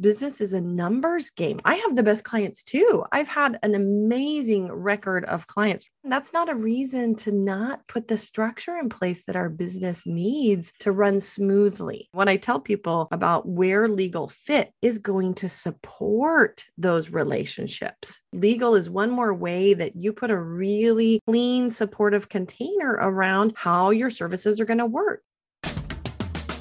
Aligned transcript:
business 0.00 0.40
is 0.40 0.52
a 0.52 0.60
numbers 0.60 1.30
game. 1.30 1.60
I 1.64 1.76
have 1.76 1.96
the 1.96 2.02
best 2.02 2.24
clients 2.24 2.62
too. 2.62 3.04
I've 3.12 3.28
had 3.28 3.58
an 3.62 3.74
amazing 3.74 4.70
record 4.70 5.24
of 5.24 5.46
clients. 5.46 5.88
That's 6.04 6.32
not 6.32 6.48
a 6.48 6.54
reason 6.54 7.14
to 7.16 7.32
not 7.32 7.86
put 7.88 8.08
the 8.08 8.16
structure 8.16 8.76
in 8.78 8.88
place 8.88 9.24
that 9.24 9.36
our 9.36 9.48
business 9.48 10.06
needs 10.06 10.72
to 10.80 10.92
run 10.92 11.20
smoothly. 11.20 12.08
When 12.12 12.28
I 12.28 12.36
tell 12.36 12.60
people 12.60 13.08
about 13.10 13.46
where 13.48 13.88
legal 13.88 14.28
fit 14.28 14.72
is 14.82 14.98
going 14.98 15.34
to 15.34 15.48
support 15.48 16.64
those 16.76 17.10
relationships, 17.10 18.18
legal 18.32 18.74
is 18.74 18.88
one 18.88 19.10
more 19.10 19.34
way 19.34 19.74
that 19.74 19.96
you 19.96 20.12
put 20.12 20.30
a 20.30 20.38
really 20.38 21.20
clean, 21.26 21.70
supportive 21.70 22.28
container 22.28 22.92
around 23.00 23.52
how 23.56 23.90
your 23.90 24.10
services 24.10 24.60
are 24.60 24.64
going 24.64 24.78
to 24.78 24.86
work. 24.86 25.22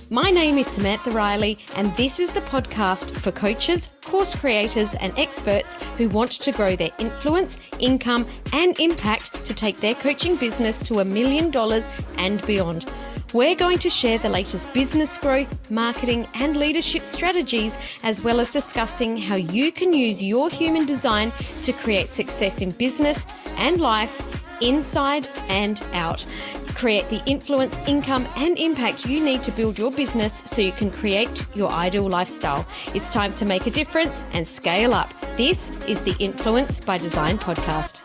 My 0.10 0.32
name 0.32 0.58
is 0.58 0.68
Samantha 0.68 1.12
Riley, 1.12 1.60
and 1.76 1.92
this 1.98 2.22
is 2.22 2.32
the 2.32 2.40
podcast 2.40 3.12
for 3.12 3.30
coaches, 3.34 3.90
course 4.06 4.34
creators, 4.34 4.96
and 4.96 5.12
experts 5.20 5.76
who 5.98 6.08
want 6.08 6.32
to 6.32 6.54
grow 6.54 6.78
their 6.78 6.92
influence, 6.98 7.60
income, 7.80 8.26
and 8.54 8.80
impact 8.80 9.44
to 9.44 9.54
take 9.54 9.82
their 9.82 9.96
coaching 9.96 10.38
business 10.38 10.78
to 10.78 11.02
a 11.02 11.06
million 11.06 11.52
dollars 11.52 11.90
and 12.18 12.42
beyond. 12.48 12.86
We're 13.34 13.58
going 13.58 13.80
to 13.80 13.90
share 13.90 14.18
the 14.18 14.30
latest 14.30 14.74
business 14.74 15.18
growth, 15.18 15.70
marketing, 15.70 16.26
and 16.36 16.56
leadership 16.56 17.04
strategies, 17.04 17.78
as 18.04 18.22
well 18.22 18.40
as 18.40 18.54
discussing 18.54 19.18
how 19.18 19.36
you 19.36 19.74
can 19.74 19.92
use 19.92 20.24
your 20.24 20.50
human 20.50 20.86
design 20.86 21.34
to 21.64 21.74
create 21.74 22.14
success 22.14 22.62
in 22.62 22.72
business 22.72 23.28
and 23.58 23.82
life, 23.82 24.47
inside 24.62 25.30
and 25.50 25.84
out 25.94 26.26
create 26.78 27.10
the 27.10 27.24
influence, 27.26 27.80
income, 27.88 28.28
and 28.38 28.58
impact 28.60 29.08
you 29.08 29.24
need 29.24 29.42
to 29.44 29.52
build 29.52 29.80
your 29.80 29.92
business 29.92 30.44
so 30.46 30.62
you 30.62 30.72
can 30.72 30.92
create 30.92 31.44
your 31.56 31.72
ideal 31.72 32.08
lifestyle. 32.08 32.68
It's 32.94 33.12
time 33.12 33.34
to 33.34 33.46
make 33.46 33.66
a 33.66 33.72
difference 33.72 34.24
and 34.32 34.48
scale 34.48 34.94
up. 34.94 35.12
This 35.38 35.72
is 35.88 36.04
the 36.04 36.16
Influence 36.20 36.80
by 36.80 37.00
Design 37.00 37.40
podcast. 37.40 38.02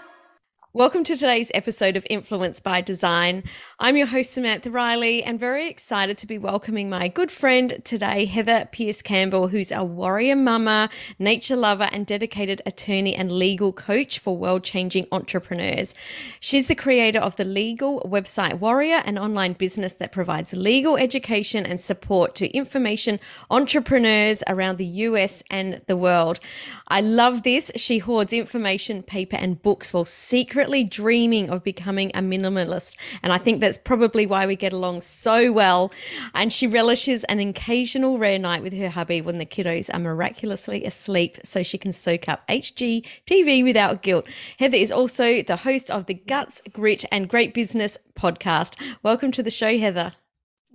Welcome 0.72 1.04
to 1.04 1.16
today's 1.16 1.50
episode 1.52 1.98
of 1.98 2.06
Influence 2.08 2.58
by 2.58 2.80
Design. 2.80 3.44
I'm 3.84 3.96
your 3.96 4.06
host, 4.06 4.32
Samantha 4.32 4.70
Riley, 4.70 5.24
and 5.24 5.40
very 5.40 5.66
excited 5.68 6.16
to 6.18 6.28
be 6.28 6.38
welcoming 6.38 6.88
my 6.88 7.08
good 7.08 7.32
friend 7.32 7.82
today, 7.82 8.26
Heather 8.26 8.68
Pearce 8.70 9.02
Campbell, 9.02 9.48
who's 9.48 9.72
a 9.72 9.82
warrior 9.82 10.36
mama, 10.36 10.88
nature 11.18 11.56
lover, 11.56 11.88
and 11.90 12.06
dedicated 12.06 12.62
attorney 12.64 13.16
and 13.16 13.32
legal 13.32 13.72
coach 13.72 14.20
for 14.20 14.36
world 14.36 14.62
changing 14.62 15.08
entrepreneurs. 15.10 15.96
She's 16.38 16.68
the 16.68 16.76
creator 16.76 17.18
of 17.18 17.34
the 17.34 17.44
legal 17.44 18.02
website 18.02 18.60
Warrior, 18.60 19.02
an 19.04 19.18
online 19.18 19.54
business 19.54 19.94
that 19.94 20.12
provides 20.12 20.52
legal 20.52 20.96
education 20.96 21.66
and 21.66 21.80
support 21.80 22.36
to 22.36 22.48
information 22.50 23.18
entrepreneurs 23.50 24.44
around 24.46 24.78
the 24.78 24.86
US 24.86 25.42
and 25.50 25.82
the 25.88 25.96
world. 25.96 26.38
I 26.86 27.00
love 27.00 27.42
this. 27.42 27.72
She 27.74 27.98
hoards 27.98 28.32
information, 28.32 29.02
paper, 29.02 29.34
and 29.34 29.60
books 29.60 29.92
while 29.92 30.04
secretly 30.04 30.84
dreaming 30.84 31.50
of 31.50 31.64
becoming 31.64 32.12
a 32.14 32.20
minimalist. 32.20 32.96
And 33.24 33.32
I 33.32 33.38
think 33.38 33.60
that 33.60 33.71
that's 33.72 33.82
probably 33.82 34.26
why 34.26 34.46
we 34.46 34.54
get 34.54 34.74
along 34.74 35.00
so 35.00 35.50
well. 35.50 35.90
And 36.34 36.52
she 36.52 36.66
relishes 36.66 37.24
an 37.24 37.40
occasional 37.40 38.18
rare 38.18 38.38
night 38.38 38.62
with 38.62 38.74
her 38.74 38.90
hubby 38.90 39.22
when 39.22 39.38
the 39.38 39.46
kiddos 39.46 39.88
are 39.94 39.98
miraculously 39.98 40.84
asleep 40.84 41.38
so 41.42 41.62
she 41.62 41.78
can 41.78 41.90
soak 41.90 42.28
up 42.28 42.46
HGTV 42.48 43.64
without 43.64 44.02
guilt. 44.02 44.26
Heather 44.58 44.76
is 44.76 44.92
also 44.92 45.40
the 45.40 45.56
host 45.56 45.90
of 45.90 46.04
the 46.04 46.12
Guts, 46.12 46.60
Grit, 46.70 47.06
and 47.10 47.30
Great 47.30 47.54
Business 47.54 47.96
podcast. 48.14 48.76
Welcome 49.02 49.32
to 49.32 49.42
the 49.42 49.50
show, 49.50 49.78
Heather. 49.78 50.12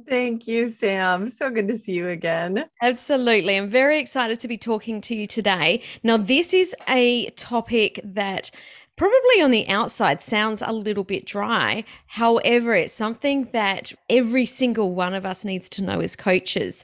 Thank 0.09 0.47
you, 0.47 0.67
Sam. 0.67 1.27
So 1.27 1.51
good 1.51 1.67
to 1.67 1.77
see 1.77 1.93
you 1.93 2.07
again. 2.07 2.65
Absolutely. 2.81 3.57
I'm 3.57 3.69
very 3.69 3.99
excited 3.99 4.39
to 4.39 4.47
be 4.47 4.57
talking 4.57 5.01
to 5.01 5.13
you 5.13 5.27
today. 5.27 5.83
Now, 6.01 6.17
this 6.17 6.51
is 6.51 6.75
a 6.87 7.29
topic 7.31 7.99
that 8.03 8.49
probably 8.97 9.41
on 9.41 9.51
the 9.51 9.67
outside 9.69 10.21
sounds 10.21 10.61
a 10.61 10.73
little 10.73 11.03
bit 11.05 11.25
dry. 11.25 11.85
However, 12.07 12.73
it's 12.73 12.93
something 12.93 13.47
that 13.53 13.93
every 14.09 14.45
single 14.45 14.93
one 14.93 15.13
of 15.13 15.25
us 15.25 15.45
needs 15.45 15.69
to 15.69 15.83
know 15.83 16.01
as 16.01 16.15
coaches. 16.15 16.83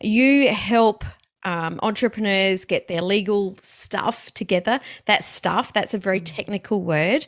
You 0.00 0.52
help 0.52 1.04
um, 1.44 1.78
entrepreneurs 1.82 2.64
get 2.64 2.88
their 2.88 3.02
legal 3.02 3.56
stuff 3.62 4.32
together. 4.34 4.80
That 5.06 5.24
stuff, 5.24 5.72
that's 5.72 5.94
a 5.94 5.98
very 5.98 6.20
mm. 6.20 6.24
technical 6.26 6.82
word. 6.82 7.26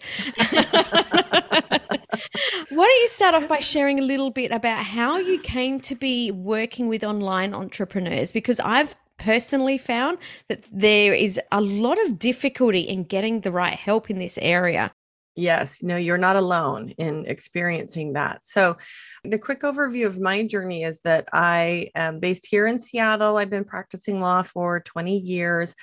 Why 2.71 2.85
don't 2.85 3.01
you 3.01 3.09
start 3.09 3.35
off 3.35 3.49
by 3.49 3.61
sharing 3.61 3.99
a 3.99 4.03
little 4.03 4.31
bit 4.31 4.51
about 4.53 4.85
how 4.85 5.19
you 5.19 5.39
came 5.41 5.81
to 5.81 5.95
be 5.95 6.31
working 6.31 6.89
with 6.89 7.05
online 7.05 7.53
entrepreneurs? 7.53 8.33
Because 8.33 8.59
I've 8.61 8.97
personally 9.19 9.78
found 9.78 10.19
that 10.49 10.65
there 10.72 11.15
is 11.15 11.41
a 11.53 11.60
lot 11.60 11.99
of 12.06 12.19
difficulty 12.19 12.81
in 12.81 13.04
getting 13.04 13.41
the 13.41 13.53
right 13.53 13.75
help 13.75 14.10
in 14.10 14.19
this 14.19 14.38
area. 14.38 14.93
Yes, 15.38 15.82
no, 15.82 15.97
you're 15.97 16.16
not 16.16 16.37
alone 16.37 16.94
in 16.97 17.27
experiencing 17.27 18.15
that. 18.15 18.41
So, 18.44 18.78
the 19.22 19.38
quick 19.38 19.60
overview 19.60 20.06
of 20.06 20.19
my 20.19 20.47
journey 20.47 20.82
is 20.82 21.00
that 21.00 21.28
I 21.31 21.91
am 21.94 22.21
based 22.21 22.47
here 22.47 22.66
in 22.66 22.78
Seattle. 22.78 23.37
I've 23.37 23.50
been 23.50 23.65
practicing 23.65 24.19
law 24.19 24.41
for 24.41 24.81
20 24.81 25.19
years. 25.19 25.75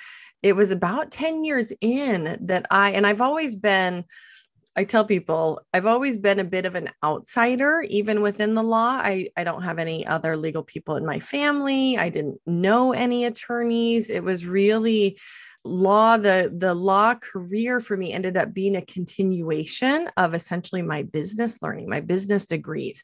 It 0.42 0.56
was 0.56 0.72
about 0.72 1.12
10 1.12 1.44
years 1.44 1.72
in 1.80 2.36
that 2.42 2.66
I, 2.70 2.90
and 2.90 3.06
I've 3.06 3.22
always 3.22 3.54
been 3.54 4.04
I 4.76 4.84
tell 4.84 5.04
people 5.04 5.60
I've 5.72 5.86
always 5.86 6.18
been 6.18 6.40
a 6.40 6.44
bit 6.44 6.66
of 6.66 6.74
an 6.74 6.90
outsider, 7.02 7.82
even 7.88 8.22
within 8.22 8.54
the 8.54 8.62
law. 8.62 9.00
I, 9.02 9.28
I 9.36 9.44
don't 9.44 9.62
have 9.62 9.78
any 9.78 10.06
other 10.06 10.36
legal 10.36 10.62
people 10.62 10.96
in 10.96 11.06
my 11.06 11.20
family. 11.20 11.96
I 11.96 12.08
didn't 12.08 12.40
know 12.46 12.92
any 12.92 13.24
attorneys. 13.24 14.10
It 14.10 14.24
was 14.24 14.46
really 14.46 15.18
law 15.64 16.16
the 16.18 16.52
the 16.54 16.74
law 16.74 17.14
career 17.14 17.80
for 17.80 17.96
me 17.96 18.12
ended 18.12 18.36
up 18.36 18.52
being 18.52 18.76
a 18.76 18.84
continuation 18.84 20.10
of 20.16 20.34
essentially 20.34 20.82
my 20.82 21.02
business 21.02 21.62
learning 21.62 21.88
my 21.88 22.00
business 22.00 22.44
degrees 22.44 23.02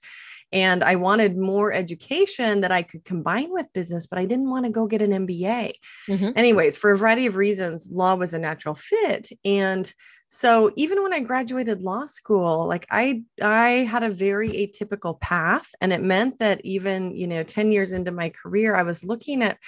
and 0.52 0.84
i 0.84 0.94
wanted 0.94 1.38
more 1.38 1.72
education 1.72 2.60
that 2.60 2.70
i 2.70 2.82
could 2.82 3.02
combine 3.02 3.50
with 3.50 3.72
business 3.72 4.06
but 4.06 4.18
i 4.18 4.26
didn't 4.26 4.50
want 4.50 4.66
to 4.66 4.70
go 4.70 4.86
get 4.86 5.00
an 5.00 5.26
mba 5.26 5.72
mm-hmm. 6.06 6.28
anyways 6.36 6.76
for 6.76 6.90
a 6.90 6.96
variety 6.98 7.24
of 7.24 7.36
reasons 7.36 7.88
law 7.90 8.14
was 8.14 8.34
a 8.34 8.38
natural 8.38 8.74
fit 8.74 9.30
and 9.42 9.94
so 10.32 10.72
even 10.76 11.02
when 11.02 11.12
i 11.12 11.18
graduated 11.18 11.82
law 11.82 12.06
school 12.06 12.66
like 12.68 12.86
i 12.88 13.20
i 13.42 13.84
had 13.90 14.04
a 14.04 14.08
very 14.08 14.48
atypical 14.50 15.20
path 15.20 15.68
and 15.80 15.92
it 15.92 16.00
meant 16.00 16.38
that 16.38 16.60
even 16.64 17.14
you 17.16 17.26
know 17.26 17.42
10 17.42 17.72
years 17.72 17.90
into 17.90 18.12
my 18.12 18.30
career 18.30 18.76
i 18.76 18.82
was 18.82 19.02
looking 19.02 19.42
at 19.42 19.58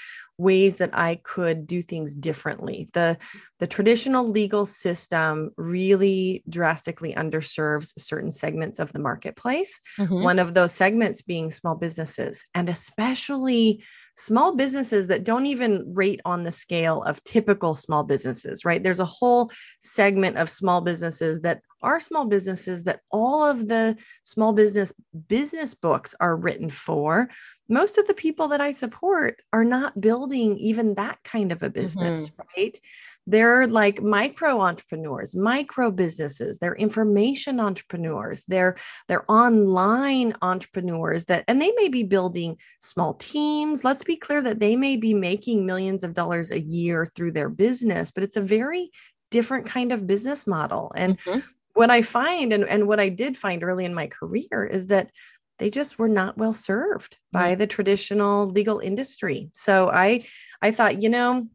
ways 0.42 0.76
that 0.76 0.90
I 0.92 1.20
could 1.22 1.66
do 1.66 1.80
things 1.82 2.14
differently. 2.14 2.88
The, 2.92 3.16
the 3.60 3.66
traditional 3.66 4.28
legal 4.28 4.66
system 4.66 5.52
really 5.56 6.42
drastically 6.48 7.14
underserves 7.14 7.98
certain 7.98 8.32
segments 8.32 8.78
of 8.78 8.92
the 8.92 8.98
marketplace. 8.98 9.80
Mm-hmm. 9.98 10.22
One 10.22 10.38
of 10.38 10.52
those 10.52 10.72
segments 10.72 11.22
being 11.22 11.50
small 11.50 11.76
businesses, 11.76 12.44
and 12.54 12.68
especially 12.68 13.84
small 14.16 14.56
businesses 14.56 15.06
that 15.06 15.24
don't 15.24 15.46
even 15.46 15.94
rate 15.94 16.20
on 16.24 16.42
the 16.42 16.52
scale 16.52 17.02
of 17.04 17.22
typical 17.24 17.74
small 17.74 18.04
businesses, 18.04 18.64
right? 18.64 18.82
There's 18.82 19.00
a 19.00 19.04
whole 19.04 19.50
segment 19.80 20.36
of 20.36 20.50
small 20.50 20.80
businesses 20.80 21.40
that 21.42 21.62
are 21.82 22.00
small 22.00 22.26
businesses 22.26 22.84
that 22.84 23.00
all 23.10 23.44
of 23.44 23.66
the 23.68 23.96
small 24.22 24.52
business 24.52 24.92
business 25.28 25.74
books 25.74 26.14
are 26.20 26.36
written 26.36 26.70
for 26.70 27.28
most 27.68 27.98
of 27.98 28.06
the 28.06 28.14
people 28.14 28.48
that 28.48 28.60
i 28.60 28.70
support 28.70 29.40
are 29.52 29.64
not 29.64 30.00
building 30.00 30.56
even 30.58 30.94
that 30.94 31.18
kind 31.24 31.52
of 31.52 31.62
a 31.62 31.70
business 31.70 32.30
mm-hmm. 32.30 32.42
right? 32.56 32.78
They're 33.26 33.68
like 33.68 34.02
micro 34.02 34.60
entrepreneurs 34.60 35.34
micro 35.34 35.90
businesses. 35.90 36.58
They're 36.58 36.74
information 36.74 37.60
entrepreneurs. 37.60 38.44
They're 38.44 38.76
they're 39.06 39.30
online 39.30 40.34
entrepreneurs 40.42 41.26
that 41.26 41.44
and 41.46 41.60
they 41.60 41.72
may 41.72 41.88
be 41.88 42.02
building 42.02 42.58
small 42.80 43.14
teams. 43.14 43.84
Let's 43.84 44.02
be 44.02 44.16
clear 44.16 44.42
that 44.42 44.58
they 44.58 44.76
may 44.76 44.96
be 44.96 45.14
making 45.14 45.66
millions 45.66 46.02
of 46.02 46.14
dollars 46.14 46.50
a 46.50 46.60
year 46.60 47.06
through 47.06 47.32
their 47.32 47.48
business 47.48 48.10
but 48.10 48.24
it's 48.24 48.36
a 48.36 48.42
very 48.42 48.90
different 49.30 49.66
kind 49.66 49.92
of 49.92 50.06
business 50.06 50.46
model. 50.46 50.92
And 50.94 51.18
mm-hmm 51.20 51.40
what 51.74 51.90
I 51.90 52.02
find 52.02 52.52
and, 52.52 52.64
and 52.64 52.86
what 52.86 53.00
I 53.00 53.08
did 53.08 53.36
find 53.36 53.62
early 53.64 53.84
in 53.84 53.94
my 53.94 54.06
career 54.06 54.64
is 54.64 54.88
that 54.88 55.10
they 55.58 55.70
just 55.70 55.98
were 55.98 56.08
not 56.08 56.36
well 56.36 56.52
served 56.52 57.16
by 57.30 57.54
mm. 57.54 57.58
the 57.58 57.66
traditional 57.66 58.48
legal 58.48 58.80
industry. 58.80 59.50
So 59.54 59.88
I 59.88 60.26
I 60.60 60.72
thought, 60.72 61.02
you 61.02 61.08
know, 61.08 61.46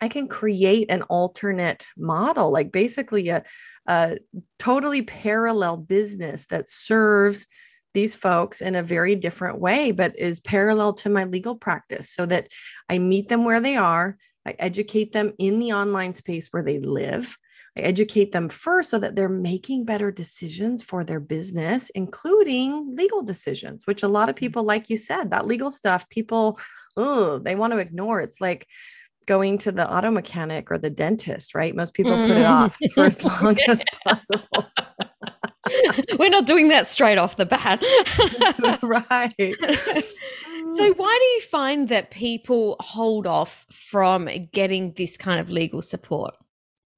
I 0.00 0.08
can 0.08 0.28
create 0.28 0.90
an 0.90 1.02
alternate 1.02 1.86
model, 1.96 2.50
like 2.50 2.72
basically 2.72 3.28
a, 3.28 3.44
a 3.86 4.18
totally 4.58 5.02
parallel 5.02 5.76
business 5.76 6.46
that 6.46 6.68
serves 6.68 7.46
these 7.94 8.14
folks 8.14 8.60
in 8.60 8.76
a 8.76 8.82
very 8.82 9.16
different 9.16 9.58
way, 9.60 9.90
but 9.90 10.18
is 10.18 10.40
parallel 10.40 10.92
to 10.94 11.10
my 11.10 11.24
legal 11.24 11.56
practice 11.56 12.10
so 12.10 12.26
that 12.26 12.48
I 12.88 12.98
meet 12.98 13.28
them 13.28 13.44
where 13.44 13.60
they 13.60 13.76
are. 13.76 14.16
I 14.46 14.54
educate 14.58 15.12
them 15.12 15.32
in 15.38 15.58
the 15.58 15.72
online 15.72 16.12
space 16.12 16.48
where 16.50 16.62
they 16.62 16.78
live. 16.78 17.36
I 17.78 17.82
educate 17.82 18.32
them 18.32 18.48
first 18.48 18.90
so 18.90 18.98
that 18.98 19.14
they're 19.14 19.28
making 19.28 19.84
better 19.84 20.10
decisions 20.10 20.82
for 20.82 21.04
their 21.04 21.20
business, 21.20 21.90
including 21.90 22.94
legal 22.96 23.22
decisions, 23.22 23.86
which 23.86 24.02
a 24.02 24.08
lot 24.08 24.28
of 24.28 24.34
mm-hmm. 24.34 24.40
people, 24.40 24.62
like 24.64 24.90
you 24.90 24.96
said, 24.96 25.30
that 25.30 25.46
legal 25.46 25.70
stuff, 25.70 26.08
people, 26.08 26.58
oh, 26.96 27.38
they 27.38 27.54
want 27.54 27.72
to 27.72 27.78
ignore. 27.78 28.20
It's 28.20 28.40
like 28.40 28.66
going 29.26 29.58
to 29.58 29.70
the 29.70 29.88
auto 29.88 30.10
mechanic 30.10 30.70
or 30.70 30.78
the 30.78 30.90
dentist, 30.90 31.54
right? 31.54 31.76
Most 31.76 31.94
people 31.94 32.12
mm. 32.12 32.26
put 32.26 32.36
it 32.36 32.44
off 32.44 32.78
for 32.94 33.04
as 33.04 33.22
long 33.42 33.56
as 33.68 33.84
possible. 34.04 34.66
We're 36.18 36.30
not 36.30 36.46
doing 36.46 36.68
that 36.68 36.86
straight 36.86 37.18
off 37.18 37.36
the 37.36 37.46
bat. 37.46 37.82
right. 38.82 39.34
So, 39.36 40.92
why 40.94 41.18
do 41.20 41.26
you 41.26 41.40
find 41.50 41.88
that 41.88 42.10
people 42.10 42.76
hold 42.80 43.26
off 43.26 43.66
from 43.70 44.28
getting 44.52 44.92
this 44.94 45.16
kind 45.16 45.40
of 45.40 45.50
legal 45.50 45.82
support? 45.82 46.34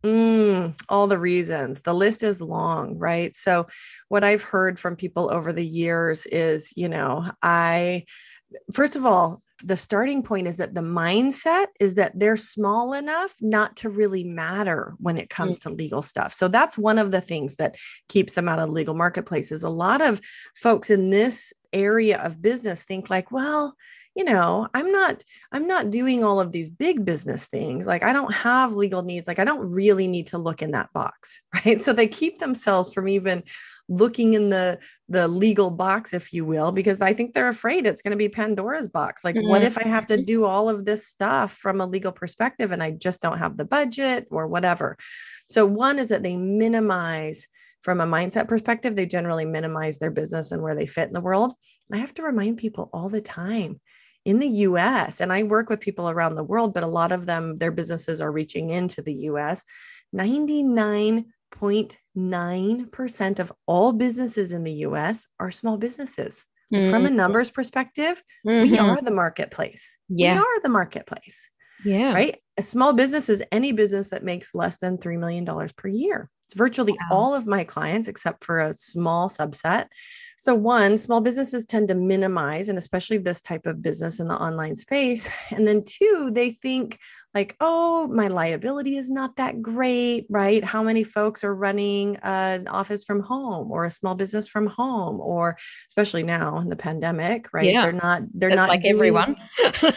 Mm, 0.05 0.81
all 0.89 1.07
the 1.07 1.19
reasons. 1.19 1.83
The 1.83 1.95
list 1.95 2.23
is 2.23 2.41
long, 2.41 2.99
right? 2.99 3.37
So, 3.37 3.67
what 4.09 4.25
I've 4.25 4.43
heard 4.43 4.79
from 4.79 4.97
people 4.97 5.31
over 5.31 5.53
the 5.53 5.65
years 5.65 6.27
is, 6.27 6.73
you 6.75 6.89
know, 6.89 7.31
I, 7.43 8.05
first 8.73 8.97
of 8.97 9.05
all, 9.05 9.43
the 9.63 9.77
starting 9.77 10.23
point 10.23 10.47
is 10.47 10.57
that 10.57 10.75
the 10.75 10.81
mindset 10.81 11.67
is 11.79 11.95
that 11.95 12.19
they're 12.19 12.37
small 12.37 12.95
enough 12.95 13.35
not 13.43 13.77
to 13.77 13.91
really 13.91 14.25
matter 14.25 14.95
when 14.99 15.19
it 15.19 15.29
comes 15.29 15.59
mm-hmm. 15.59 15.71
to 15.71 15.77
legal 15.77 16.03
stuff. 16.03 16.33
So 16.33 16.49
that's 16.49 16.79
one 16.79 16.99
of 16.99 17.11
the 17.11 17.21
things 17.21 17.57
that 17.57 17.77
keeps 18.09 18.35
them 18.35 18.49
out 18.49 18.59
of 18.59 18.71
legal 18.71 18.95
marketplaces. 18.95 19.63
A 19.63 19.71
lot 19.71 20.01
of 20.01 20.21
folks 20.57 20.89
in 20.89 21.11
this 21.11 21.53
area 21.73 22.19
of 22.19 22.41
business 22.41 22.85
think 22.85 23.11
like, 23.11 23.31
well, 23.31 23.77
you 24.21 24.25
know 24.27 24.69
i'm 24.75 24.93
not 24.93 25.25
i'm 25.51 25.67
not 25.67 25.89
doing 25.89 26.23
all 26.23 26.41
of 26.41 26.53
these 26.53 26.69
big 26.69 27.07
business 27.07 27.47
things. 27.47 27.87
Like 27.87 28.03
i 28.03 28.13
don't 28.13 28.35
have 28.35 28.73
legal 28.73 29.03
needs. 29.03 29.27
Like 29.27 29.39
i 29.39 29.45
don't 29.45 29.73
really 29.73 30.07
need 30.07 30.27
to 30.27 30.39
look 30.39 30.61
in 30.61 30.73
that 30.73 30.93
box 30.93 31.41
right? 31.65 31.81
So 31.81 31.95
they 31.95 32.07
keep 32.07 32.39
themselves 32.39 32.93
from 32.93 33.09
even 33.09 33.45
looking 33.89 34.35
in 34.35 34.51
the 34.51 34.79
the 35.09 35.27
legal 35.27 35.71
box 35.71 36.13
if 36.13 36.35
you 36.35 36.45
will 36.45 36.71
because 36.71 37.01
i 37.01 37.15
think 37.15 37.33
they're 37.33 37.49
afraid 37.49 37.87
it's 37.87 38.03
going 38.03 38.11
to 38.11 38.25
be 38.25 38.29
pandora's 38.29 38.89
box. 38.89 39.25
Like 39.25 39.37
mm-hmm. 39.37 39.49
what 39.49 39.63
if 39.63 39.79
i 39.79 39.89
have 39.89 40.05
to 40.07 40.23
do 40.23 40.45
all 40.45 40.69
of 40.69 40.85
this 40.85 41.07
stuff 41.07 41.55
from 41.55 41.81
a 41.81 41.87
legal 41.87 42.13
perspective 42.13 42.73
and 42.73 42.83
i 42.83 42.91
just 42.91 43.23
don't 43.23 43.39
have 43.39 43.57
the 43.57 43.65
budget 43.65 44.29
or 44.31 44.47
whatever? 44.49 44.99
So 45.47 45.65
one 45.65 45.99
is 45.99 46.09
that 46.09 46.23
they 46.23 46.37
minimize 46.37 47.49
from 47.83 48.03
a 48.03 48.07
mindset 48.07 48.47
perspective 48.47 48.95
they 48.95 49.07
generally 49.07 49.47
minimize 49.47 49.99
their 49.99 50.11
business 50.11 50.53
and 50.53 50.63
where 50.63 50.75
they 50.75 50.85
fit 50.85 51.09
in 51.09 51.15
the 51.15 51.21
world. 51.23 51.55
I 51.91 51.97
have 51.97 52.13
to 52.15 52.23
remind 52.23 52.59
people 52.59 52.91
all 52.93 53.09
the 53.09 53.23
time 53.23 53.81
in 54.25 54.39
the 54.39 54.49
US, 54.49 55.21
and 55.21 55.33
I 55.33 55.43
work 55.43 55.71
with 55.71 55.81
people 55.81 56.11
around 56.11 56.35
the 56.35 56.45
world, 56.45 56.75
but 56.75 56.83
a 56.83 56.89
lot 56.89 57.13
of 57.13 57.27
them, 57.27 57.57
their 57.57 57.73
businesses 57.73 58.21
are 58.21 58.33
reaching 58.33 58.71
into 58.71 59.03
the 59.03 59.15
US. 59.15 59.65
99 60.13 61.27
0.9% 61.53 63.39
of 63.39 63.53
all 63.67 63.93
businesses 63.93 64.53
in 64.53 64.65
the 64.65 64.73
US 64.73 65.27
are 65.39 65.51
small 65.51 65.77
businesses. 65.77 66.47
Mm-hmm. 66.73 66.91
From 66.91 67.05
a 67.05 67.09
mm-hmm. 67.09 67.17
numbers 67.17 67.51
perspective, 67.51 68.23
mm-hmm. 68.47 68.71
we 68.71 68.79
are 68.79 69.01
the 69.03 69.11
marketplace. 69.11 69.97
Yeah. 70.09 70.35
We 70.35 70.39
are 70.39 70.61
the 70.63 70.69
marketplace. 70.69 71.51
Yeah. 71.85 72.13
Right. 72.13 72.39
A 72.57 72.63
small 72.63 72.93
business 72.93 73.29
is 73.29 73.43
any 73.51 73.73
business 73.73 74.09
that 74.09 74.23
makes 74.23 74.55
less 74.55 74.79
than 74.79 74.99
$3 74.99 75.19
million 75.19 75.45
per 75.77 75.89
year. 75.89 76.31
It's 76.45 76.55
virtually 76.55 76.93
wow. 76.93 77.17
all 77.17 77.35
of 77.35 77.47
my 77.47 77.65
clients, 77.65 78.09
except 78.09 78.45
for 78.45 78.61
a 78.61 78.73
small 78.73 79.29
subset. 79.29 79.87
So, 80.41 80.55
one, 80.55 80.97
small 80.97 81.21
businesses 81.21 81.67
tend 81.67 81.89
to 81.89 81.95
minimize, 81.95 82.71
and 82.71 82.79
especially 82.79 83.19
this 83.19 83.43
type 83.43 83.67
of 83.67 83.83
business 83.83 84.21
in 84.21 84.29
the 84.29 84.35
online 84.35 84.75
space. 84.75 85.29
And 85.51 85.69
then 85.69 85.85
two, 85.85 86.31
they 86.33 86.53
think, 86.53 86.99
like, 87.35 87.57
oh, 87.61 88.07
my 88.07 88.29
liability 88.29 88.97
is 88.97 89.11
not 89.11 89.37
that 89.37 89.61
great, 89.61 90.25
right? 90.31 90.65
How 90.65 90.83
many 90.83 91.05
folks 91.05 91.45
are 91.45 91.55
running 91.55 92.17
an 92.23 92.69
office 92.69 93.05
from 93.05 93.21
home 93.21 93.71
or 93.71 93.85
a 93.85 93.91
small 93.91 94.15
business 94.15 94.49
from 94.49 94.67
home, 94.67 95.21
or 95.21 95.59
especially 95.89 96.23
now 96.23 96.59
in 96.59 96.71
the 96.71 96.77
pandemic, 96.77 97.53
right? 97.53 97.67
Yeah. 97.67 97.83
They're 97.83 97.93
not, 97.93 98.23
they're 98.33 98.49
not 98.49 98.71
like 98.71 98.83
doing, 98.83 98.95
everyone, 98.95 99.37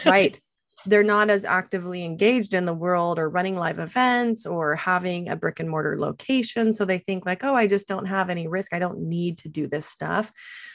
right? 0.04 0.38
They're 0.86 1.02
not 1.02 1.30
as 1.30 1.44
actively 1.44 2.04
engaged 2.04 2.54
in 2.54 2.66
the 2.66 2.74
world 2.74 3.18
or 3.18 3.28
running 3.28 3.56
live 3.56 3.78
events 3.78 4.46
or 4.46 4.76
having 4.76 5.28
a 5.28 5.36
brick 5.36 5.60
and 5.60 5.70
mortar 5.70 5.98
location. 5.98 6.72
So 6.72 6.84
they 6.84 6.98
think, 6.98 7.24
like, 7.24 7.44
oh, 7.44 7.54
I 7.54 7.66
just 7.66 7.88
don't 7.88 8.06
have 8.06 8.30
any 8.30 8.46
risk. 8.46 8.72
I 8.72 8.78
don't 8.78 9.00
need 9.00 9.38
to 9.38 9.48
do 9.48 9.66
this 9.66 9.86
stuff. 9.86 10.32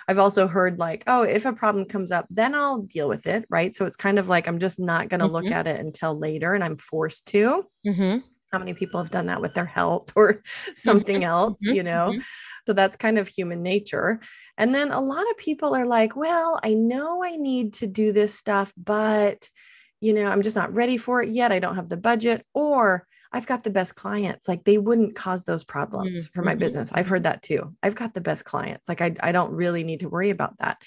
I've 0.08 0.20
also 0.20 0.48
heard, 0.48 0.80
like, 0.80 1.04
oh, 1.08 1.24
if 1.24 1.46
a 1.46 1.54
problem 1.54 1.86
comes 1.86 2.12
up, 2.12 2.26
then 2.30 2.56
I'll 2.56 2.80
deal 2.82 3.08
with 3.08 3.28
it. 3.28 3.46
Right. 3.50 3.76
So 3.76 3.86
it's 3.86 3.96
kind 3.96 4.20
of 4.20 4.28
like 4.28 4.48
I'm 4.48 4.60
just 4.60 4.80
not 4.80 5.10
going 5.10 5.20
to 5.20 5.26
mm-hmm. 5.26 5.36
look 5.36 5.52
at 5.52 5.68
it 5.68 5.80
until 5.80 6.18
later 6.18 6.54
and 6.54 6.64
I'm 6.64 6.78
forced 6.78 7.28
to. 7.28 7.66
Mm-hmm. 7.86 8.20
How 8.52 8.58
many 8.58 8.74
people 8.74 9.00
have 9.00 9.12
done 9.12 9.28
that 9.28 9.42
with 9.42 9.54
their 9.54 9.66
health 9.66 10.12
or 10.16 10.42
something 10.76 11.18
mm-hmm. 11.18 11.24
else, 11.24 11.62
mm-hmm. 11.64 11.76
you 11.76 11.84
know? 11.84 12.12
Mm-hmm. 12.12 12.22
So 12.68 12.74
that's 12.74 12.98
kind 12.98 13.18
of 13.18 13.28
human 13.28 13.64
nature. 13.64 14.20
And 14.58 14.76
then 14.76 14.92
a 14.92 15.02
lot 15.02 15.28
of 15.32 15.38
people 15.38 15.76
are 15.76 15.86
like, 15.86 16.16
well, 16.16 16.60
I 16.64 16.76
know 16.76 17.24
I 17.24 17.36
need 17.36 17.74
to 17.76 17.88
do 17.88 18.12
this 18.12 18.36
stuff, 18.36 18.74
but 18.78 19.50
you 20.02 20.14
know, 20.14 20.26
I'm 20.26 20.42
just 20.42 20.56
not 20.56 20.74
ready 20.74 20.98
for 20.98 21.22
it 21.22 21.30
yet. 21.30 21.52
I 21.52 21.60
don't 21.60 21.76
have 21.76 21.90
the 21.90 21.98
budget, 21.98 22.46
or 22.54 23.06
I've 23.32 23.48
got 23.48 23.64
the 23.64 23.70
best 23.70 23.96
clients. 23.96 24.48
Like 24.48 24.64
they 24.64 24.78
wouldn't 24.78 25.16
cause 25.16 25.44
those 25.44 25.64
problems 25.64 26.22
mm-hmm. 26.22 26.34
for 26.34 26.44
my 26.44 26.52
mm-hmm. 26.52 26.60
business. 26.60 26.92
I've 26.94 27.08
heard 27.08 27.24
that 27.24 27.44
too. 27.44 27.76
I've 27.84 27.96
got 27.96 28.14
the 28.14 28.22
best 28.22 28.46
clients. 28.46 28.90
Like 28.90 29.02
I, 29.02 29.16
I 29.22 29.32
don't 29.32 29.52
really 29.52 29.84
need 29.84 30.00
to 30.02 30.10
worry 30.10 30.30
about 30.30 30.58
that 30.60 30.82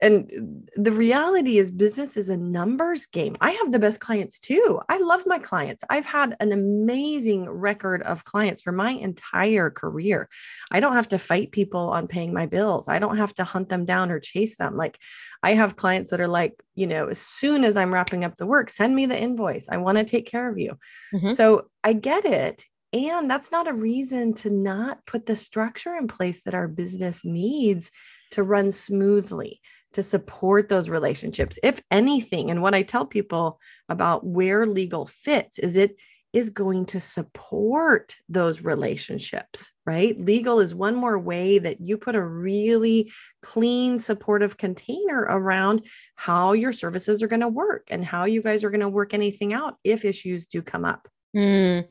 and 0.00 0.68
the 0.74 0.92
reality 0.92 1.58
is 1.58 1.70
business 1.70 2.16
is 2.16 2.28
a 2.28 2.36
numbers 2.36 3.06
game. 3.06 3.36
I 3.40 3.52
have 3.52 3.72
the 3.72 3.78
best 3.78 4.00
clients 4.00 4.38
too. 4.38 4.80
I 4.88 4.98
love 4.98 5.24
my 5.26 5.38
clients. 5.38 5.84
I've 5.88 6.06
had 6.06 6.36
an 6.40 6.52
amazing 6.52 7.48
record 7.48 8.02
of 8.02 8.24
clients 8.24 8.62
for 8.62 8.72
my 8.72 8.90
entire 8.90 9.70
career. 9.70 10.28
I 10.70 10.80
don't 10.80 10.94
have 10.94 11.08
to 11.08 11.18
fight 11.18 11.52
people 11.52 11.90
on 11.90 12.06
paying 12.06 12.32
my 12.32 12.46
bills. 12.46 12.88
I 12.88 12.98
don't 12.98 13.18
have 13.18 13.34
to 13.34 13.44
hunt 13.44 13.68
them 13.68 13.84
down 13.84 14.10
or 14.10 14.20
chase 14.20 14.56
them. 14.56 14.76
Like 14.76 14.98
i 15.42 15.54
have 15.54 15.76
clients 15.76 16.10
that 16.10 16.20
are 16.20 16.28
like 16.28 16.54
you 16.74 16.86
know 16.86 17.06
as 17.06 17.18
soon 17.18 17.62
as 17.62 17.76
i'm 17.76 17.92
wrapping 17.92 18.24
up 18.24 18.36
the 18.36 18.46
work 18.46 18.70
send 18.70 18.94
me 18.94 19.06
the 19.06 19.18
invoice. 19.18 19.68
I 19.68 19.76
want 19.76 19.98
to 19.98 20.04
take 20.04 20.26
care 20.26 20.48
of 20.48 20.58
you. 20.58 20.78
Mm-hmm. 21.12 21.30
so 21.30 21.68
i 21.84 21.92
get 21.92 22.24
it 22.24 22.64
and 22.92 23.28
that's 23.28 23.50
not 23.50 23.68
a 23.68 23.74
reason 23.74 24.32
to 24.34 24.50
not 24.50 25.04
put 25.06 25.26
the 25.26 25.36
structure 25.36 25.94
in 25.96 26.08
place 26.08 26.42
that 26.42 26.54
our 26.54 26.68
business 26.68 27.24
needs 27.24 27.90
to 28.32 28.42
run 28.42 28.72
smoothly, 28.72 29.60
to 29.92 30.02
support 30.02 30.68
those 30.68 30.88
relationships. 30.88 31.58
If 31.62 31.82
anything, 31.90 32.50
and 32.50 32.62
what 32.62 32.74
I 32.74 32.82
tell 32.82 33.06
people 33.06 33.58
about 33.88 34.26
where 34.26 34.66
legal 34.66 35.06
fits 35.06 35.58
is 35.58 35.76
it 35.76 35.96
is 36.32 36.50
going 36.50 36.84
to 36.84 37.00
support 37.00 38.14
those 38.28 38.62
relationships, 38.62 39.70
right? 39.86 40.18
Legal 40.18 40.60
is 40.60 40.74
one 40.74 40.94
more 40.94 41.18
way 41.18 41.58
that 41.58 41.80
you 41.80 41.96
put 41.96 42.14
a 42.14 42.22
really 42.22 43.10
clean, 43.42 43.98
supportive 43.98 44.58
container 44.58 45.20
around 45.30 45.86
how 46.14 46.52
your 46.52 46.72
services 46.72 47.22
are 47.22 47.28
going 47.28 47.40
to 47.40 47.48
work 47.48 47.86
and 47.88 48.04
how 48.04 48.26
you 48.26 48.42
guys 48.42 48.64
are 48.64 48.70
going 48.70 48.80
to 48.80 48.88
work 48.88 49.14
anything 49.14 49.54
out 49.54 49.76
if 49.82 50.04
issues 50.04 50.44
do 50.44 50.60
come 50.60 50.84
up. 50.84 51.08
Mm. 51.34 51.88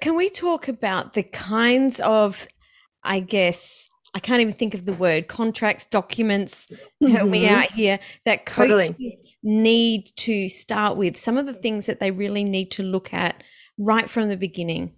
Can 0.00 0.16
we 0.16 0.30
talk 0.30 0.68
about 0.68 1.12
the 1.12 1.22
kinds 1.22 2.00
of, 2.00 2.48
I 3.02 3.20
guess, 3.20 3.90
I 4.14 4.20
can't 4.20 4.40
even 4.40 4.54
think 4.54 4.74
of 4.74 4.84
the 4.86 4.92
word 4.92 5.26
contracts, 5.26 5.86
documents, 5.86 6.68
mm-hmm. 7.02 7.08
help 7.08 7.28
me 7.28 7.44
mm-hmm. 7.44 7.54
out 7.54 7.72
here, 7.72 7.98
that 8.24 8.46
coaches 8.46 8.68
totally. 8.68 9.36
need 9.42 10.10
to 10.16 10.48
start 10.48 10.96
with, 10.96 11.16
some 11.16 11.36
of 11.36 11.46
the 11.46 11.54
things 11.54 11.86
that 11.86 11.98
they 11.98 12.12
really 12.12 12.44
need 12.44 12.70
to 12.72 12.82
look 12.82 13.12
at 13.12 13.42
right 13.76 14.08
from 14.08 14.28
the 14.28 14.36
beginning. 14.36 14.92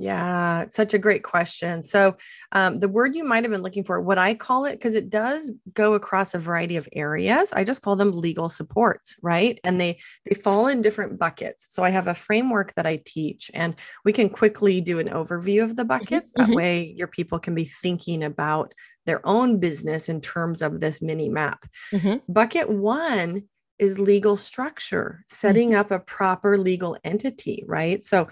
Yeah, 0.00 0.66
such 0.70 0.94
a 0.94 0.98
great 0.98 1.24
question. 1.24 1.82
So, 1.82 2.16
um, 2.52 2.78
the 2.78 2.88
word 2.88 3.16
you 3.16 3.24
might 3.24 3.42
have 3.42 3.50
been 3.50 3.62
looking 3.62 3.82
for, 3.82 4.00
what 4.00 4.16
I 4.16 4.34
call 4.34 4.64
it, 4.64 4.72
because 4.72 4.94
it 4.94 5.10
does 5.10 5.52
go 5.74 5.94
across 5.94 6.34
a 6.34 6.38
variety 6.38 6.76
of 6.76 6.88
areas. 6.92 7.52
I 7.52 7.64
just 7.64 7.82
call 7.82 7.96
them 7.96 8.12
legal 8.12 8.48
supports, 8.48 9.16
right? 9.22 9.58
And 9.64 9.80
they 9.80 9.98
they 10.24 10.36
fall 10.36 10.68
in 10.68 10.82
different 10.82 11.18
buckets. 11.18 11.66
So 11.74 11.82
I 11.82 11.90
have 11.90 12.06
a 12.06 12.14
framework 12.14 12.74
that 12.74 12.86
I 12.86 13.02
teach, 13.04 13.50
and 13.54 13.74
we 14.04 14.12
can 14.12 14.30
quickly 14.30 14.80
do 14.80 15.00
an 15.00 15.08
overview 15.08 15.64
of 15.64 15.74
the 15.74 15.82
mm-hmm, 15.82 15.88
buckets. 15.88 16.32
Mm-hmm. 16.32 16.52
That 16.52 16.56
way, 16.56 16.94
your 16.96 17.08
people 17.08 17.40
can 17.40 17.56
be 17.56 17.64
thinking 17.64 18.22
about 18.22 18.74
their 19.04 19.26
own 19.26 19.58
business 19.58 20.08
in 20.08 20.20
terms 20.20 20.62
of 20.62 20.78
this 20.78 21.02
mini 21.02 21.28
map. 21.28 21.66
Mm-hmm. 21.92 22.32
Bucket 22.32 22.70
one 22.70 23.48
is 23.80 23.98
legal 23.98 24.36
structure, 24.36 25.24
setting 25.28 25.70
mm-hmm. 25.70 25.80
up 25.80 25.90
a 25.90 25.98
proper 25.98 26.56
legal 26.56 26.96
entity, 27.02 27.64
right? 27.66 28.04
So 28.04 28.28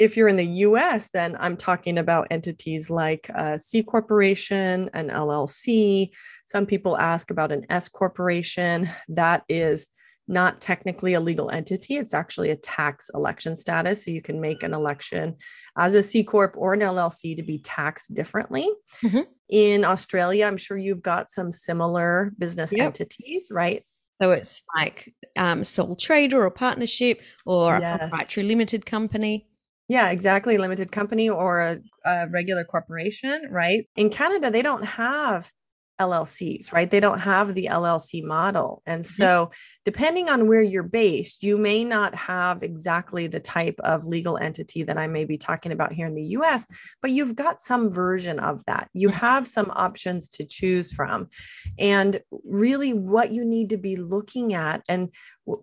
if 0.00 0.16
you're 0.16 0.28
in 0.28 0.36
the 0.36 0.64
US, 0.66 1.10
then 1.10 1.36
I'm 1.38 1.58
talking 1.58 1.98
about 1.98 2.28
entities 2.30 2.88
like 2.88 3.28
a 3.34 3.58
C 3.58 3.82
corporation, 3.82 4.88
an 4.94 5.08
LLC. 5.08 6.10
Some 6.46 6.64
people 6.64 6.96
ask 6.96 7.30
about 7.30 7.52
an 7.52 7.66
S 7.68 7.88
corporation. 7.90 8.88
That 9.10 9.44
is 9.48 9.88
not 10.26 10.60
technically 10.60 11.14
a 11.14 11.20
legal 11.20 11.50
entity, 11.50 11.96
it's 11.96 12.14
actually 12.14 12.50
a 12.50 12.56
tax 12.56 13.10
election 13.14 13.56
status. 13.56 14.04
So 14.04 14.10
you 14.10 14.22
can 14.22 14.40
make 14.40 14.62
an 14.62 14.72
election 14.72 15.36
as 15.76 15.94
a 15.94 16.02
C 16.02 16.24
Corp 16.24 16.54
or 16.56 16.72
an 16.72 16.80
LLC 16.80 17.36
to 17.36 17.42
be 17.42 17.58
taxed 17.58 18.14
differently. 18.14 18.70
Mm-hmm. 19.04 19.22
In 19.50 19.84
Australia, 19.84 20.46
I'm 20.46 20.56
sure 20.56 20.78
you've 20.78 21.02
got 21.02 21.30
some 21.30 21.52
similar 21.52 22.32
business 22.38 22.72
yep. 22.72 22.86
entities, 22.86 23.48
right? 23.50 23.84
So 24.14 24.30
it's 24.30 24.62
like 24.76 25.12
um, 25.36 25.64
sole 25.64 25.96
trader 25.96 26.42
or 26.42 26.50
partnership 26.50 27.20
or 27.44 27.78
yes. 27.80 27.96
a 27.96 27.98
proprietary 27.98 28.46
limited 28.46 28.86
company. 28.86 29.49
Yeah, 29.90 30.10
exactly. 30.10 30.56
Limited 30.56 30.92
company 30.92 31.28
or 31.28 31.60
a, 31.60 31.80
a, 32.04 32.28
regular 32.28 32.62
corporation, 32.62 33.48
right? 33.50 33.84
In 33.96 34.08
Canada, 34.08 34.48
they 34.48 34.62
don't 34.62 34.84
have 34.84 35.50
LLCs, 36.00 36.72
right? 36.72 36.90
They 36.90 36.98
don't 36.98 37.18
have 37.18 37.54
the 37.54 37.66
LLC 37.66 38.24
model. 38.24 38.82
And 38.86 39.02
mm-hmm. 39.02 39.22
so, 39.22 39.50
depending 39.84 40.28
on 40.28 40.48
where 40.48 40.62
you're 40.62 40.82
based, 40.82 41.42
you 41.42 41.58
may 41.58 41.84
not 41.84 42.14
have 42.14 42.62
exactly 42.62 43.26
the 43.26 43.40
type 43.40 43.78
of 43.80 44.06
legal 44.06 44.38
entity 44.38 44.82
that 44.84 44.96
I 44.96 45.06
may 45.06 45.24
be 45.24 45.36
talking 45.36 45.72
about 45.72 45.92
here 45.92 46.06
in 46.06 46.14
the 46.14 46.22
US, 46.38 46.66
but 47.02 47.10
you've 47.10 47.36
got 47.36 47.62
some 47.62 47.90
version 47.90 48.40
of 48.40 48.64
that. 48.64 48.88
You 48.94 49.08
mm-hmm. 49.08 49.18
have 49.18 49.46
some 49.46 49.70
options 49.74 50.28
to 50.28 50.44
choose 50.44 50.92
from. 50.92 51.28
And 51.78 52.20
really, 52.44 52.94
what 52.94 53.30
you 53.30 53.44
need 53.44 53.68
to 53.70 53.76
be 53.76 53.96
looking 53.96 54.54
at, 54.54 54.82
and 54.88 55.10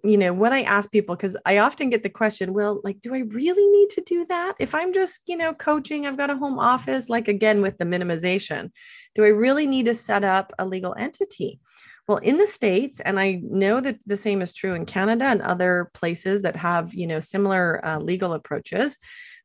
you 0.03 0.17
know, 0.17 0.33
what 0.33 0.51
I 0.51 0.63
ask 0.63 0.91
people, 0.91 1.15
because 1.15 1.37
I 1.45 1.59
often 1.59 1.89
get 1.89 2.03
the 2.03 2.09
question, 2.09 2.53
well, 2.53 2.81
like, 2.83 2.99
do 3.01 3.15
I 3.15 3.19
really 3.19 3.67
need 3.67 3.89
to 3.91 4.01
do 4.01 4.25
that? 4.25 4.55
If 4.59 4.75
I'm 4.75 4.93
just, 4.93 5.21
you 5.27 5.37
know, 5.37 5.53
coaching, 5.53 6.05
I've 6.05 6.17
got 6.17 6.29
a 6.29 6.35
home 6.35 6.59
office, 6.59 7.09
like 7.09 7.27
again 7.27 7.61
with 7.61 7.77
the 7.77 7.85
minimization 7.85 8.69
do 9.17 9.25
I 9.25 9.29
really 9.29 9.65
need 9.65 9.85
to 9.85 9.95
set 9.95 10.23
up 10.27 10.53
a 10.59 10.65
legal 10.65 10.95
entity? 10.97 11.59
Well, 12.07 12.17
in 12.17 12.37
the 12.37 12.47
States, 12.47 13.01
and 13.01 13.19
I 13.19 13.41
know 13.43 13.81
that 13.81 13.99
the 14.05 14.15
same 14.15 14.41
is 14.41 14.53
true 14.53 14.73
in 14.75 14.85
Canada 14.85 15.25
and 15.25 15.41
other 15.41 15.91
places 15.93 16.41
that 16.43 16.55
have, 16.55 16.93
you 16.93 17.05
know, 17.05 17.19
similar 17.19 17.83
uh, 17.85 17.99
legal 17.99 18.33
approaches, 18.33 18.97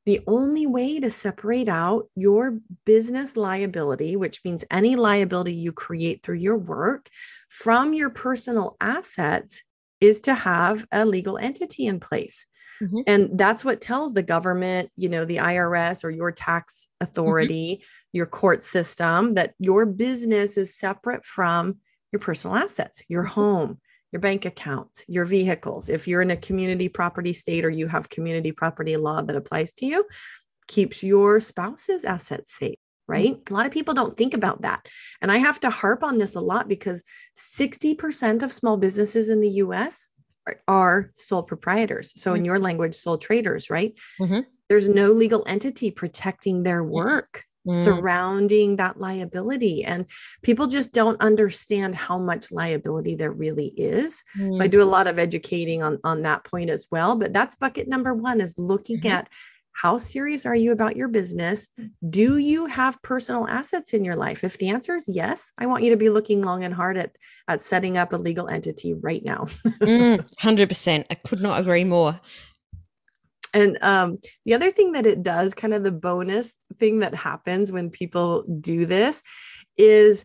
the 0.05 0.21
only 0.27 0.67
way 0.67 1.01
to 1.01 1.11
separate 1.11 1.69
out 1.69 2.09
your 2.15 2.59
business 2.85 3.37
liability, 3.37 4.17
which 4.17 4.41
means 4.45 4.65
any 4.71 4.97
liability 4.97 5.55
you 5.55 5.73
create 5.73 6.23
through 6.23 6.37
your 6.37 6.59
work, 6.59 7.09
from 7.49 7.95
your 7.95 8.11
personal 8.11 8.77
assets, 8.81 9.63
is 10.01 10.21
to 10.21 10.35
have 10.35 10.85
a 10.91 11.05
legal 11.05 11.39
entity 11.39 11.87
in 11.87 12.01
place. 12.01 12.47
Mm-hmm. 12.83 13.01
And 13.07 13.39
that's 13.39 13.65
what 13.65 13.81
tells 13.81 14.13
the 14.13 14.23
government, 14.23 14.91
you 14.97 15.09
know, 15.09 15.25
the 15.25 15.37
IRS 15.37 16.05
or 16.05 16.11
your 16.11 16.33
tax 16.33 16.87
mm-hmm. 16.87 17.05
authority, 17.05 17.81
mm-hmm. 17.81 18.17
your 18.17 18.27
court 18.27 18.63
system 18.63 19.35
that 19.35 19.55
your 19.59 19.87
business 19.87 20.57
is 20.57 20.77
separate 20.77 21.25
from 21.25 21.79
your 22.13 22.21
personal 22.21 22.57
assets, 22.57 23.03
your 23.09 23.23
mm-hmm. 23.23 23.33
home, 23.33 23.81
your 24.11 24.21
bank 24.21 24.45
accounts, 24.45 25.05
your 25.09 25.25
vehicles. 25.25 25.89
If 25.89 26.09
you're 26.09 26.23
in 26.23 26.33
a 26.33 26.37
community 26.37 26.89
property 26.89 27.33
state 27.33 27.65
or 27.65 27.71
you 27.71 27.87
have 27.87 28.09
community 28.11 28.53
property 28.53 28.97
law 28.97 29.23
that 29.23 29.37
applies 29.37 29.73
to 29.75 29.87
you, 29.87 30.05
keeps 30.67 31.03
your 31.03 31.41
spouse's 31.41 32.05
assets 32.05 32.57
safe 32.59 32.77
right? 33.09 33.37
A 33.51 33.53
lot 33.53 33.67
of 33.67 33.73
people 33.73 33.95
don't 33.95 34.17
think 34.17 34.33
about 34.33 34.63
that. 34.63 34.87
And 35.21 35.31
I 35.31 35.39
have 35.39 35.61
to 35.61 35.71
harp 35.71 36.03
on 36.03 36.19
this 36.19 36.35
a 36.35 36.41
lot 36.41 36.69
because 36.69 37.03
60% 37.37 38.43
of 38.43 38.53
small 38.53 38.77
businesses 38.77 39.29
in 39.29 39.41
the 39.41 39.51
US 39.51 40.09
are 40.67 41.13
sole 41.17 41.43
proprietors. 41.43 42.13
So, 42.21 42.33
in 42.33 42.39
mm-hmm. 42.39 42.47
your 42.47 42.59
language, 42.59 42.95
sole 42.95 43.19
traders, 43.19 43.71
right? 43.71 43.95
Mm-hmm. 44.21 44.41
There's 44.69 44.89
no 44.89 45.13
legal 45.13 45.45
entity 45.47 45.91
protecting 45.91 46.63
their 46.63 46.83
work. 46.83 47.45
Mm. 47.65 47.85
surrounding 47.85 48.75
that 48.75 48.99
liability. 48.99 49.85
And 49.85 50.07
people 50.43 50.67
just 50.67 50.93
don't 50.93 51.21
understand 51.21 51.95
how 51.95 52.19
much 52.19 52.51
liability 52.51 53.15
there 53.15 53.31
really 53.31 53.69
is. 53.77 54.25
Mm. 54.37 54.57
So 54.57 54.63
I 54.63 54.67
mm. 54.67 54.71
do 54.73 54.83
a 54.83 54.85
lot 54.85 55.07
of 55.07 55.17
educating 55.17 55.81
on, 55.81 56.01
on 56.03 56.23
that 56.23 56.43
point 56.43 56.71
as 56.71 56.89
well. 56.91 57.15
But 57.15 57.33
that's 57.33 57.55
bucket 57.55 57.87
number 57.87 58.15
one 58.15 58.41
is 58.41 58.59
looking 58.59 58.99
mm-hmm. 58.99 59.13
at 59.13 59.29
how 59.73 59.99
serious 59.99 60.47
are 60.47 60.55
you 60.55 60.73
about 60.73 60.97
your 60.97 61.09
business? 61.09 61.69
Do 62.09 62.39
you 62.39 62.67
have 62.67 63.03
personal 63.03 63.47
assets 63.49 63.95
in 63.95 64.05
your 64.05 64.17
life? 64.17 64.45
If 64.45 64.59
the 64.59 64.69
answer 64.69 64.95
is 64.95 65.09
yes, 65.09 65.53
I 65.59 65.67
want 65.67 65.83
you 65.83 65.91
to 65.91 65.97
be 65.97 66.09
looking 66.09 66.43
long 66.43 66.65
and 66.65 66.75
hard 66.75 66.97
at, 66.97 67.17
at 67.49 67.63
setting 67.63 67.97
up 67.97 68.13
a 68.13 68.17
legal 68.17 68.49
entity 68.49 68.95
right 68.95 69.25
now. 69.25 69.47
mm, 69.67 70.25
100%. 70.41 71.07
I 71.11 71.15
could 71.15 71.41
not 71.41 71.61
agree 71.61 71.85
more. 71.85 72.21
And 73.55 73.79
um, 73.83 74.19
the 74.45 74.55
other 74.55 74.73
thing 74.73 74.93
that 74.93 75.07
it 75.07 75.23
does, 75.23 75.55
kind 75.55 75.75
of 75.75 75.85
the 75.85 75.93
bonus 75.93 76.57
thing 76.79 77.01
that 77.01 77.15
happens 77.15 77.71
when 77.71 77.91
people 77.91 78.45
do 78.61 78.87
this, 78.87 79.23
is 79.77 80.25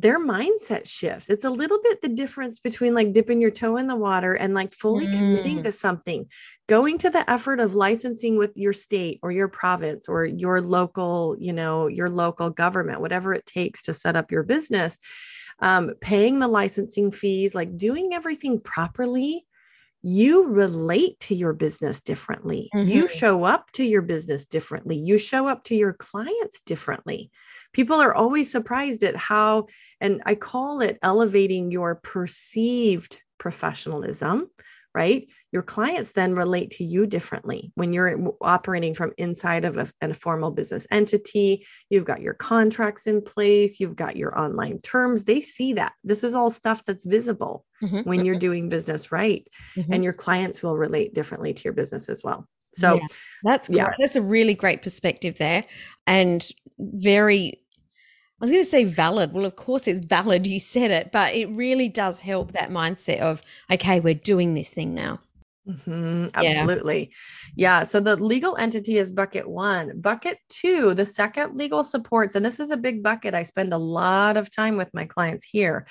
their 0.00 0.20
mindset 0.20 0.88
shifts. 0.88 1.28
It's 1.28 1.44
a 1.44 1.50
little 1.50 1.80
bit 1.82 2.00
the 2.00 2.08
difference 2.08 2.60
between 2.60 2.94
like 2.94 3.12
dipping 3.12 3.40
your 3.40 3.50
toe 3.50 3.76
in 3.78 3.88
the 3.88 3.96
water 3.96 4.34
and 4.34 4.54
like 4.54 4.72
fully 4.72 5.06
mm. 5.06 5.12
committing 5.12 5.64
to 5.64 5.72
something, 5.72 6.26
going 6.68 6.98
to 6.98 7.10
the 7.10 7.28
effort 7.28 7.58
of 7.58 7.74
licensing 7.74 8.38
with 8.38 8.56
your 8.56 8.72
state 8.72 9.18
or 9.22 9.32
your 9.32 9.48
province 9.48 10.08
or 10.08 10.24
your 10.24 10.60
local, 10.60 11.36
you 11.40 11.52
know, 11.52 11.88
your 11.88 12.08
local 12.08 12.50
government, 12.50 13.00
whatever 13.00 13.34
it 13.34 13.44
takes 13.44 13.82
to 13.82 13.92
set 13.92 14.14
up 14.14 14.30
your 14.30 14.44
business, 14.44 14.98
um, 15.60 15.92
paying 16.00 16.38
the 16.38 16.48
licensing 16.48 17.10
fees, 17.10 17.54
like 17.54 17.76
doing 17.76 18.10
everything 18.12 18.60
properly 18.60 19.44
you 20.08 20.48
relate 20.48 21.20
to 21.20 21.34
your 21.34 21.52
business 21.52 22.00
differently. 22.00 22.70
Mm-hmm. 22.74 22.88
You 22.88 23.08
show 23.08 23.44
up 23.44 23.70
to 23.72 23.84
your 23.84 24.02
business 24.02 24.46
differently. 24.46 24.96
You 24.96 25.18
show 25.18 25.46
up 25.46 25.64
to 25.64 25.76
your 25.76 25.92
clients 25.92 26.62
differently. 26.62 27.30
People 27.74 28.00
are 28.00 28.14
always 28.14 28.50
surprised 28.50 29.04
at 29.04 29.16
how, 29.16 29.66
and 30.00 30.22
I 30.24 30.34
call 30.34 30.80
it 30.80 30.98
elevating 31.02 31.70
your 31.70 31.96
perceived 31.96 33.20
professionalism 33.36 34.48
right? 34.98 35.28
Your 35.52 35.62
clients 35.62 36.10
then 36.10 36.34
relate 36.34 36.72
to 36.72 36.84
you 36.84 37.06
differently 37.06 37.70
when 37.76 37.92
you're 37.92 38.34
operating 38.40 38.94
from 38.94 39.12
inside 39.16 39.64
of 39.64 39.76
a, 39.76 39.88
a, 40.00 40.12
formal 40.12 40.50
business 40.50 40.88
entity. 40.90 41.64
You've 41.88 42.04
got 42.04 42.20
your 42.20 42.34
contracts 42.34 43.06
in 43.06 43.22
place, 43.22 43.78
you've 43.78 43.94
got 43.94 44.16
your 44.16 44.36
online 44.36 44.80
terms. 44.80 45.22
They 45.22 45.40
see 45.40 45.74
that. 45.74 45.92
This 46.02 46.24
is 46.24 46.34
all 46.34 46.50
stuff 46.50 46.84
that's 46.84 47.04
visible 47.04 47.64
mm-hmm. 47.80 48.00
when 48.00 48.24
you're 48.24 48.34
mm-hmm. 48.34 48.40
doing 48.40 48.68
business 48.68 49.12
right. 49.12 49.46
Mm-hmm. 49.76 49.92
And 49.92 50.02
your 50.02 50.14
clients 50.14 50.64
will 50.64 50.76
relate 50.76 51.14
differently 51.14 51.54
to 51.54 51.62
your 51.62 51.74
business 51.74 52.08
as 52.08 52.24
well. 52.24 52.48
So 52.74 52.96
yeah, 52.96 53.06
that's 53.44 53.68
great. 53.68 53.76
yeah. 53.76 53.94
That's 54.00 54.16
a 54.16 54.22
really 54.22 54.54
great 54.54 54.82
perspective 54.82 55.38
there 55.38 55.64
and 56.08 56.46
very 56.78 57.62
I 58.40 58.44
was 58.44 58.50
going 58.50 58.62
to 58.62 58.70
say 58.70 58.84
valid. 58.84 59.32
Well, 59.32 59.44
of 59.44 59.56
course 59.56 59.88
it's 59.88 60.00
valid. 60.00 60.46
You 60.46 60.60
said 60.60 60.92
it, 60.92 61.10
but 61.10 61.34
it 61.34 61.46
really 61.46 61.88
does 61.88 62.20
help 62.20 62.52
that 62.52 62.70
mindset 62.70 63.18
of, 63.18 63.42
okay, 63.72 63.98
we're 63.98 64.14
doing 64.14 64.54
this 64.54 64.72
thing 64.72 64.94
now. 64.94 65.18
Mm-hmm, 65.68 66.28
absolutely. 66.34 67.10
Yeah. 67.56 67.80
yeah. 67.80 67.84
So 67.84 68.00
the 68.00 68.16
legal 68.16 68.56
entity 68.56 68.96
is 68.96 69.12
bucket 69.12 69.48
one. 69.48 70.00
Bucket 70.00 70.38
two, 70.48 70.94
the 70.94 71.04
second 71.04 71.56
legal 71.56 71.84
supports, 71.84 72.36
and 72.36 72.46
this 72.46 72.58
is 72.58 72.70
a 72.70 72.76
big 72.76 73.02
bucket. 73.02 73.34
I 73.34 73.42
spend 73.42 73.74
a 73.74 73.78
lot 73.78 74.36
of 74.36 74.50
time 74.54 74.76
with 74.76 74.94
my 74.94 75.04
clients 75.04 75.44
here 75.44 75.86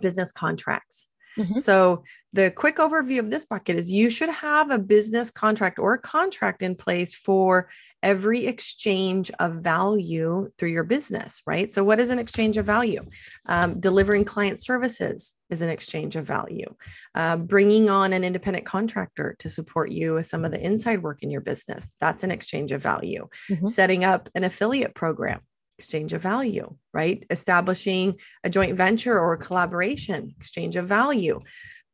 business 0.00 0.32
contracts. 0.32 1.09
Mm-hmm. 1.38 1.58
So, 1.58 2.04
the 2.32 2.50
quick 2.52 2.76
overview 2.76 3.18
of 3.18 3.28
this 3.28 3.44
bucket 3.44 3.76
is 3.76 3.90
you 3.90 4.08
should 4.08 4.28
have 4.28 4.70
a 4.70 4.78
business 4.78 5.32
contract 5.32 5.80
or 5.80 5.94
a 5.94 5.98
contract 5.98 6.62
in 6.62 6.76
place 6.76 7.12
for 7.12 7.68
every 8.04 8.46
exchange 8.46 9.32
of 9.40 9.54
value 9.54 10.48
through 10.56 10.70
your 10.70 10.84
business, 10.84 11.42
right? 11.44 11.72
So, 11.72 11.82
what 11.82 11.98
is 11.98 12.10
an 12.10 12.18
exchange 12.18 12.56
of 12.56 12.66
value? 12.66 13.04
Um, 13.46 13.80
delivering 13.80 14.24
client 14.24 14.60
services 14.60 15.34
is 15.50 15.62
an 15.62 15.70
exchange 15.70 16.16
of 16.16 16.24
value. 16.24 16.74
Uh, 17.14 17.36
bringing 17.36 17.90
on 17.90 18.12
an 18.12 18.22
independent 18.24 18.66
contractor 18.66 19.34
to 19.40 19.48
support 19.48 19.90
you 19.90 20.14
with 20.14 20.26
some 20.26 20.44
of 20.44 20.52
the 20.52 20.64
inside 20.64 21.02
work 21.02 21.22
in 21.22 21.30
your 21.30 21.40
business, 21.40 21.92
that's 22.00 22.22
an 22.22 22.30
exchange 22.30 22.72
of 22.72 22.82
value. 22.82 23.28
Mm-hmm. 23.50 23.66
Setting 23.66 24.04
up 24.04 24.28
an 24.34 24.44
affiliate 24.44 24.94
program 24.94 25.40
exchange 25.80 26.12
of 26.12 26.20
value, 26.20 26.76
right? 26.92 27.24
Establishing 27.30 28.20
a 28.44 28.50
joint 28.50 28.76
venture 28.76 29.18
or 29.18 29.32
a 29.32 29.38
collaboration, 29.38 30.34
exchange 30.36 30.76
of 30.76 30.84
value, 30.84 31.40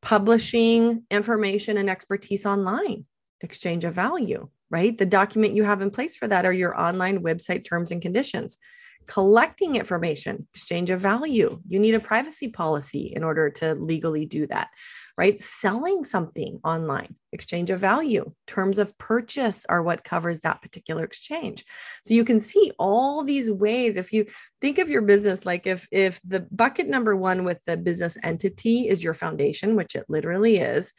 publishing 0.02 1.04
information 1.08 1.78
and 1.78 1.88
expertise 1.88 2.44
online, 2.46 3.04
exchange 3.42 3.84
of 3.84 3.94
value, 3.94 4.48
right? 4.70 4.98
The 4.98 5.06
document 5.06 5.54
you 5.54 5.62
have 5.62 5.82
in 5.82 5.92
place 5.92 6.16
for 6.16 6.26
that 6.26 6.44
are 6.44 6.52
your 6.52 6.76
online 6.76 7.22
website 7.22 7.64
terms 7.64 7.92
and 7.92 8.02
conditions. 8.02 8.58
Collecting 9.06 9.76
information, 9.76 10.48
exchange 10.52 10.90
of 10.90 10.98
value. 10.98 11.60
You 11.68 11.78
need 11.78 11.94
a 11.94 12.00
privacy 12.00 12.48
policy 12.48 13.12
in 13.14 13.22
order 13.22 13.50
to 13.50 13.76
legally 13.76 14.26
do 14.26 14.48
that 14.48 14.68
right? 15.16 15.40
Selling 15.40 16.04
something 16.04 16.60
online, 16.62 17.14
exchange 17.32 17.70
of 17.70 17.78
value, 17.78 18.32
terms 18.46 18.78
of 18.78 18.96
purchase 18.98 19.64
are 19.68 19.82
what 19.82 20.04
covers 20.04 20.40
that 20.40 20.60
particular 20.60 21.04
exchange. 21.04 21.64
So 22.04 22.14
you 22.14 22.24
can 22.24 22.40
see 22.40 22.72
all 22.78 23.24
these 23.24 23.50
ways. 23.50 23.96
If 23.96 24.12
you 24.12 24.26
think 24.60 24.78
of 24.78 24.90
your 24.90 25.02
business 25.02 25.46
like 25.46 25.66
if 25.66 25.86
if 25.90 26.20
the 26.22 26.40
bucket 26.50 26.88
number 26.88 27.16
one 27.16 27.44
with 27.44 27.62
the 27.64 27.76
business 27.76 28.18
entity 28.22 28.88
is 28.88 29.02
your 29.02 29.14
foundation, 29.14 29.76
which 29.76 29.94
it 29.94 30.04
literally 30.08 30.58
is, 30.58 30.92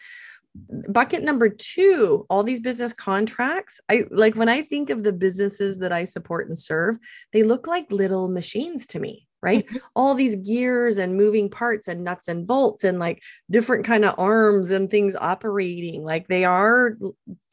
bucket 0.89 1.23
number 1.23 1.49
two 1.49 2.25
all 2.29 2.43
these 2.43 2.59
business 2.59 2.93
contracts 2.93 3.79
i 3.89 4.03
like 4.09 4.35
when 4.35 4.49
i 4.49 4.61
think 4.61 4.89
of 4.89 5.03
the 5.03 5.13
businesses 5.13 5.77
that 5.79 5.91
i 5.91 6.03
support 6.03 6.47
and 6.47 6.57
serve 6.57 6.97
they 7.31 7.43
look 7.43 7.67
like 7.67 7.91
little 7.91 8.27
machines 8.27 8.87
to 8.87 8.99
me 8.99 9.26
right? 9.41 9.65
Mm-hmm. 9.67 9.77
all 9.95 10.15
these 10.15 10.35
gears 10.35 10.97
and 10.97 11.15
moving 11.15 11.49
parts 11.49 11.87
and 11.87 12.03
nuts 12.03 12.27
and 12.27 12.47
bolts 12.47 12.83
and 12.83 12.99
like 12.99 13.21
different 13.49 13.85
kind 13.85 14.05
of 14.05 14.15
arms 14.17 14.71
and 14.71 14.89
things 14.89 15.15
operating. 15.15 16.03
Like 16.03 16.27
they 16.27 16.45
are 16.45 16.97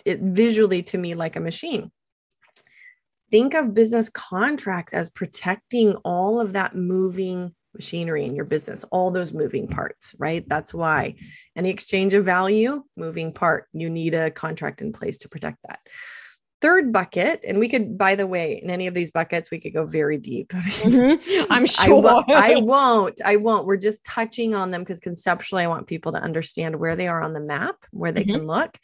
it 0.04 0.20
visually 0.20 0.82
to 0.84 0.98
me 0.98 1.14
like 1.14 1.36
a 1.36 1.40
machine. 1.40 1.90
Think 3.30 3.54
of 3.54 3.74
business 3.74 4.08
contracts 4.10 4.92
as 4.92 5.10
protecting 5.10 5.96
all 6.04 6.40
of 6.40 6.52
that 6.52 6.76
moving 6.76 7.54
machinery 7.74 8.24
in 8.24 8.36
your 8.36 8.44
business 8.44 8.84
all 8.92 9.10
those 9.10 9.32
moving 9.32 9.66
parts 9.66 10.14
right? 10.18 10.48
That's 10.48 10.72
why. 10.72 11.16
Any 11.56 11.70
exchange 11.70 12.14
of 12.14 12.24
value 12.24 12.84
moving 12.96 13.32
part 13.32 13.66
you 13.72 13.90
need 13.90 14.14
a 14.14 14.30
contract 14.30 14.80
in 14.80 14.92
place 14.92 15.18
to 15.18 15.28
protect 15.28 15.58
that 15.66 15.80
third 16.64 16.94
bucket, 16.94 17.44
and 17.46 17.58
we 17.58 17.68
could, 17.68 17.98
by 17.98 18.14
the 18.14 18.26
way, 18.26 18.58
in 18.62 18.70
any 18.70 18.86
of 18.86 18.94
these 18.94 19.10
buckets, 19.10 19.50
we 19.50 19.60
could 19.60 19.74
go 19.74 19.84
very 19.84 20.16
deep. 20.16 20.48
Mm-hmm. 20.48 21.44
I'm 21.52 21.66
sure. 21.66 22.24
I, 22.34 22.54
I, 22.54 22.56
won't. 22.56 23.20
I 23.22 23.36
won't. 23.36 23.66
We're 23.66 23.76
just 23.76 24.02
touching 24.02 24.54
on 24.54 24.70
them 24.70 24.80
because 24.80 24.98
conceptually, 24.98 25.62
I 25.62 25.66
want 25.66 25.86
people 25.86 26.12
to 26.12 26.22
understand 26.22 26.74
where 26.74 26.96
they 26.96 27.06
are 27.06 27.22
on 27.22 27.34
the 27.34 27.40
map, 27.40 27.76
where 27.90 28.12
they 28.12 28.22
mm-hmm. 28.22 28.36
can 28.36 28.46
look. 28.46 28.78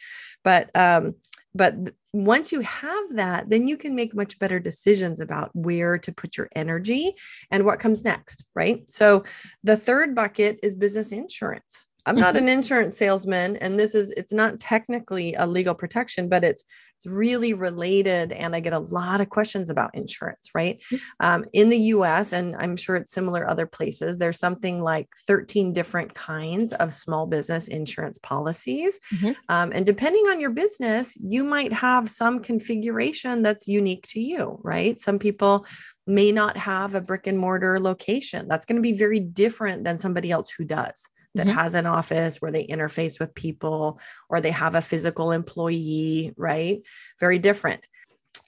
But 0.44 0.68
um, 0.74 1.14
but 1.54 1.74
once 2.12 2.52
you 2.52 2.60
have 2.60 3.14
that, 3.14 3.48
then 3.48 3.66
you 3.66 3.78
can 3.78 3.94
make 3.94 4.14
much 4.14 4.38
better 4.38 4.60
decisions 4.60 5.20
about 5.20 5.50
where 5.54 5.96
to 5.96 6.12
put 6.12 6.36
your 6.36 6.50
energy 6.54 7.14
and 7.50 7.64
what 7.64 7.80
comes 7.80 8.04
next, 8.04 8.44
right? 8.54 8.82
So 8.90 9.24
the 9.64 9.76
third 9.76 10.14
bucket 10.14 10.58
is 10.62 10.74
business 10.74 11.12
insurance. 11.12 11.86
I'm 12.06 12.16
not 12.16 12.36
an 12.36 12.48
insurance 12.48 12.96
salesman 12.96 13.56
and 13.56 13.78
this 13.78 13.94
is 13.94 14.10
it's 14.12 14.32
not 14.32 14.60
technically 14.60 15.34
a 15.34 15.46
legal 15.46 15.74
protection 15.74 16.28
but 16.28 16.44
it's 16.44 16.64
it's 16.96 17.06
really 17.06 17.54
related 17.54 18.32
and 18.32 18.54
I 18.54 18.60
get 18.60 18.72
a 18.72 18.78
lot 18.78 19.20
of 19.20 19.30
questions 19.30 19.70
about 19.70 19.94
insurance 19.94 20.50
right? 20.54 20.80
Mm-hmm. 20.92 21.26
um, 21.26 21.44
in 21.52 21.68
the 21.68 21.78
US 21.94 22.32
and 22.32 22.56
I'm 22.56 22.76
sure 22.76 22.96
it's 22.96 23.12
similar 23.12 23.48
other 23.48 23.66
places 23.66 24.18
there's 24.18 24.38
something 24.38 24.82
like 24.82 25.08
13 25.26 25.72
different 25.72 26.14
kinds 26.14 26.72
of 26.74 26.92
small 26.92 27.26
business 27.26 27.68
insurance 27.68 28.18
policies. 28.18 29.00
Mm-hmm. 29.14 29.32
um, 29.48 29.72
and 29.74 29.86
depending 29.86 30.26
on 30.28 30.40
your 30.40 30.50
business 30.50 31.16
you 31.20 31.44
might 31.44 31.72
have 31.72 32.08
some 32.08 32.40
configuration 32.40 33.42
that's 33.42 33.68
unique 33.68 34.06
to 34.08 34.20
you 34.20 34.58
right? 34.62 35.00
Some 35.00 35.18
people 35.18 35.66
may 36.06 36.32
not 36.32 36.56
have 36.56 36.94
a 36.94 37.00
brick 37.00 37.26
and 37.26 37.38
mortar 37.38 37.78
location. 37.78 38.48
That's 38.48 38.66
going 38.66 38.76
to 38.76 38.82
be 38.82 38.92
very 38.92 39.20
different 39.20 39.84
than 39.84 39.98
somebody 39.98 40.30
else 40.30 40.50
who 40.50 40.64
does 40.64 41.08
that 41.34 41.46
mm-hmm. 41.46 41.58
has 41.58 41.74
an 41.74 41.86
office 41.86 42.40
where 42.40 42.50
they 42.50 42.66
interface 42.66 43.20
with 43.20 43.34
people 43.34 44.00
or 44.28 44.40
they 44.40 44.50
have 44.50 44.74
a 44.74 44.82
physical 44.82 45.32
employee, 45.32 46.32
right? 46.36 46.82
Very 47.18 47.38
different. 47.38 47.86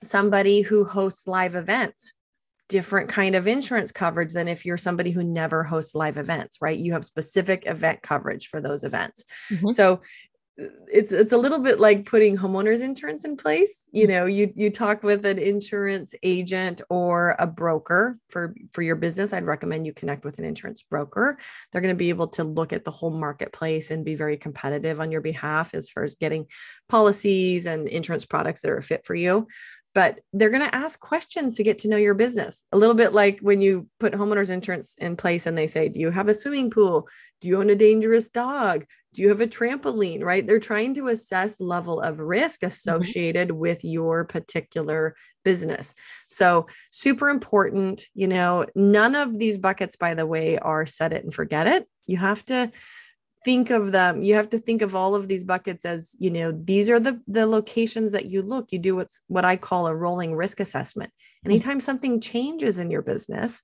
Somebody 0.03 0.63
who 0.63 0.85
hosts 0.85 1.27
live 1.29 1.55
events, 1.55 2.13
different 2.69 3.09
kind 3.09 3.37
of 3.37 3.47
insurance 3.47 3.93
coverage 3.93 4.33
than 4.33 4.49
if 4.49 4.65
you're 4.65 4.77
somebody 4.77 5.11
who 5.11 5.23
never 5.23 5.63
hosts 5.63 5.95
live 5.95 6.19
events, 6.19 6.59
right? 6.61 6.79
You 6.79 6.95
have 6.95 7.05
specific 7.05 7.65
event 7.67 8.03
coverage 8.03 8.49
for 8.49 8.61
those 8.61 8.83
events. 8.83 9.25
Mm-hmm. 9.51 9.71
So 9.71 10.01
it's 10.59 11.13
it's 11.13 11.33
a 11.33 11.39
little 11.39 11.61
bit 11.61 11.81
like 11.81 12.05
putting 12.05 12.37
homeowners 12.37 12.83
insurance 12.83 13.25
in 13.25 13.39
place 13.39 13.89
you 13.91 14.07
mm. 14.07 14.11
know 14.11 14.27
you 14.27 14.53
you 14.55 14.69
talk 14.71 15.03
with 15.03 15.25
an 15.25 15.39
insurance 15.39 16.15
agent 16.23 16.83
or 16.91 17.35
a 17.39 17.47
broker 17.47 18.19
for 18.29 18.55
for 18.73 18.83
your 18.83 18.97
business 18.97 19.33
i'd 19.33 19.47
recommend 19.47 19.87
you 19.87 19.95
connect 19.95 20.25
with 20.25 20.39
an 20.39 20.45
insurance 20.45 20.83
broker 20.83 21.39
they're 21.71 21.81
going 21.81 21.95
to 21.95 21.99
be 21.99 22.11
able 22.11 22.29
to 22.29 22.45
look 22.45 22.75
at 22.75 22.85
the 22.85 22.91
whole 22.91 23.11
marketplace 23.11 23.91
and 23.91 24.05
be 24.05 24.15
very 24.15 24.37
competitive 24.37 25.01
on 25.01 25.11
your 25.11 25.23
behalf 25.23 25.75
as 25.75 25.89
far 25.89 26.05
as 26.05 26.17
getting 26.17 26.47
policies 26.89 27.65
and 27.65 27.89
insurance 27.89 28.27
products 28.27 28.61
that 28.61 28.71
are 28.71 28.83
fit 28.83 29.07
for 29.07 29.15
you 29.15 29.47
but 29.95 30.21
they're 30.33 30.51
going 30.51 30.63
to 30.63 30.75
ask 30.75 30.99
questions 31.01 31.57
to 31.57 31.63
get 31.63 31.81
to 31.81 31.89
know 31.89 31.99
your 31.99 32.15
business. 32.15 32.65
A 32.73 32.79
little 32.79 32.95
bit 32.95 33.13
like 33.13 33.41
when 33.41 33.61
you 33.61 33.89
put 34.01 34.15
homeowners 34.15 34.49
insurance 34.49 34.95
in 34.99 35.17
place 35.17 35.47
and 35.47 35.57
they 35.57 35.67
say, 35.67 35.89
Do 35.89 36.01
you 36.01 36.11
have 36.11 36.31
a 36.31 36.35
swimming 36.35 36.71
pool? 36.71 37.09
Do 37.43 37.49
you 37.49 37.59
own 37.59 37.69
a 37.69 37.75
dangerous 37.75 38.31
dog? 38.31 38.87
Do 39.13 39.23
you 39.23 39.29
have 39.29 39.41
a 39.41 39.47
trampoline? 39.47 40.23
Right? 40.23 40.47
They're 40.47 40.61
trying 40.61 40.95
to 40.95 41.09
assess 41.09 41.61
level 41.61 42.01
of 42.01 42.21
risk 42.21 42.61
mm-hmm. 42.61 42.69
associated 42.69 43.49
mm-hmm. 43.49 43.59
with 43.59 43.85
your 43.85 44.25
particular 44.25 45.15
business. 45.45 45.95
So, 46.29 46.67
super 46.91 47.29
important. 47.29 48.07
You 48.15 48.29
know, 48.29 48.67
none 48.75 49.15
of 49.15 49.39
these 49.39 49.59
buckets, 49.59 49.97
by 49.97 50.15
the 50.15 50.27
way, 50.27 50.59
are 50.59 50.87
set 50.87 51.13
it 51.13 51.25
and 51.25 51.33
forget 51.33 51.67
it. 51.67 51.87
You 52.07 52.17
have 52.19 52.45
to 52.47 52.71
think 53.45 53.71
of 53.71 53.93
them 53.93 54.23
you 54.23 54.35
have 54.35 54.51
to 54.51 54.59
think 54.59 54.83
of 54.83 54.95
all 54.95 55.15
of 55.15 55.29
these 55.29 55.45
buckets 55.45 55.85
as 55.85 56.15
you 56.19 56.31
know 56.31 56.53
these 56.53 56.89
are 56.89 57.01
the 57.01 57.21
the 57.27 57.47
locations 57.47 58.13
that 58.13 58.27
you 58.27 58.43
look 58.43 58.71
you 58.71 58.79
do 58.79 58.95
what's 58.95 59.23
what 59.27 59.45
i 59.45 59.57
call 59.57 59.87
a 59.87 59.95
rolling 59.95 60.35
risk 60.35 60.61
assessment 60.61 61.11
mm-hmm. 61.11 61.51
anytime 61.51 61.79
mm-hmm. 61.79 61.85
something 61.85 62.21
changes 62.21 62.79
in 62.79 62.91
your 62.91 63.03
business 63.03 63.63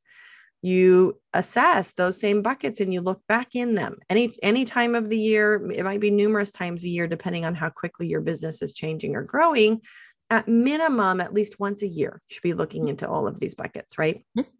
you 0.61 1.21
assess 1.35 1.93
those 1.93 2.19
same 2.19 2.43
buckets 2.43 2.81
and 2.81 2.93
you 2.93 3.00
look 3.00 3.21
back 3.29 3.55
in 3.55 3.75
them. 3.75 3.99
Any 4.11 4.31
any 4.43 4.65
time 4.65 4.95
of 4.95 5.09
the 5.09 5.19
year 5.19 5.71
it 5.71 5.85
might 5.85 6.00
be 6.00 6.11
numerous 6.11 6.50
times 6.50 6.85
a 6.85 6.88
year 6.88 7.07
depending 7.07 7.45
on 7.45 7.55
how 7.55 7.71
quickly 7.71 8.09
your 8.09 8.21
business 8.21 8.61
is 8.62 8.73
changing 8.73 9.15
or 9.15 9.23
growing 9.23 9.81
at 10.31 10.49
minimum 10.49 11.21
at 11.21 11.33
least 11.33 11.61
once 11.61 11.83
a 11.83 11.87
year 11.87 12.21
you 12.29 12.35
should 12.35 12.43
be 12.43 12.55
looking 12.55 12.88
into 12.88 13.09
all 13.09 13.27
of 13.27 13.38
these 13.38 13.55
buckets 13.55 13.99
right? 13.99 14.25
Mm-hmm. 14.37 14.51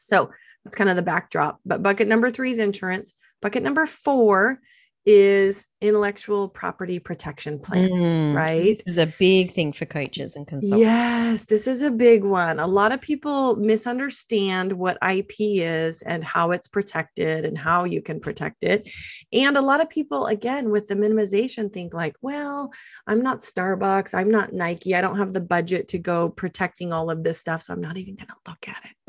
so 0.00 0.30
that's 0.64 0.76
kind 0.76 0.90
of 0.90 0.96
the 0.96 1.02
backdrop. 1.02 1.60
But 1.64 1.82
bucket 1.82 2.08
number 2.08 2.30
three 2.30 2.50
is 2.50 2.58
insurance. 2.58 3.14
Bucket 3.42 3.62
number 3.62 3.86
four 3.86 4.60
is 5.04 5.66
intellectual 5.84 6.48
property 6.48 6.98
protection 6.98 7.58
plan, 7.58 7.90
mm, 7.90 8.34
right? 8.34 8.82
This 8.84 8.94
is 8.94 8.98
a 8.98 9.12
big 9.18 9.52
thing 9.52 9.72
for 9.72 9.84
coaches 9.84 10.34
and 10.34 10.46
consultants. 10.46 10.80
Yes, 10.80 11.44
this 11.44 11.66
is 11.66 11.82
a 11.82 11.90
big 11.90 12.24
one. 12.24 12.58
A 12.58 12.66
lot 12.66 12.92
of 12.92 13.00
people 13.00 13.56
misunderstand 13.56 14.72
what 14.72 14.96
IP 15.06 15.34
is 15.38 16.00
and 16.02 16.24
how 16.24 16.52
it's 16.52 16.68
protected 16.68 17.44
and 17.44 17.58
how 17.58 17.84
you 17.84 18.00
can 18.00 18.18
protect 18.18 18.64
it. 18.64 18.90
And 19.32 19.56
a 19.56 19.62
lot 19.62 19.82
of 19.82 19.90
people, 19.90 20.26
again, 20.26 20.70
with 20.70 20.88
the 20.88 20.94
minimization, 20.94 21.72
think 21.72 21.92
like, 21.92 22.16
well, 22.22 22.72
I'm 23.06 23.22
not 23.22 23.40
Starbucks, 23.40 24.14
I'm 24.14 24.30
not 24.30 24.52
Nike, 24.52 24.94
I 24.94 25.02
don't 25.02 25.18
have 25.18 25.32
the 25.32 25.40
budget 25.40 25.88
to 25.88 25.98
go 25.98 26.30
protecting 26.30 26.92
all 26.92 27.10
of 27.10 27.22
this 27.22 27.38
stuff. 27.38 27.62
So 27.62 27.74
I'm 27.74 27.80
not 27.80 27.96
even 27.98 28.16
going 28.16 28.28
to 28.28 28.34
look 28.48 28.68
at 28.68 28.82
it. 28.84 29.06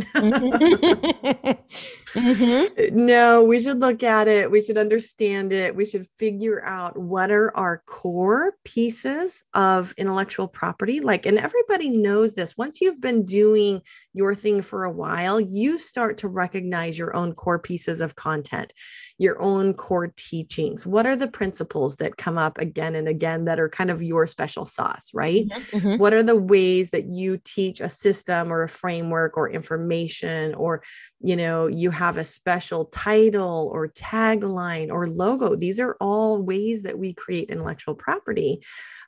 mm-hmm. 2.15 2.95
No, 3.05 3.43
we 3.43 3.61
should 3.61 3.79
look 3.79 4.03
at 4.03 4.27
it. 4.27 4.49
We 4.49 4.61
should 4.61 4.77
understand 4.77 5.51
it. 5.53 5.75
We 5.75 5.85
should 5.85 6.07
figure 6.07 6.64
out 6.65 6.97
what 6.97 7.31
are 7.31 7.55
our 7.55 7.83
core 7.85 8.53
pieces 8.63 9.43
of 9.53 9.93
intellectual 9.97 10.47
property 10.47 10.99
like 10.99 11.25
and 11.25 11.37
everybody 11.37 11.89
knows 11.89 12.33
this 12.33 12.57
once 12.57 12.81
you've 12.81 13.01
been 13.01 13.23
doing 13.23 13.81
your 14.13 14.35
thing 14.35 14.61
for 14.61 14.83
a 14.83 14.91
while 14.91 15.39
you 15.39 15.77
start 15.77 16.17
to 16.17 16.27
recognize 16.27 16.97
your 16.97 17.15
own 17.15 17.33
core 17.33 17.59
pieces 17.59 18.01
of 18.01 18.15
content 18.15 18.73
your 19.17 19.41
own 19.41 19.73
core 19.73 20.13
teachings 20.17 20.85
what 20.85 21.05
are 21.05 21.15
the 21.15 21.27
principles 21.27 21.95
that 21.97 22.17
come 22.17 22.37
up 22.37 22.57
again 22.57 22.95
and 22.95 23.07
again 23.07 23.45
that 23.45 23.59
are 23.59 23.69
kind 23.69 23.89
of 23.89 24.01
your 24.01 24.27
special 24.27 24.65
sauce 24.65 25.11
right 25.13 25.47
mm-hmm. 25.47 25.77
mm-hmm. 25.77 25.97
what 25.97 26.13
are 26.13 26.23
the 26.23 26.35
ways 26.35 26.89
that 26.89 27.05
you 27.05 27.39
teach 27.43 27.79
a 27.81 27.89
system 27.89 28.51
or 28.51 28.63
a 28.63 28.69
framework 28.69 29.37
or 29.37 29.49
information 29.49 30.53
or 30.55 30.81
you 31.19 31.35
know 31.35 31.67
you 31.67 31.91
have 31.91 32.17
a 32.17 32.25
special 32.25 32.85
title 32.85 33.69
or 33.73 33.87
tagline 33.89 34.91
or 34.91 35.07
logo. 35.07 35.55
These 35.55 35.79
are 35.79 35.95
all 35.99 36.41
ways 36.41 36.83
that 36.83 36.97
we 36.97 37.13
create 37.13 37.49
intellectual 37.49 37.95
property 37.95 38.61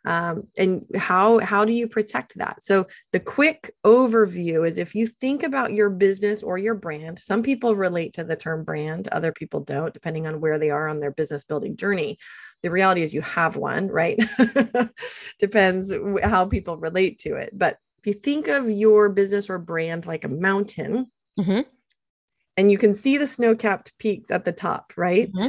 um, 0.08 0.48
and 0.58 0.86
how 0.96 1.40
how 1.40 1.66
do 1.66 1.74
you 1.74 1.88
protect 1.88 2.38
that? 2.38 2.64
So 2.64 2.88
the 3.12 3.20
quick 3.20 3.74
overview 3.86 4.66
is 4.66 4.78
if 4.78 4.96
you 4.96 5.06
think 5.06 5.44
about 5.44 5.74
your 5.74 5.90
business 5.90 6.44
or 6.44 6.58
your 6.58 6.76
brand 6.76 7.20
some 7.20 7.44
people 7.44 7.76
relate 7.76 8.14
to 8.14 8.24
the 8.24 8.38
term 8.38 8.64
brand 8.64 9.10
other 9.10 9.34
people 9.34 9.60
don't 9.60 9.94
depending 9.94 10.26
on 10.26 10.40
where 10.40 10.60
they 10.60 10.70
are 10.70 10.88
on 10.88 11.02
their 11.02 11.12
business 11.12 11.44
building 11.44 11.76
journey. 11.76 12.18
The 12.62 12.72
reality 12.72 13.02
is 13.02 13.14
you 13.14 13.22
have 13.22 13.58
one 13.58 13.88
right? 13.88 14.18
Depends 15.40 15.94
how 16.24 16.46
people 16.46 16.78
relate 16.78 17.20
to 17.20 17.36
it. 17.36 17.52
But 17.54 17.78
if 18.00 18.08
you 18.08 18.14
think 18.14 18.48
of 18.48 18.70
your 18.70 19.10
business 19.10 19.50
or 19.50 19.60
brand 19.60 20.06
like 20.06 20.24
a 20.24 20.30
mountain 20.30 21.12
mm-hmm. 21.38 21.62
And 22.58 22.72
you 22.72 22.78
can 22.78 22.94
see 22.94 23.18
the 23.18 23.28
snow-capped 23.28 23.98
peaks 23.98 24.32
at 24.32 24.44
the 24.44 24.52
top 24.52 24.94
right 24.98 25.32
mm-hmm 25.32 25.48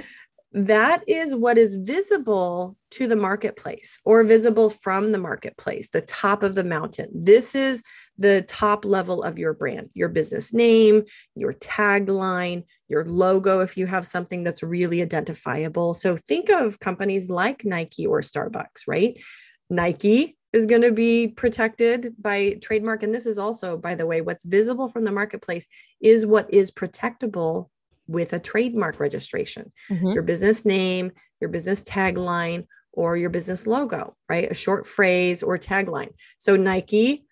that 0.52 1.02
is 1.06 1.34
what 1.34 1.58
is 1.58 1.74
visible 1.74 2.76
to 2.90 3.06
the 3.06 3.16
marketplace 3.16 4.00
or 4.04 4.24
visible 4.24 4.70
from 4.70 5.12
the 5.12 5.18
marketplace, 5.18 5.90
the 5.90 6.00
top 6.00 6.42
of 6.42 6.54
the 6.54 6.64
mountain. 6.64 7.10
This 7.12 7.54
is 7.54 7.82
the 8.16 8.42
top 8.48 8.86
level 8.86 9.22
of 9.22 9.38
your 9.38 9.52
brand, 9.52 9.90
your 9.92 10.08
business 10.08 10.54
name, 10.54 11.04
your 11.34 11.52
tagline, 11.52 12.64
your 12.88 13.04
logo, 13.04 13.60
if 13.60 13.76
you 13.76 13.86
have 13.86 14.06
something 14.06 14.42
that's 14.42 14.62
really 14.62 15.02
identifiable. 15.02 15.92
So 15.92 16.16
think 16.16 16.48
of 16.48 16.80
companies 16.80 17.28
like 17.28 17.66
Nike 17.66 18.06
or 18.06 18.22
Starbucks, 18.22 18.84
right? 18.86 19.20
Nike 19.68 20.37
is 20.52 20.66
going 20.66 20.82
to 20.82 20.92
be 20.92 21.28
protected 21.28 22.14
by 22.20 22.58
trademark. 22.62 23.02
And 23.02 23.14
this 23.14 23.26
is 23.26 23.38
also, 23.38 23.76
by 23.76 23.94
the 23.94 24.06
way, 24.06 24.20
what's 24.20 24.44
visible 24.44 24.88
from 24.88 25.04
the 25.04 25.12
marketplace 25.12 25.68
is 26.00 26.24
what 26.24 26.52
is 26.52 26.70
protectable 26.70 27.68
with 28.06 28.32
a 28.32 28.38
trademark 28.38 28.98
registration, 29.00 29.70
mm-hmm. 29.90 30.12
your 30.12 30.22
business 30.22 30.64
name, 30.64 31.12
your 31.40 31.50
business 31.50 31.82
tagline, 31.82 32.66
or 32.92 33.16
your 33.16 33.30
business 33.30 33.66
logo, 33.66 34.16
right? 34.28 34.50
A 34.50 34.54
short 34.54 34.86
phrase 34.86 35.42
or 35.42 35.58
tagline. 35.58 36.12
So 36.38 36.56
Nike, 36.56 37.26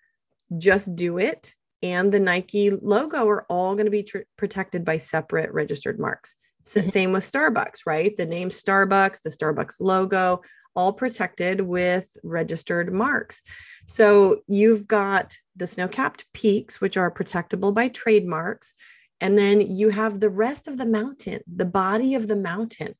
just 0.57 0.95
do 0.95 1.17
it. 1.17 1.53
And 1.83 2.11
the 2.11 2.19
Nike 2.19 2.69
logo 2.69 3.27
are 3.27 3.45
all 3.49 3.73
going 3.73 3.85
to 3.85 3.91
be 3.91 4.03
tr- 4.03 4.19
protected 4.37 4.85
by 4.85 4.97
separate 4.97 5.51
registered 5.51 5.99
marks. 5.99 6.35
So, 6.63 6.81
mm-hmm. 6.81 6.89
Same 6.89 7.11
with 7.13 7.23
Starbucks, 7.23 7.81
right? 7.85 8.15
The 8.15 8.25
name 8.25 8.49
Starbucks, 8.49 9.21
the 9.21 9.29
Starbucks 9.29 9.75
logo, 9.79 10.41
all 10.77 10.93
protected 10.93 11.59
with 11.59 12.15
registered 12.23 12.93
marks. 12.93 13.41
So 13.87 14.41
you've 14.47 14.87
got 14.87 15.35
the 15.55 15.67
snow 15.67 15.87
capped 15.87 16.25
peaks, 16.33 16.79
which 16.79 16.95
are 16.95 17.11
protectable 17.11 17.73
by 17.73 17.89
trademarks. 17.89 18.73
And 19.19 19.37
then 19.37 19.59
you 19.59 19.89
have 19.89 20.19
the 20.19 20.29
rest 20.29 20.67
of 20.67 20.77
the 20.77 20.85
mountain, 20.85 21.41
the 21.53 21.65
body 21.65 22.13
of 22.15 22.27
the 22.27 22.35
mountain. 22.35 22.93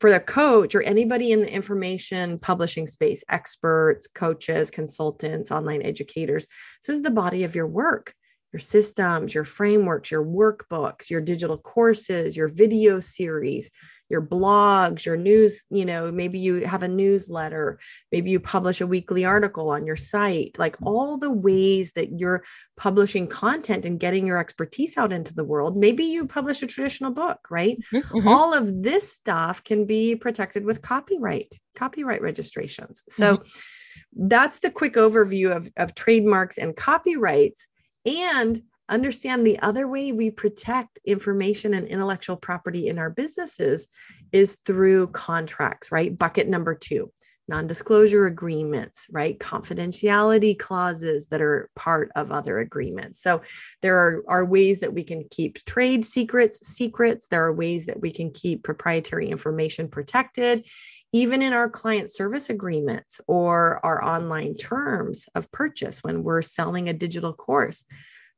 for 0.00 0.10
the 0.12 0.20
coach 0.20 0.74
or 0.74 0.82
anybody 0.82 1.32
in 1.32 1.40
the 1.40 1.52
information 1.52 2.38
publishing 2.38 2.86
space, 2.86 3.24
experts, 3.28 4.06
coaches, 4.06 4.70
consultants, 4.70 5.50
online 5.50 5.82
educators, 5.82 6.46
this 6.86 6.96
is 6.96 7.02
the 7.02 7.10
body 7.10 7.44
of 7.44 7.54
your 7.54 7.66
work 7.66 8.14
your 8.52 8.60
systems, 8.60 9.34
your 9.34 9.44
frameworks, 9.44 10.10
your 10.10 10.24
workbooks, 10.24 11.10
your 11.10 11.20
digital 11.20 11.58
courses, 11.58 12.34
your 12.34 12.48
video 12.48 12.98
series, 12.98 13.70
your 14.08 14.22
blogs, 14.22 15.04
your 15.04 15.16
news, 15.16 15.64
you 15.70 15.84
know, 15.84 16.10
maybe 16.10 16.38
you 16.38 16.66
have 16.66 16.82
a 16.82 16.88
newsletter, 16.88 17.78
maybe 18.10 18.30
you 18.30 18.40
publish 18.40 18.80
a 18.80 18.86
weekly 18.86 19.24
article 19.24 19.70
on 19.70 19.86
your 19.86 19.96
site, 19.96 20.58
like 20.58 20.76
all 20.82 21.18
the 21.18 21.30
ways 21.30 21.92
that 21.92 22.18
you're 22.18 22.42
publishing 22.76 23.26
content 23.26 23.84
and 23.84 24.00
getting 24.00 24.26
your 24.26 24.38
expertise 24.38 24.96
out 24.96 25.12
into 25.12 25.34
the 25.34 25.44
world. 25.44 25.76
Maybe 25.76 26.04
you 26.04 26.26
publish 26.26 26.62
a 26.62 26.66
traditional 26.66 27.10
book, 27.10 27.38
right? 27.50 27.78
Mm-hmm. 27.92 28.26
All 28.26 28.54
of 28.54 28.82
this 28.82 29.12
stuff 29.12 29.62
can 29.62 29.84
be 29.84 30.16
protected 30.16 30.64
with 30.64 30.82
copyright, 30.82 31.54
copyright 31.76 32.22
registrations. 32.22 33.02
So 33.08 33.36
mm-hmm. 33.36 34.28
that's 34.28 34.60
the 34.60 34.70
quick 34.70 34.94
overview 34.94 35.54
of, 35.54 35.68
of 35.76 35.94
trademarks 35.94 36.58
and 36.58 36.74
copyrights. 36.74 37.66
And 38.06 38.62
understand 38.88 39.46
the 39.46 39.58
other 39.60 39.86
way 39.86 40.12
we 40.12 40.30
protect 40.30 40.98
information 41.04 41.74
and 41.74 41.86
intellectual 41.86 42.36
property 42.36 42.88
in 42.88 42.98
our 42.98 43.10
businesses 43.10 43.88
is 44.32 44.58
through 44.64 45.08
contracts, 45.08 45.92
right? 45.92 46.16
Bucket 46.16 46.48
number 46.48 46.74
two 46.74 47.10
non 47.48 47.66
disclosure 47.66 48.26
agreements, 48.26 49.06
right? 49.10 49.38
Confidentiality 49.38 50.58
clauses 50.58 51.26
that 51.28 51.40
are 51.40 51.70
part 51.74 52.10
of 52.14 52.30
other 52.30 52.58
agreements. 52.58 53.20
So 53.20 53.40
there 53.80 53.96
are, 53.96 54.22
are 54.28 54.44
ways 54.44 54.80
that 54.80 54.92
we 54.92 55.02
can 55.02 55.24
keep 55.30 55.64
trade 55.64 56.04
secrets 56.04 56.66
secrets. 56.66 57.26
There 57.26 57.44
are 57.44 57.52
ways 57.52 57.86
that 57.86 58.00
we 58.00 58.12
can 58.12 58.30
keep 58.30 58.62
proprietary 58.62 59.30
information 59.30 59.88
protected. 59.88 60.66
Even 61.12 61.40
in 61.40 61.54
our 61.54 61.70
client 61.70 62.12
service 62.12 62.50
agreements 62.50 63.18
or 63.26 63.80
our 63.82 64.04
online 64.04 64.54
terms 64.54 65.26
of 65.34 65.50
purchase 65.50 66.04
when 66.04 66.22
we're 66.22 66.42
selling 66.42 66.90
a 66.90 66.92
digital 66.92 67.32
course, 67.32 67.86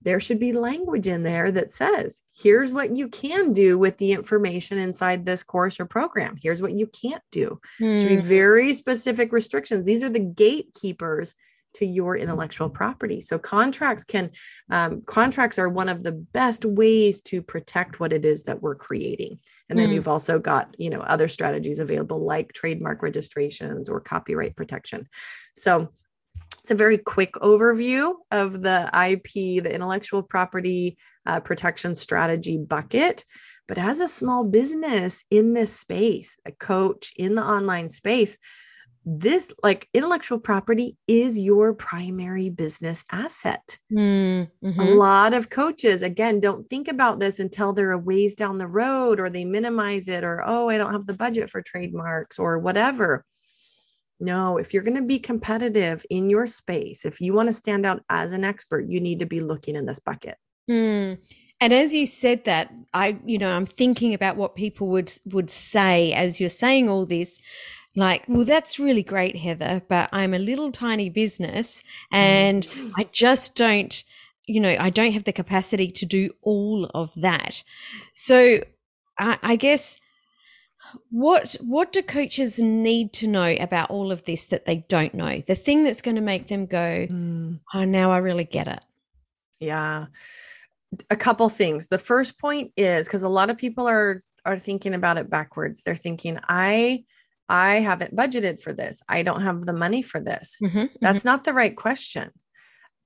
there 0.03 0.21
should 0.21 0.39
be 0.39 0.53
language 0.53 1.07
in 1.07 1.23
there 1.23 1.53
that 1.53 1.71
says, 1.71 2.23
here's 2.35 2.73
what 2.73 2.97
you 2.97 3.09
can 3.09 3.53
do 3.53 3.79
with 3.79 3.99
the 3.99 4.13
information 4.13 4.79
inside 4.79 5.25
this 5.27 5.43
course 5.43 5.79
or 5.79 5.85
program. 5.85 6.37
Here's 6.41 6.63
what 6.63 6.73
you 6.73 6.87
can't 6.87 7.23
do. 7.31 7.61
Mm. 7.81 7.99
Should 7.99 8.09
be 8.09 8.17
hmm. 8.17 8.23
very 8.23 8.75
specific 8.75 9.33
restrictions. 9.33 9.85
These 9.85 10.03
are 10.03 10.09
the 10.09 10.19
gatekeepers 10.19 11.35
to 11.75 11.87
your 11.87 12.17
intellectual 12.17 12.69
property. 12.69 13.21
So 13.21 13.39
contracts 13.39 14.05
can 14.05 14.31
um, 14.71 15.03
contracts 15.03 15.59
are 15.59 15.69
one 15.69 15.89
of 15.89 16.03
the 16.03 16.13
best 16.13 16.65
ways 16.65 17.21
to 17.23 17.43
protect 17.43 18.01
what 18.01 18.13
it 18.13 18.25
is 18.25 18.45
that 18.45 18.61
we're 18.61 18.75
creating. 18.75 19.39
And 19.69 19.79
then 19.79 19.91
mm. 19.91 19.95
you've 19.95 20.09
also 20.09 20.39
got 20.39 20.75
you 20.79 20.91
know 20.91 21.01
other 21.01 21.29
strategies 21.29 21.79
available 21.79 22.25
like 22.25 22.53
trademark 22.53 23.03
registrations 23.03 23.89
or 23.89 24.01
copyright 24.01 24.57
protection. 24.57 25.09
So 25.55 25.93
it's 26.61 26.70
a 26.70 26.75
very 26.75 26.99
quick 26.99 27.33
overview 27.35 28.14
of 28.31 28.62
the 28.62 28.90
IP, 28.94 29.62
the 29.62 29.75
intellectual 29.75 30.23
property 30.23 30.99
uh, 31.27 31.40
protection 31.40 31.94
strategy 31.94 32.59
bucket. 32.59 33.25
But 33.66 33.79
as 33.79 34.01
a 34.01 34.09
small 34.09 34.44
business 34.44 35.25
in 35.31 35.55
this 35.55 35.75
space, 35.75 36.37
a 36.44 36.53
coach 36.53 37.12
in 37.16 37.35
the 37.35 37.42
online 37.42 37.88
space, 37.88 38.37
this 39.07 39.49
like 39.62 39.88
intellectual 39.94 40.38
property 40.38 40.96
is 41.07 41.38
your 41.38 41.73
primary 41.73 42.51
business 42.51 43.03
asset. 43.11 43.79
Mm-hmm. 43.92 44.81
A 44.81 44.85
lot 44.85 45.33
of 45.33 45.49
coaches, 45.49 46.03
again, 46.03 46.40
don't 46.40 46.68
think 46.68 46.88
about 46.88 47.18
this 47.18 47.40
until 47.40 47.73
they're 47.73 47.92
a 47.92 47.99
ways 47.99 48.35
down 48.35 48.59
the 48.59 48.66
road 48.66 49.18
or 49.18 49.31
they 49.31 49.44
minimize 49.44 50.09
it 50.09 50.25
or, 50.25 50.42
oh, 50.44 50.68
I 50.68 50.77
don't 50.77 50.92
have 50.92 51.07
the 51.07 51.14
budget 51.14 51.49
for 51.49 51.62
trademarks 51.62 52.38
or 52.38 52.59
whatever. 52.59 53.25
No, 54.20 54.59
if 54.59 54.74
you're 54.74 54.83
going 54.83 54.96
to 54.96 55.02
be 55.02 55.18
competitive 55.18 56.04
in 56.11 56.28
your 56.28 56.46
space, 56.46 57.04
if 57.04 57.20
you 57.20 57.33
want 57.33 57.48
to 57.48 57.52
stand 57.52 57.87
out 57.87 58.02
as 58.11 58.33
an 58.33 58.44
expert, 58.44 58.87
you 58.88 59.00
need 59.00 59.18
to 59.20 59.26
be 59.26 59.40
looking 59.40 59.76
in 59.76 59.87
this 59.87 59.98
bucket. 59.98 60.37
Mm. 60.70 61.18
And 61.61 61.72
as 61.72 61.92
you 61.92 62.06
said 62.06 62.44
that, 62.44 62.72
I, 62.94 63.18
you 63.24 63.38
know, 63.38 63.50
I'm 63.50 63.66
thinking 63.66 64.14
about 64.14 64.37
what 64.37 64.56
people 64.56 64.88
would 64.88 65.12
would 65.26 65.50
say 65.50 66.12
as 66.12 66.40
you're 66.40 66.48
saying 66.48 66.88
all 66.88 67.04
this. 67.04 67.40
Like, 67.96 68.24
well, 68.28 68.44
that's 68.44 68.78
really 68.78 69.02
great, 69.02 69.37
Heather, 69.37 69.83
but 69.88 70.09
I'm 70.12 70.33
a 70.33 70.38
little 70.38 70.70
tiny 70.70 71.11
business 71.11 71.83
and 72.12 72.64
mm. 72.64 72.92
I 72.96 73.09
just 73.12 73.56
don't, 73.56 74.04
you 74.46 74.61
know, 74.61 74.76
I 74.78 74.90
don't 74.90 75.11
have 75.11 75.24
the 75.24 75.33
capacity 75.33 75.88
to 75.88 76.06
do 76.06 76.30
all 76.40 76.88
of 76.94 77.12
that. 77.16 77.64
So 78.14 78.62
I, 79.18 79.38
I 79.42 79.56
guess 79.56 79.98
what 81.11 81.57
what 81.61 81.93
do 81.93 82.03
coaches 82.03 82.59
need 82.59 83.12
to 83.14 83.29
know 83.29 83.57
about 83.61 83.90
all 83.90 84.11
of 84.12 84.25
this 84.25 84.47
that 84.47 84.64
they 84.64 84.85
don't 84.88 85.14
know? 85.14 85.40
The 85.47 85.55
thing 85.55 85.85
that's 85.85 86.03
going 86.03 86.16
to 86.16 86.23
make 86.23 86.49
them 86.49 86.66
go, 86.66 87.07
mm. 87.07 87.61
"Oh, 87.75 87.85
now 87.85 88.12
I 88.12 88.19
really 88.19 88.45
get 88.45 88.69
it." 88.69 88.81
Yeah. 89.59 90.07
A 91.09 91.16
couple 91.16 91.49
things. 91.49 91.88
The 91.88 91.99
first 91.99 92.38
point 92.38 92.73
is 92.77 93.07
because 93.07 93.23
a 93.23 93.29
lot 93.29 93.51
of 93.51 93.59
people 93.59 93.88
are 93.88 94.21
are 94.45 94.59
thinking 94.59 94.95
about 94.95 95.19
it 95.19 95.31
backwards. 95.31 95.83
They're 95.83 95.95
thinking, 95.95 96.38
"I 96.49 97.05
I 97.49 97.77
haven't 97.77 98.16
budgeted 98.16 98.61
for 98.61 98.73
this. 98.73 99.03
I 99.09 99.23
don't 99.23 99.43
have 99.43 99.66
the 99.66 99.73
money 99.73 100.03
for 100.03 100.21
this." 100.21 100.57
Mm-hmm. 100.62 100.87
That's 101.01 101.21
mm-hmm. 101.21 101.29
not 101.29 101.45
the 101.45 101.55
right 101.55 101.77
question 101.77 102.31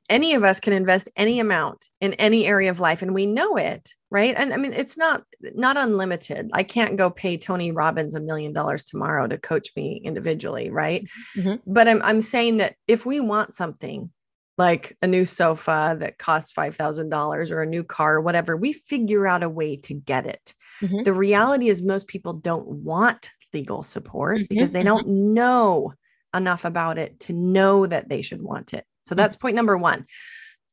any 0.08 0.34
of 0.34 0.44
us 0.44 0.60
can 0.60 0.72
invest 0.72 1.08
any 1.16 1.40
amount 1.40 1.86
in 2.00 2.14
any 2.14 2.46
area 2.46 2.70
of 2.70 2.80
life 2.80 3.02
and 3.02 3.14
we 3.14 3.26
know 3.26 3.56
it 3.56 3.90
right 4.10 4.34
and 4.36 4.52
i 4.52 4.56
mean 4.56 4.72
it's 4.72 4.96
not 4.96 5.24
not 5.54 5.76
unlimited 5.76 6.50
i 6.52 6.62
can't 6.62 6.96
go 6.96 7.10
pay 7.10 7.36
tony 7.36 7.70
robbins 7.70 8.14
a 8.14 8.20
million 8.20 8.52
dollars 8.52 8.84
tomorrow 8.84 9.26
to 9.26 9.38
coach 9.38 9.68
me 9.76 10.00
individually 10.04 10.70
right 10.70 11.08
mm-hmm. 11.36 11.56
but 11.66 11.88
I'm, 11.88 12.02
I'm 12.02 12.20
saying 12.20 12.58
that 12.58 12.76
if 12.86 13.06
we 13.06 13.20
want 13.20 13.54
something 13.54 14.10
like 14.56 14.96
a 15.02 15.08
new 15.08 15.24
sofa 15.24 15.96
that 15.98 16.18
costs 16.18 16.52
$5000 16.52 17.50
or 17.50 17.62
a 17.62 17.66
new 17.66 17.82
car 17.82 18.14
or 18.14 18.20
whatever 18.20 18.56
we 18.56 18.72
figure 18.72 19.26
out 19.26 19.42
a 19.42 19.48
way 19.48 19.76
to 19.78 19.94
get 19.94 20.26
it 20.26 20.54
mm-hmm. 20.80 21.02
the 21.02 21.12
reality 21.12 21.68
is 21.68 21.82
most 21.82 22.06
people 22.06 22.34
don't 22.34 22.66
want 22.66 23.30
legal 23.52 23.82
support 23.82 24.36
mm-hmm. 24.36 24.46
because 24.48 24.70
they 24.70 24.80
mm-hmm. 24.80 24.88
don't 24.88 25.08
know 25.08 25.92
enough 26.34 26.64
about 26.64 26.98
it 26.98 27.18
to 27.20 27.32
know 27.32 27.86
that 27.86 28.08
they 28.08 28.22
should 28.22 28.42
want 28.42 28.74
it 28.74 28.84
so 29.04 29.14
that's 29.14 29.36
point 29.36 29.56
number 29.56 29.76
one. 29.76 30.06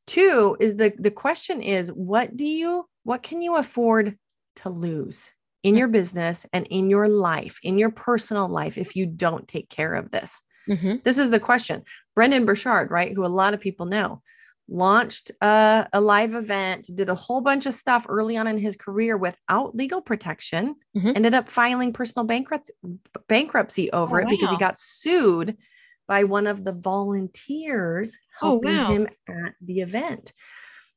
Two 0.06 0.56
is 0.58 0.76
the 0.76 0.92
the 0.98 1.10
question 1.10 1.62
is 1.62 1.88
what 1.88 2.36
do 2.36 2.44
you 2.44 2.86
what 3.04 3.22
can 3.22 3.42
you 3.42 3.56
afford 3.56 4.18
to 4.56 4.68
lose 4.68 5.32
in 5.62 5.76
your 5.76 5.88
business 5.88 6.44
and 6.52 6.66
in 6.66 6.90
your 6.90 7.08
life, 7.08 7.60
in 7.62 7.78
your 7.78 7.90
personal 7.90 8.48
life 8.48 8.78
if 8.78 8.96
you 8.96 9.06
don't 9.06 9.46
take 9.46 9.68
care 9.68 9.94
of 9.94 10.10
this? 10.10 10.42
Mm-hmm. 10.68 10.96
This 11.04 11.18
is 11.18 11.30
the 11.30 11.40
question. 11.40 11.82
Brendon 12.14 12.44
Burchard, 12.44 12.90
right, 12.90 13.12
who 13.12 13.24
a 13.24 13.26
lot 13.26 13.54
of 13.54 13.60
people 13.60 13.86
know, 13.86 14.22
launched 14.68 15.30
a, 15.40 15.88
a, 15.92 16.00
live 16.00 16.34
event, 16.34 16.88
did 16.94 17.08
a 17.08 17.14
whole 17.14 17.40
bunch 17.40 17.66
of 17.66 17.74
stuff 17.74 18.06
early 18.08 18.36
on 18.36 18.46
in 18.46 18.58
his 18.58 18.76
career 18.76 19.16
without 19.16 19.74
legal 19.74 20.00
protection, 20.00 20.76
mm-hmm. 20.96 21.12
ended 21.14 21.34
up 21.34 21.48
filing 21.48 21.92
personal 21.92 22.26
bankruptcy 22.26 22.72
bankruptcy 23.28 23.90
over 23.92 24.18
oh, 24.18 24.22
it 24.22 24.24
wow. 24.24 24.30
because 24.30 24.50
he 24.50 24.56
got 24.56 24.78
sued 24.78 25.56
by 26.06 26.24
one 26.24 26.46
of 26.46 26.64
the 26.64 26.72
volunteers 26.72 28.16
oh, 28.40 28.60
helping 28.60 28.78
oh, 28.78 28.82
wow. 28.82 28.90
him 28.90 29.08
at 29.28 29.54
the 29.60 29.80
event. 29.80 30.32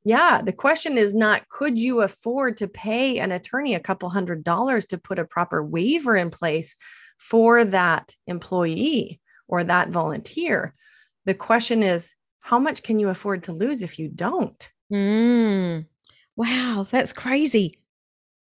Yeah, 0.04 0.42
the 0.44 0.54
question 0.54 0.98
is 0.98 1.14
not 1.14 1.50
could 1.50 1.80
you 1.80 2.02
afford 2.02 2.58
to 2.58 2.68
pay 2.68 3.18
an 3.18 3.32
attorney 3.32 3.74
a 3.74 3.80
couple 3.80 4.10
hundred 4.10 4.44
dollars 4.44 4.86
to 4.88 5.00
put 5.00 5.20
a 5.20 5.26
proper 5.26 5.64
waiver 5.64 6.16
in 6.16 6.30
place 6.30 6.76
for 7.18 7.66
that 7.66 8.14
employee 8.28 9.20
or 9.48 9.64
that 9.64 9.90
volunteer? 9.90 10.76
The 11.26 11.34
question 11.34 11.82
is 11.82 12.14
how 12.40 12.60
much 12.60 12.84
can 12.84 13.00
you 13.00 13.10
afford 13.10 13.46
to 13.46 13.52
lose 13.52 13.82
if 13.82 13.98
you 13.98 14.08
don't? 14.08 14.70
Mm. 14.94 15.88
Wow, 16.36 16.86
that's 16.90 17.12
crazy. 17.12 17.80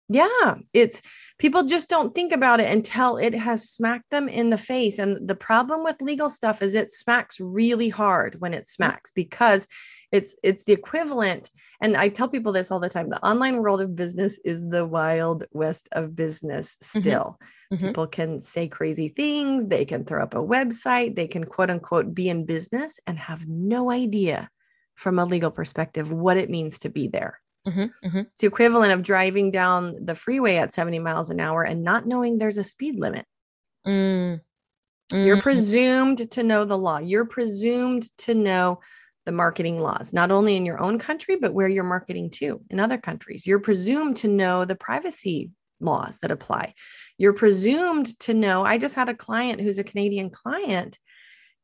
Yeah, 0.08 0.56
it's 0.72 1.02
people 1.39 1.63
just 1.63 1.89
don't 1.89 2.13
think 2.13 2.32
about 2.32 2.60
it 2.60 2.72
until 2.72 3.18
it 3.18 3.34
has 3.34 3.70
smacked 3.70 4.12
them 4.12 4.30
in 4.30 4.52
the 4.52 4.58
face. 4.58 5.00
And 5.00 5.28
the 5.28 5.36
problem 5.36 5.84
with 5.84 6.02
legal 6.02 6.30
stuff 6.30 6.62
is 6.62 6.76
it 6.76 6.91
smacks 6.91 7.39
really 7.39 7.89
hard 7.89 8.39
when 8.39 8.54
it 8.54 8.63
mm. 8.63 8.68
smacks 8.68 9.12
because 9.12 9.68
it's 10.12 10.36
it's 10.44 10.63
the 10.65 10.74
equivalent. 10.74 11.50
And 11.82 11.98
I 11.98 12.10
tell 12.10 12.30
people 12.30 12.52
this 12.52 12.70
all 12.70 12.80
the 12.80 12.89
time: 12.89 13.10
the 13.10 13.26
online 13.26 13.58
world 13.58 13.82
of 13.82 13.96
business 13.96 14.39
is 14.46 14.68
the 14.70 14.86
wild 14.86 15.46
west 15.52 15.89
of 15.91 16.15
business. 16.15 16.78
Mm-hmm. 16.84 17.00
Still, 17.00 17.39
mm-hmm. 17.74 17.88
people 17.88 18.08
can 18.08 18.39
say 18.39 18.68
crazy 18.68 19.08
things. 19.08 19.65
They 19.65 19.86
can 19.86 20.06
throw 20.06 20.22
up 20.22 20.36
a 20.36 20.38
website. 20.38 21.15
They 21.15 21.28
can 21.28 21.46
quote 21.46 21.72
unquote 21.72 22.13
be 22.13 22.30
in 22.30 22.46
business 22.46 23.00
and 23.08 23.18
have 23.18 23.48
no 23.48 23.89
idea 23.89 24.52
from 24.94 25.18
a 25.18 25.26
legal 25.26 25.52
perspective 25.52 26.13
what 26.13 26.38
it 26.38 26.50
means 26.50 26.80
to 26.80 26.89
be 26.89 27.08
there. 27.08 27.39
Mm-hmm, 27.67 28.08
mm-hmm. 28.08 28.19
It's 28.19 28.41
the 28.41 28.47
equivalent 28.47 28.93
of 28.93 29.01
driving 29.01 29.51
down 29.51 30.06
the 30.06 30.15
freeway 30.15 30.58
at 30.58 30.73
70 30.73 30.99
miles 30.99 31.30
an 31.30 31.39
hour 31.39 31.63
and 31.63 31.84
not 31.84 32.06
knowing 32.06 32.38
there's 32.38 32.58
a 32.58 32.63
speed 32.63 32.99
limit. 32.99 33.25
Mm. 33.86 34.41
Mm-hmm. 35.12 35.25
You're 35.25 35.41
presumed 35.41 36.32
to 36.32 36.43
know 36.43 36.65
the 36.65 36.78
law. 36.78 36.97
You're 36.97 37.25
presumed 37.25 38.06
to 38.19 38.34
know 38.34 38.80
the 39.25 39.32
marketing 39.32 39.80
laws, 39.80 40.13
not 40.13 40.32
only 40.32 40.56
in 40.56 40.65
your 40.65 40.80
own 40.80 40.99
country, 40.99 41.36
but 41.36 41.54
where 41.54 41.67
you're 41.67 41.84
marketing 41.84 42.30
to 42.30 42.62
in 42.69 42.80
other 42.80 42.97
countries. 42.97 43.45
You're 43.45 43.60
presumed 43.60 44.17
to 44.17 44.28
know 44.28 44.65
the 44.65 44.75
privacy 44.75 45.51
laws 45.80 46.19
that 46.19 46.32
apply. 46.32 46.73
You're 47.17 47.34
presumed 47.34 48.17
to 48.21 48.34
know. 48.34 48.63
I 48.63 48.78
just 48.78 48.95
had 48.95 49.10
a 49.10 49.15
client 49.15 49.62
who's 49.62 49.80
a 49.80 49.84
Canadian 49.84 50.30
client 50.30 50.99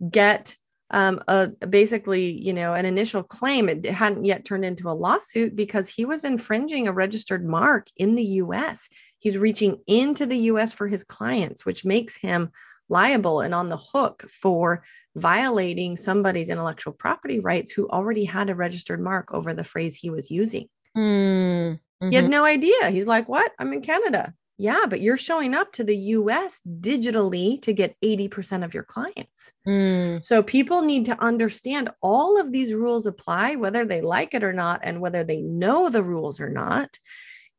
get 0.09 0.57
um, 0.91 1.21
a, 1.27 1.47
basically, 1.47 2.31
you 2.31 2.53
know, 2.53 2.73
an 2.73 2.85
initial 2.85 3.23
claim. 3.23 3.69
It 3.69 3.85
hadn't 3.85 4.25
yet 4.25 4.45
turned 4.45 4.65
into 4.65 4.89
a 4.89 4.91
lawsuit 4.91 5.55
because 5.55 5.89
he 5.89 6.05
was 6.05 6.23
infringing 6.23 6.87
a 6.87 6.93
registered 6.93 7.45
mark 7.45 7.87
in 7.97 8.15
the 8.15 8.23
US. 8.23 8.89
He's 9.19 9.37
reaching 9.37 9.79
into 9.87 10.25
the 10.25 10.37
US 10.37 10.73
for 10.73 10.87
his 10.87 11.03
clients, 11.03 11.65
which 11.65 11.85
makes 11.85 12.17
him 12.17 12.51
liable 12.89 13.39
and 13.39 13.55
on 13.55 13.69
the 13.69 13.77
hook 13.77 14.25
for 14.29 14.83
violating 15.15 15.95
somebody's 15.95 16.49
intellectual 16.49 16.93
property 16.93 17.39
rights 17.39 17.71
who 17.71 17.87
already 17.89 18.25
had 18.25 18.49
a 18.49 18.55
registered 18.55 19.01
mark 19.01 19.33
over 19.33 19.53
the 19.53 19.63
phrase 19.63 19.95
he 19.95 20.09
was 20.09 20.29
using. 20.29 20.67
Mm-hmm. 20.97 22.09
He 22.09 22.15
had 22.15 22.29
no 22.29 22.43
idea. 22.43 22.89
He's 22.89 23.07
like, 23.07 23.29
What? 23.29 23.51
I'm 23.57 23.71
in 23.73 23.81
Canada. 23.81 24.33
Yeah, 24.61 24.85
but 24.87 25.01
you're 25.01 25.17
showing 25.17 25.55
up 25.55 25.73
to 25.73 25.83
the 25.83 25.97
US 25.97 26.61
digitally 26.81 27.59
to 27.63 27.73
get 27.73 27.99
80% 27.99 28.63
of 28.63 28.75
your 28.75 28.83
clients. 28.83 29.51
Mm. 29.67 30.23
So 30.23 30.43
people 30.43 30.83
need 30.83 31.07
to 31.07 31.19
understand 31.19 31.89
all 31.99 32.39
of 32.39 32.51
these 32.51 32.71
rules 32.71 33.07
apply, 33.07 33.55
whether 33.55 33.85
they 33.85 34.01
like 34.01 34.35
it 34.35 34.43
or 34.43 34.53
not, 34.53 34.81
and 34.83 35.01
whether 35.01 35.23
they 35.23 35.41
know 35.41 35.89
the 35.89 36.03
rules 36.03 36.39
or 36.39 36.47
not. 36.47 36.99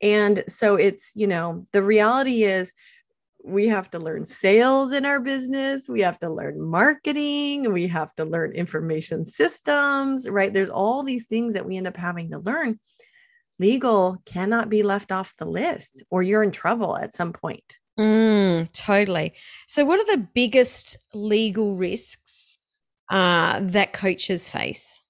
And 0.00 0.44
so 0.46 0.76
it's, 0.76 1.10
you 1.16 1.26
know, 1.26 1.64
the 1.72 1.82
reality 1.82 2.44
is 2.44 2.72
we 3.44 3.66
have 3.66 3.90
to 3.90 3.98
learn 3.98 4.24
sales 4.24 4.92
in 4.92 5.04
our 5.04 5.18
business. 5.18 5.88
We 5.88 6.02
have 6.02 6.20
to 6.20 6.30
learn 6.30 6.60
marketing. 6.60 7.72
We 7.72 7.88
have 7.88 8.14
to 8.14 8.24
learn 8.24 8.52
information 8.52 9.24
systems, 9.24 10.28
right? 10.28 10.52
There's 10.52 10.70
all 10.70 11.02
these 11.02 11.26
things 11.26 11.54
that 11.54 11.66
we 11.66 11.76
end 11.76 11.88
up 11.88 11.96
having 11.96 12.30
to 12.30 12.38
learn 12.38 12.78
legal 13.62 14.20
cannot 14.26 14.68
be 14.68 14.82
left 14.82 15.12
off 15.12 15.36
the 15.38 15.44
list 15.46 16.02
or 16.10 16.22
you're 16.22 16.42
in 16.42 16.50
trouble 16.50 16.96
at 16.96 17.14
some 17.14 17.32
point. 17.32 17.78
Mm, 17.98 18.72
totally. 18.72 19.34
So, 19.68 19.84
what 19.84 20.00
are 20.00 20.16
the 20.16 20.26
biggest 20.34 20.96
legal 21.14 21.76
risks 21.76 22.58
uh, 23.08 23.60
that 23.62 23.92
coaches 23.92 24.50
face? 24.50 25.00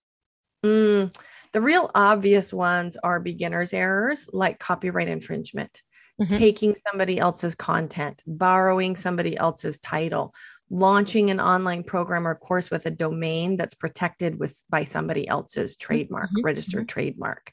Mm, 0.64 1.14
the 1.52 1.60
real 1.60 1.90
obvious 1.94 2.52
ones 2.52 2.96
are 3.02 3.20
beginner's 3.20 3.72
errors 3.72 4.28
like 4.32 4.58
copyright 4.58 5.08
infringement, 5.08 5.82
mm-hmm. 6.20 6.36
taking 6.36 6.76
somebody 6.86 7.18
else's 7.18 7.54
content, 7.54 8.20
borrowing 8.26 8.96
somebody 8.96 9.36
else's 9.36 9.78
title, 9.78 10.34
launching 10.68 11.30
an 11.30 11.40
online 11.40 11.84
program 11.84 12.26
or 12.26 12.34
course 12.34 12.70
with 12.70 12.84
a 12.86 12.90
domain 12.90 13.56
that's 13.56 13.74
protected 13.74 14.38
with 14.38 14.62
by 14.68 14.84
somebody 14.84 15.26
else's 15.28 15.76
trademark, 15.76 16.30
mm-hmm. 16.30 16.44
registered 16.44 16.82
mm-hmm. 16.82 17.00
trademark 17.00 17.52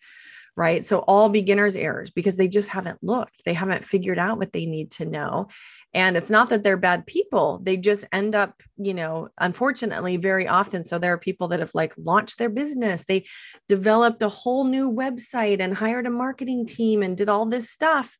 right? 0.60 0.86
So 0.86 1.00
all 1.00 1.30
beginners 1.30 1.78
errors 1.78 2.10
because 2.10 2.36
they 2.36 2.50
just 2.50 2.68
haven't 2.68 3.02
looked. 3.02 3.46
They 3.46 3.54
haven't 3.54 3.86
figured 3.86 4.20
out 4.20 4.38
what 4.38 4.52
they 4.52 4.66
need 4.66 4.92
to 4.92 5.06
know. 5.06 5.48
And 5.94 6.18
it's 6.18 6.30
not 6.30 6.50
that 6.50 6.64
they're 6.64 6.76
bad 6.76 7.08
people. 7.08 7.62
They 7.64 7.78
just 7.78 8.04
end 8.12 8.36
up, 8.36 8.62
you 8.76 8.94
know, 8.94 9.30
unfortunately, 9.38 10.18
very 10.18 10.50
often. 10.50 10.84
So 10.84 11.00
there 11.00 11.14
are 11.14 11.18
people 11.18 11.48
that 11.48 11.62
have 11.62 11.74
like 11.74 11.94
launched 11.98 12.40
their 12.40 12.50
business. 12.50 13.06
They 13.06 13.26
developed 13.70 14.22
a 14.22 14.28
whole 14.28 14.66
new 14.66 14.92
website 14.92 15.62
and 15.62 15.74
hired 15.74 16.08
a 16.08 16.10
marketing 16.10 16.66
team 16.66 17.04
and 17.04 17.16
did 17.16 17.30
all 17.30 17.46
this 17.46 17.70
stuff. 17.70 18.18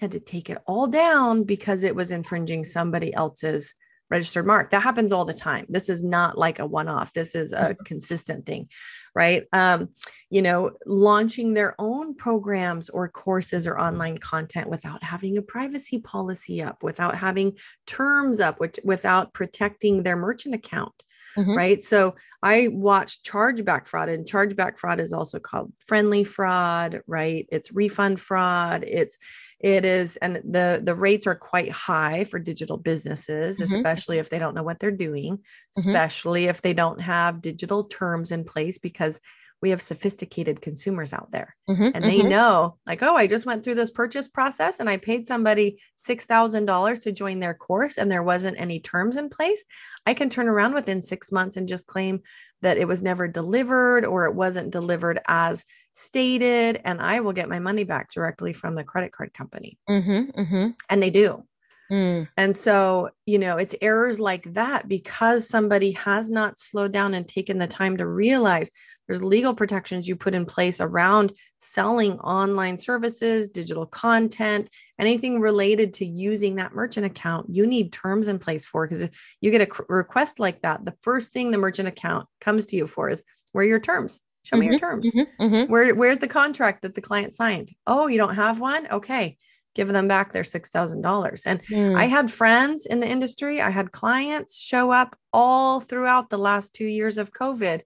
Had 0.00 0.10
to 0.10 0.20
take 0.20 0.50
it 0.50 0.58
all 0.66 0.88
down 0.88 1.44
because 1.44 1.84
it 1.84 1.94
was 1.94 2.10
infringing 2.10 2.64
somebody 2.64 3.14
else's 3.14 3.76
registered 4.10 4.46
mark. 4.46 4.70
That 4.70 4.82
happens 4.82 5.12
all 5.12 5.24
the 5.24 5.34
time. 5.34 5.66
This 5.68 5.88
is 5.88 6.04
not 6.04 6.38
like 6.38 6.58
a 6.58 6.66
one 6.66 6.88
off, 6.88 7.12
this 7.12 7.34
is 7.34 7.52
a 7.52 7.56
mm-hmm. 7.56 7.82
consistent 7.84 8.46
thing, 8.46 8.68
right? 9.14 9.44
Um, 9.52 9.88
you 10.30 10.42
know, 10.42 10.72
launching 10.86 11.54
their 11.54 11.74
own 11.78 12.14
programs 12.14 12.88
or 12.90 13.08
courses 13.08 13.66
or 13.66 13.78
online 13.78 14.18
content 14.18 14.68
without 14.68 15.02
having 15.02 15.38
a 15.38 15.42
privacy 15.42 15.98
policy 16.00 16.62
up, 16.62 16.82
without 16.82 17.16
having 17.16 17.56
terms 17.86 18.40
up, 18.40 18.60
which, 18.60 18.78
without 18.84 19.32
protecting 19.32 20.02
their 20.02 20.16
merchant 20.16 20.54
account. 20.54 20.94
Mm-hmm. 21.36 21.56
Right. 21.56 21.82
So 21.82 22.14
I 22.42 22.68
watched 22.68 23.26
chargeback 23.26 23.86
fraud, 23.86 24.08
and 24.08 24.26
chargeback 24.26 24.78
fraud 24.78 25.00
is 25.00 25.12
also 25.12 25.38
called 25.38 25.72
friendly 25.84 26.24
fraud, 26.24 27.02
right? 27.06 27.46
It's 27.50 27.72
refund 27.72 28.20
fraud. 28.20 28.84
It's 28.86 29.18
it 29.58 29.84
is 29.84 30.16
and 30.18 30.36
the 30.44 30.82
the 30.84 30.94
rates 30.94 31.26
are 31.26 31.34
quite 31.34 31.70
high 31.70 32.24
for 32.24 32.38
digital 32.38 32.76
businesses 32.76 33.58
mm-hmm. 33.58 33.74
especially 33.74 34.18
if 34.18 34.28
they 34.28 34.38
don't 34.38 34.54
know 34.54 34.62
what 34.62 34.78
they're 34.78 34.90
doing 34.90 35.38
mm-hmm. 35.38 35.88
especially 35.88 36.44
if 36.44 36.60
they 36.60 36.74
don't 36.74 37.00
have 37.00 37.40
digital 37.40 37.84
terms 37.84 38.32
in 38.32 38.44
place 38.44 38.76
because 38.76 39.18
we 39.62 39.70
have 39.70 39.80
sophisticated 39.80 40.60
consumers 40.60 41.12
out 41.12 41.30
there 41.30 41.56
mm-hmm, 41.68 41.88
and 41.94 42.04
they 42.04 42.18
mm-hmm. 42.18 42.28
know 42.28 42.76
like 42.86 43.02
oh 43.02 43.14
i 43.14 43.26
just 43.26 43.46
went 43.46 43.64
through 43.64 43.74
this 43.74 43.90
purchase 43.90 44.28
process 44.28 44.80
and 44.80 44.88
i 44.88 44.96
paid 44.96 45.26
somebody 45.26 45.78
$6000 45.98 47.02
to 47.02 47.12
join 47.12 47.40
their 47.40 47.54
course 47.54 47.98
and 47.98 48.10
there 48.10 48.22
wasn't 48.22 48.58
any 48.60 48.80
terms 48.80 49.16
in 49.16 49.28
place 49.28 49.64
i 50.06 50.14
can 50.14 50.28
turn 50.28 50.48
around 50.48 50.74
within 50.74 51.00
six 51.00 51.32
months 51.32 51.56
and 51.56 51.68
just 51.68 51.86
claim 51.86 52.20
that 52.62 52.78
it 52.78 52.88
was 52.88 53.02
never 53.02 53.28
delivered 53.28 54.04
or 54.04 54.26
it 54.26 54.34
wasn't 54.34 54.70
delivered 54.70 55.20
as 55.26 55.64
stated 55.92 56.80
and 56.84 57.00
i 57.00 57.20
will 57.20 57.32
get 57.32 57.48
my 57.48 57.58
money 57.58 57.84
back 57.84 58.10
directly 58.12 58.52
from 58.52 58.74
the 58.74 58.84
credit 58.84 59.12
card 59.12 59.32
company 59.32 59.78
mm-hmm, 59.88 60.40
mm-hmm. 60.40 60.70
and 60.90 61.02
they 61.02 61.10
do 61.10 61.42
Mm. 61.90 62.28
And 62.36 62.56
so, 62.56 63.10
you 63.26 63.38
know, 63.38 63.56
it's 63.56 63.74
errors 63.80 64.18
like 64.18 64.52
that 64.54 64.88
because 64.88 65.48
somebody 65.48 65.92
has 65.92 66.30
not 66.30 66.58
slowed 66.58 66.92
down 66.92 67.14
and 67.14 67.26
taken 67.26 67.58
the 67.58 67.66
time 67.66 67.96
to 67.98 68.06
realize 68.06 68.70
there's 69.06 69.22
legal 69.22 69.54
protections 69.54 70.08
you 70.08 70.16
put 70.16 70.34
in 70.34 70.46
place 70.46 70.80
around 70.80 71.32
selling 71.60 72.18
online 72.20 72.76
services, 72.76 73.48
digital 73.48 73.86
content, 73.86 74.68
anything 74.98 75.40
related 75.40 75.94
to 75.94 76.04
using 76.04 76.56
that 76.56 76.74
merchant 76.74 77.06
account. 77.06 77.46
You 77.54 77.66
need 77.66 77.92
terms 77.92 78.26
in 78.26 78.40
place 78.40 78.66
for 78.66 78.84
because 78.84 79.02
if 79.02 79.16
you 79.40 79.52
get 79.52 79.60
a 79.60 79.84
request 79.88 80.40
like 80.40 80.62
that, 80.62 80.84
the 80.84 80.96
first 81.02 81.32
thing 81.32 81.50
the 81.50 81.58
merchant 81.58 81.88
account 81.88 82.26
comes 82.40 82.66
to 82.66 82.76
you 82.76 82.86
for 82.86 83.10
is 83.10 83.22
where 83.52 83.64
are 83.64 83.68
your 83.68 83.80
terms? 83.80 84.20
Show 84.42 84.56
mm-hmm, 84.56 84.60
me 84.60 84.66
your 84.66 84.74
mm-hmm, 84.74 84.86
terms. 84.86 85.14
Mm-hmm, 85.14 85.42
mm-hmm. 85.42 85.72
Where, 85.72 85.94
where's 85.94 86.18
the 86.18 86.28
contract 86.28 86.82
that 86.82 86.94
the 86.94 87.00
client 87.00 87.32
signed? 87.32 87.70
Oh, 87.86 88.08
you 88.08 88.18
don't 88.18 88.34
have 88.34 88.60
one? 88.60 88.88
Okay 88.90 89.38
give 89.76 89.88
them 89.88 90.08
back 90.08 90.32
their 90.32 90.42
$6,000. 90.42 91.42
And 91.46 91.62
mm. 91.64 91.96
I 91.96 92.06
had 92.06 92.32
friends 92.32 92.86
in 92.86 93.00
the 93.00 93.06
industry, 93.06 93.60
I 93.60 93.70
had 93.70 93.92
clients 93.92 94.56
show 94.58 94.90
up 94.90 95.16
all 95.32 95.80
throughout 95.80 96.30
the 96.30 96.38
last 96.38 96.74
two 96.74 96.86
years 96.86 97.18
of 97.18 97.32
COVID. 97.32 97.82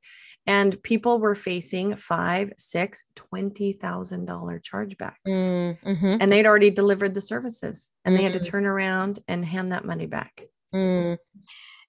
And 0.46 0.81
people 0.83 1.18
were 1.18 1.35
facing 1.35 1.96
five, 1.96 2.53
six, 2.57 3.05
twenty 3.14 3.74
thousand 3.74 4.24
dollar 4.24 4.59
chargebacks, 4.59 5.29
mm, 5.29 5.79
mm-hmm. 5.79 6.16
and 6.18 6.33
they'd 6.33 6.46
already 6.46 6.70
delivered 6.70 7.12
the 7.12 7.20
services, 7.20 7.92
and 8.05 8.14
mm. 8.14 8.18
they 8.18 8.24
had 8.24 8.33
to 8.33 8.40
mm. 8.40 8.46
turn 8.46 8.64
around 8.64 9.20
and 9.29 9.44
hand 9.44 9.70
that 9.70 9.85
money 9.85 10.07
back. 10.07 10.46
Mm. 10.74 11.18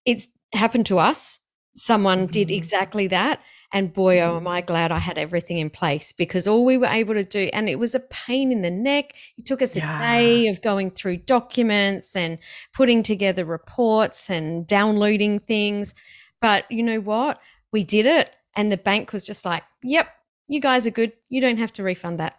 It's 0.06 0.28
happened 0.54 0.86
to 0.88 1.00
us. 1.00 1.40
Someone 1.74 2.24
mm-hmm. 2.24 2.34
did 2.34 2.52
exactly 2.52 3.08
that, 3.08 3.42
and 3.74 3.94
boy, 3.94 4.20
oh, 4.20 4.38
am 4.38 4.48
I 4.48 4.62
glad 4.62 4.92
I 4.92 5.00
had 5.00 5.18
everything 5.18 5.58
in 5.58 5.70
place 5.70 6.12
because 6.12 6.46
all 6.46 6.66
we 6.66 6.78
were 6.78 6.88
able 6.88 7.14
to 7.14 7.24
do, 7.24 7.50
and 7.54 7.70
it 7.70 7.80
was 7.80 7.96
a 7.96 8.02
pain 8.02 8.52
in 8.52 8.62
the 8.62 8.72
neck. 8.72 9.14
It 9.38 9.46
took 9.46 9.62
us 9.62 9.76
yeah. 9.76 9.98
a 9.98 10.00
day 10.00 10.48
of 10.48 10.62
going 10.62 10.92
through 10.92 11.18
documents 11.18 12.16
and 12.16 12.38
putting 12.74 13.02
together 13.02 13.46
reports 13.46 14.30
and 14.30 14.68
downloading 14.68 15.40
things. 15.40 15.94
But 16.42 16.70
you 16.70 16.84
know 16.84 17.00
what? 17.00 17.40
We 17.72 17.84
did 17.84 18.06
it. 18.06 18.32
And 18.56 18.72
the 18.72 18.78
bank 18.78 19.14
was 19.14 19.24
just 19.24 19.46
like, 19.46 19.64
yep, 19.82 20.10
you 20.50 20.60
guys 20.60 20.86
are 20.86 20.92
good. 20.92 21.14
You 21.30 21.40
don't 21.40 21.58
have 21.58 21.72
to 21.74 21.84
refund 21.84 22.20
that. 22.20 22.38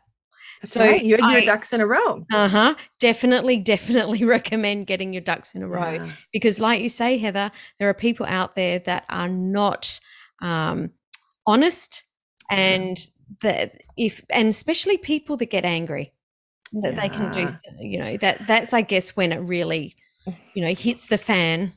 That's 0.61 0.73
so 0.73 0.83
right. 0.83 1.03
you 1.03 1.17
had 1.17 1.33
your 1.33 1.47
ducks 1.47 1.73
in 1.73 1.81
a 1.81 1.87
row. 1.87 2.27
Uh 2.31 2.49
huh. 2.49 2.75
Definitely, 3.01 3.57
definitely 3.75 4.25
recommend 4.25 4.87
getting 4.87 5.15
your 5.15 5.23
ducks 5.23 5.55
in 5.55 5.63
a 5.63 5.69
row 5.69 5.93
yeah. 5.93 6.13
because, 6.33 6.61
like 6.61 6.83
you 6.83 6.91
say, 6.91 7.17
Heather, 7.17 7.51
there 7.79 7.89
are 7.89 7.95
people 7.95 8.27
out 8.27 8.55
there 8.55 8.79
that 8.81 9.07
are 9.09 9.29
not 9.29 9.99
um, 10.43 10.91
honest 11.47 12.05
and 12.51 12.99
that 13.41 13.83
if 13.97 14.23
and 14.31 14.49
especially 14.49 14.97
people 14.99 15.37
that 15.37 15.47
get 15.47 15.65
angry 15.65 16.13
that 16.73 16.95
yeah. 16.95 17.01
they 17.01 17.09
can 17.09 17.33
do 17.33 17.55
you 17.79 17.99
know 17.99 18.17
that 18.19 18.47
that's 18.47 18.73
i 18.73 18.81
guess 18.81 19.17
when 19.17 19.33
it 19.33 19.39
really 19.39 19.95
you 20.55 20.65
know 20.65 20.75
hits 20.75 21.07
the 21.07 21.19
fan 21.19 21.73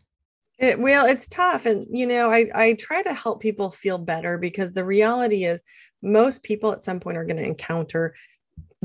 it, 0.57 0.79
well 0.79 1.05
it's 1.05 1.27
tough 1.27 1.65
and 1.65 1.85
you 1.89 2.05
know 2.05 2.29
i 2.29 2.49
i 2.53 2.73
try 2.73 3.01
to 3.01 3.13
help 3.13 3.41
people 3.41 3.69
feel 3.69 3.97
better 3.97 4.37
because 4.37 4.73
the 4.73 4.85
reality 4.85 5.45
is 5.45 5.63
most 6.01 6.43
people 6.43 6.71
at 6.71 6.83
some 6.83 6.99
point 6.99 7.17
are 7.17 7.25
going 7.25 7.37
to 7.37 7.43
encounter 7.43 8.13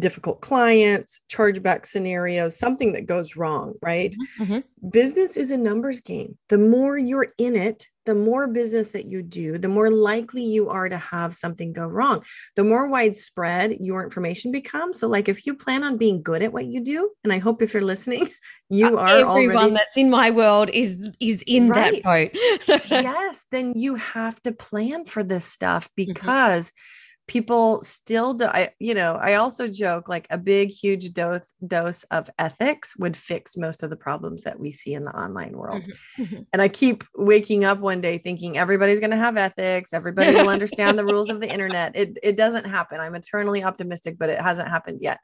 difficult 0.01 0.41
clients, 0.41 1.21
chargeback 1.31 1.87
scenarios, 1.87 2.59
something 2.59 2.93
that 2.93 3.07
goes 3.07 3.37
wrong, 3.37 3.75
right? 3.83 4.15
Mm-hmm. 4.39 4.53
mm-hmm. 4.53 4.89
Business 4.89 5.37
is 5.37 5.51
a 5.51 5.59
numbers 5.59 6.01
game. 6.01 6.37
The 6.49 6.59
more 6.59 6.99
you're 6.99 7.35
in 7.39 7.55
it, 7.55 7.87
the 8.07 8.15
more 8.15 8.47
business 8.47 8.91
that 8.91 9.07
you 9.07 9.23
do, 9.23 9.59
the 9.59 9.69
more 9.69 9.91
likely 9.91 10.45
you 10.45 10.69
are 10.71 10.89
to 10.89 10.97
have 10.97 11.35
something 11.35 11.73
go 11.73 11.87
wrong. 11.87 12.23
The 12.57 12.65
more 12.65 12.89
widespread 12.89 13.79
your 13.81 14.05
information 14.05 14.53
becomes. 14.53 14.99
So, 14.99 15.09
like 15.09 15.29
if 15.29 15.47
you 15.47 15.55
plan 15.55 15.85
on 15.85 15.97
being 15.97 16.23
good 16.23 16.43
at 16.43 16.53
what 16.53 16.67
you 16.67 16.81
do, 16.81 17.11
and 17.25 17.33
I 17.33 17.39
hope 17.39 17.63
if 17.63 17.75
you're 17.75 17.83
listening, 17.83 18.29
you 18.71 18.99
uh, 18.99 19.03
are 19.03 19.31
everyone 19.31 19.57
already... 19.57 19.75
that's 19.75 19.97
in 19.97 20.11
my 20.11 20.31
world 20.31 20.71
is 20.71 21.11
is 21.21 21.43
in 21.47 21.69
right. 21.69 22.03
that 22.03 22.33
boat. 22.69 22.83
yes, 22.91 23.45
then 23.51 23.75
you 23.77 23.97
have 23.97 24.41
to 24.43 24.53
plan 24.53 25.05
for 25.05 25.23
this 25.23 25.45
stuff 25.45 25.89
mm-hmm. 25.89 26.13
because. 26.13 26.71
Mm-hmm 26.71 26.97
people 27.31 27.81
still 27.85 28.35
do 28.35 28.47
I 28.47 28.71
you 28.81 28.93
know, 28.93 29.15
I 29.15 29.35
also 29.35 29.69
joke 29.69 30.09
like 30.09 30.27
a 30.31 30.37
big 30.37 30.71
huge 30.71 31.13
dose 31.13 31.53
dose 31.65 32.03
of 32.11 32.29
ethics 32.41 32.97
would 32.97 33.17
fix 33.17 33.57
most 33.57 33.85
of 33.85 33.91
the 33.91 33.97
problems 33.97 34.43
that 34.43 34.59
we 34.59 34.73
see 34.73 34.95
in 34.95 35.05
the 35.05 35.17
online 35.17 35.57
world. 35.57 35.83
Mm-hmm. 35.85 36.23
mm-hmm. 36.23 36.43
And 36.53 36.61
I 36.61 36.67
keep 36.67 37.05
waking 37.15 37.63
up 37.63 37.79
one 37.79 38.01
day 38.01 38.19
thinking 38.19 38.59
everybody's 38.59 38.99
going 38.99 39.13
to 39.13 39.17
have 39.17 39.37
ethics, 39.37 39.95
everybody 39.95 40.35
will 40.35 40.49
understand 40.49 40.99
the 40.99 41.05
rules 41.05 41.31
of 41.31 41.39
the 41.39 41.49
internet. 41.49 41.95
It 41.95 42.19
it 42.21 42.37
doesn't 42.37 42.65
happen. 42.65 42.99
I'm 42.99 43.15
eternally 43.15 43.63
optimistic, 43.63 44.19
but 44.19 44.29
it 44.29 44.41
hasn't 44.41 44.69
happened 44.69 44.99
yet. 45.01 45.21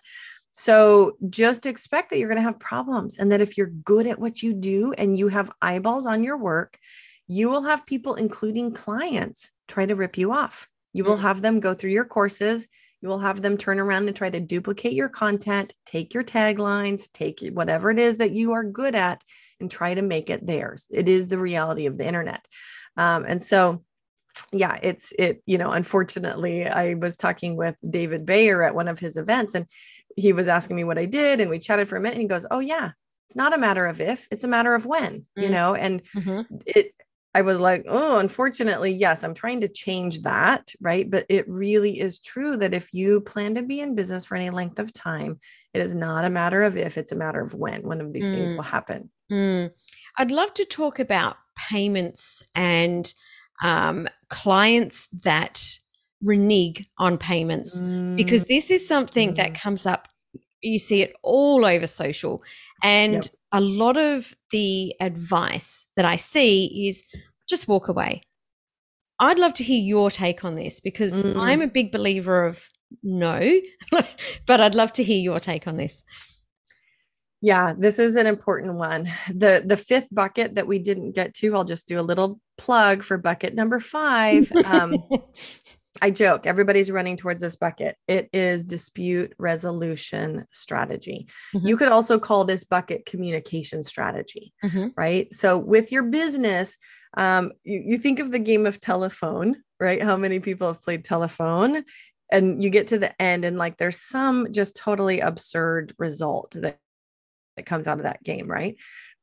So 0.52 1.16
just 1.28 1.66
expect 1.66 2.10
that 2.10 2.18
you're 2.18 2.28
going 2.28 2.42
to 2.42 2.50
have 2.50 2.60
problems 2.60 3.18
and 3.18 3.32
that 3.32 3.40
if 3.40 3.58
you're 3.58 3.66
good 3.66 4.06
at 4.06 4.20
what 4.20 4.44
you 4.44 4.54
do 4.54 4.92
and 4.96 5.18
you 5.18 5.26
have 5.26 5.50
eyeballs 5.60 6.06
on 6.06 6.22
your 6.22 6.36
work, 6.36 6.78
you 7.26 7.48
will 7.48 7.64
have 7.64 7.84
people 7.84 8.14
including 8.14 8.72
clients 8.72 9.50
try 9.66 9.84
to 9.84 9.96
rip 9.96 10.16
you 10.16 10.30
off 10.32 10.68
you 10.96 11.04
will 11.04 11.18
have 11.18 11.42
them 11.42 11.60
go 11.60 11.74
through 11.74 11.90
your 11.90 12.06
courses. 12.06 12.66
You 13.02 13.10
will 13.10 13.18
have 13.18 13.42
them 13.42 13.58
turn 13.58 13.78
around 13.78 14.08
and 14.08 14.16
try 14.16 14.30
to 14.30 14.40
duplicate 14.40 14.94
your 14.94 15.10
content, 15.10 15.74
take 15.84 16.14
your 16.14 16.24
taglines, 16.24 17.12
take 17.12 17.46
whatever 17.52 17.90
it 17.90 17.98
is 17.98 18.16
that 18.16 18.30
you 18.30 18.52
are 18.52 18.64
good 18.64 18.94
at, 18.94 19.22
and 19.60 19.70
try 19.70 19.92
to 19.92 20.00
make 20.00 20.30
it 20.30 20.46
theirs. 20.46 20.86
It 20.90 21.06
is 21.06 21.28
the 21.28 21.38
reality 21.38 21.84
of 21.84 21.98
the 21.98 22.06
internet. 22.06 22.48
Um, 22.96 23.26
and 23.26 23.42
so, 23.42 23.84
yeah, 24.52 24.78
it's 24.82 25.12
it, 25.18 25.42
you 25.44 25.58
know, 25.58 25.70
unfortunately, 25.70 26.66
I 26.66 26.94
was 26.94 27.18
talking 27.18 27.56
with 27.56 27.76
David 27.88 28.24
Bayer 28.24 28.62
at 28.62 28.74
one 28.74 28.88
of 28.88 28.98
his 28.98 29.18
events 29.18 29.54
and 29.54 29.66
he 30.16 30.32
was 30.32 30.48
asking 30.48 30.76
me 30.76 30.84
what 30.84 30.98
I 30.98 31.04
did. 31.04 31.40
And 31.42 31.50
we 31.50 31.58
chatted 31.58 31.88
for 31.88 31.96
a 31.96 32.00
minute 32.00 32.14
and 32.14 32.22
he 32.22 32.28
goes, 32.28 32.46
Oh, 32.50 32.60
yeah, 32.60 32.92
it's 33.28 33.36
not 33.36 33.52
a 33.52 33.58
matter 33.58 33.86
of 33.86 34.00
if, 34.00 34.26
it's 34.30 34.44
a 34.44 34.48
matter 34.48 34.74
of 34.74 34.86
when, 34.86 35.26
you 35.36 35.50
know, 35.50 35.74
and 35.74 36.02
mm-hmm. 36.14 36.56
it, 36.64 36.94
I 37.36 37.42
was 37.42 37.60
like, 37.60 37.84
oh, 37.86 38.16
unfortunately, 38.16 38.92
yes, 38.92 39.22
I'm 39.22 39.34
trying 39.34 39.60
to 39.60 39.68
change 39.68 40.22
that. 40.22 40.72
Right. 40.80 41.10
But 41.10 41.26
it 41.28 41.46
really 41.46 42.00
is 42.00 42.18
true 42.18 42.56
that 42.56 42.72
if 42.72 42.94
you 42.94 43.20
plan 43.20 43.54
to 43.56 43.62
be 43.62 43.80
in 43.80 43.94
business 43.94 44.24
for 44.24 44.36
any 44.36 44.48
length 44.48 44.78
of 44.78 44.90
time, 44.94 45.38
it 45.74 45.82
is 45.82 45.94
not 45.94 46.24
a 46.24 46.30
matter 46.30 46.62
of 46.62 46.78
if, 46.78 46.96
it's 46.96 47.12
a 47.12 47.16
matter 47.16 47.42
of 47.42 47.52
when 47.52 47.82
one 47.82 48.00
of 48.00 48.14
these 48.14 48.30
mm. 48.30 48.34
things 48.36 48.52
will 48.52 48.62
happen. 48.62 49.10
Mm. 49.30 49.70
I'd 50.16 50.30
love 50.30 50.54
to 50.54 50.64
talk 50.64 50.98
about 50.98 51.36
payments 51.56 52.42
and 52.54 53.12
um, 53.62 54.08
clients 54.30 55.06
that 55.20 55.62
renege 56.22 56.88
on 56.96 57.18
payments 57.18 57.78
mm. 57.78 58.16
because 58.16 58.44
this 58.44 58.70
is 58.70 58.88
something 58.88 59.34
that 59.34 59.50
mm. 59.50 59.60
comes 59.60 59.84
up. 59.84 60.08
You 60.62 60.78
see 60.78 61.02
it 61.02 61.14
all 61.22 61.66
over 61.66 61.86
social. 61.86 62.42
And 62.82 63.12
yep 63.12 63.32
a 63.56 63.60
lot 63.60 63.96
of 63.96 64.36
the 64.50 64.94
advice 65.00 65.86
that 65.96 66.04
I 66.04 66.16
see 66.16 66.88
is 66.88 67.02
just 67.48 67.66
walk 67.66 67.88
away. 67.88 68.20
I'd 69.18 69.38
love 69.38 69.54
to 69.54 69.64
hear 69.64 69.80
your 69.80 70.10
take 70.10 70.44
on 70.44 70.56
this 70.56 70.78
because 70.78 71.24
mm. 71.24 71.40
I'm 71.40 71.62
a 71.62 71.66
big 71.66 71.90
believer 71.90 72.44
of 72.44 72.68
no, 73.02 73.58
but 74.46 74.60
I'd 74.60 74.74
love 74.74 74.92
to 74.92 75.02
hear 75.02 75.18
your 75.18 75.40
take 75.40 75.66
on 75.66 75.78
this. 75.78 76.04
Yeah, 77.40 77.72
this 77.78 77.98
is 77.98 78.16
an 78.16 78.26
important 78.26 78.74
one. 78.74 79.08
The 79.28 79.62
the 79.64 79.78
fifth 79.78 80.08
bucket 80.12 80.54
that 80.56 80.66
we 80.66 80.78
didn't 80.78 81.12
get 81.12 81.32
to, 81.36 81.54
I'll 81.54 81.64
just 81.64 81.88
do 81.88 81.98
a 81.98 82.02
little 82.02 82.38
plug 82.58 83.02
for 83.02 83.16
bucket 83.16 83.54
number 83.54 83.80
5. 83.80 84.52
Um, 84.66 84.96
I 86.02 86.10
joke, 86.10 86.46
everybody's 86.46 86.90
running 86.90 87.16
towards 87.16 87.42
this 87.42 87.56
bucket. 87.56 87.96
It 88.08 88.28
is 88.32 88.64
dispute 88.64 89.34
resolution 89.38 90.46
strategy. 90.50 91.28
Mm-hmm. 91.54 91.66
You 91.66 91.76
could 91.76 91.88
also 91.88 92.18
call 92.18 92.44
this 92.44 92.64
bucket 92.64 93.06
communication 93.06 93.82
strategy, 93.82 94.52
mm-hmm. 94.64 94.88
right? 94.96 95.32
So, 95.32 95.58
with 95.58 95.92
your 95.92 96.04
business, 96.04 96.78
um, 97.16 97.52
you, 97.64 97.82
you 97.84 97.98
think 97.98 98.18
of 98.18 98.30
the 98.30 98.38
game 98.38 98.66
of 98.66 98.80
telephone, 98.80 99.56
right? 99.80 100.02
How 100.02 100.16
many 100.16 100.40
people 100.40 100.68
have 100.68 100.82
played 100.82 101.04
telephone? 101.04 101.84
And 102.30 102.62
you 102.62 102.70
get 102.70 102.88
to 102.88 102.98
the 102.98 103.20
end, 103.22 103.44
and 103.44 103.56
like 103.56 103.76
there's 103.76 104.00
some 104.00 104.52
just 104.52 104.74
totally 104.74 105.20
absurd 105.20 105.94
result 105.96 106.56
that 106.60 106.78
that 107.56 107.66
comes 107.66 107.86
out 107.88 107.98
of 107.98 108.04
that 108.04 108.22
game, 108.22 108.48
right? 108.48 108.76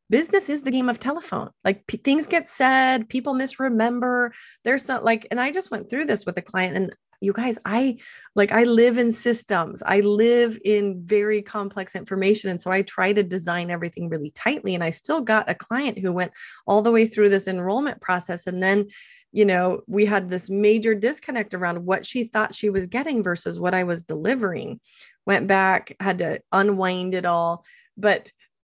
Business 0.09 0.49
is 0.49 0.61
the 0.61 0.71
game 0.71 0.89
of 0.89 0.99
telephone. 0.99 1.49
Like 1.63 1.87
p- 1.87 1.97
things 1.97 2.27
get 2.27 2.47
said, 2.49 3.09
people 3.09 3.33
misremember. 3.33 4.33
There's 4.63 4.87
not 4.87 5.03
like, 5.03 5.27
and 5.31 5.39
I 5.39 5.51
just 5.51 5.71
went 5.71 5.89
through 5.89 6.05
this 6.05 6.25
with 6.25 6.37
a 6.37 6.41
client 6.41 6.75
and 6.75 6.93
you 7.23 7.31
guys, 7.31 7.57
I 7.63 7.99
like, 8.35 8.51
I 8.51 8.63
live 8.63 8.97
in 8.97 9.13
systems. 9.13 9.81
I 9.85 10.01
live 10.01 10.59
in 10.65 11.03
very 11.05 11.41
complex 11.41 11.95
information. 11.95 12.49
And 12.49 12.61
so 12.61 12.69
I 12.69 12.81
try 12.81 13.13
to 13.13 13.23
design 13.23 13.71
everything 13.71 14.09
really 14.09 14.31
tightly. 14.31 14.75
And 14.75 14.83
I 14.83 14.89
still 14.89 15.21
got 15.21 15.49
a 15.49 15.55
client 15.55 15.97
who 15.97 16.11
went 16.11 16.33
all 16.67 16.81
the 16.81 16.91
way 16.91 17.07
through 17.07 17.29
this 17.29 17.47
enrollment 17.47 18.01
process. 18.01 18.45
And 18.45 18.61
then, 18.61 18.87
you 19.31 19.45
know, 19.45 19.81
we 19.87 20.05
had 20.05 20.29
this 20.29 20.49
major 20.49 20.93
disconnect 20.93 21.53
around 21.53 21.85
what 21.85 22.05
she 22.05 22.25
thought 22.25 22.53
she 22.53 22.69
was 22.69 22.87
getting 22.87 23.23
versus 23.23 23.57
what 23.57 23.73
I 23.73 23.85
was 23.85 24.03
delivering. 24.03 24.81
Went 25.25 25.47
back, 25.47 25.95
had 26.01 26.17
to 26.17 26.41
unwind 26.51 27.13
it 27.13 27.25
all. 27.25 27.63
But 27.95 28.31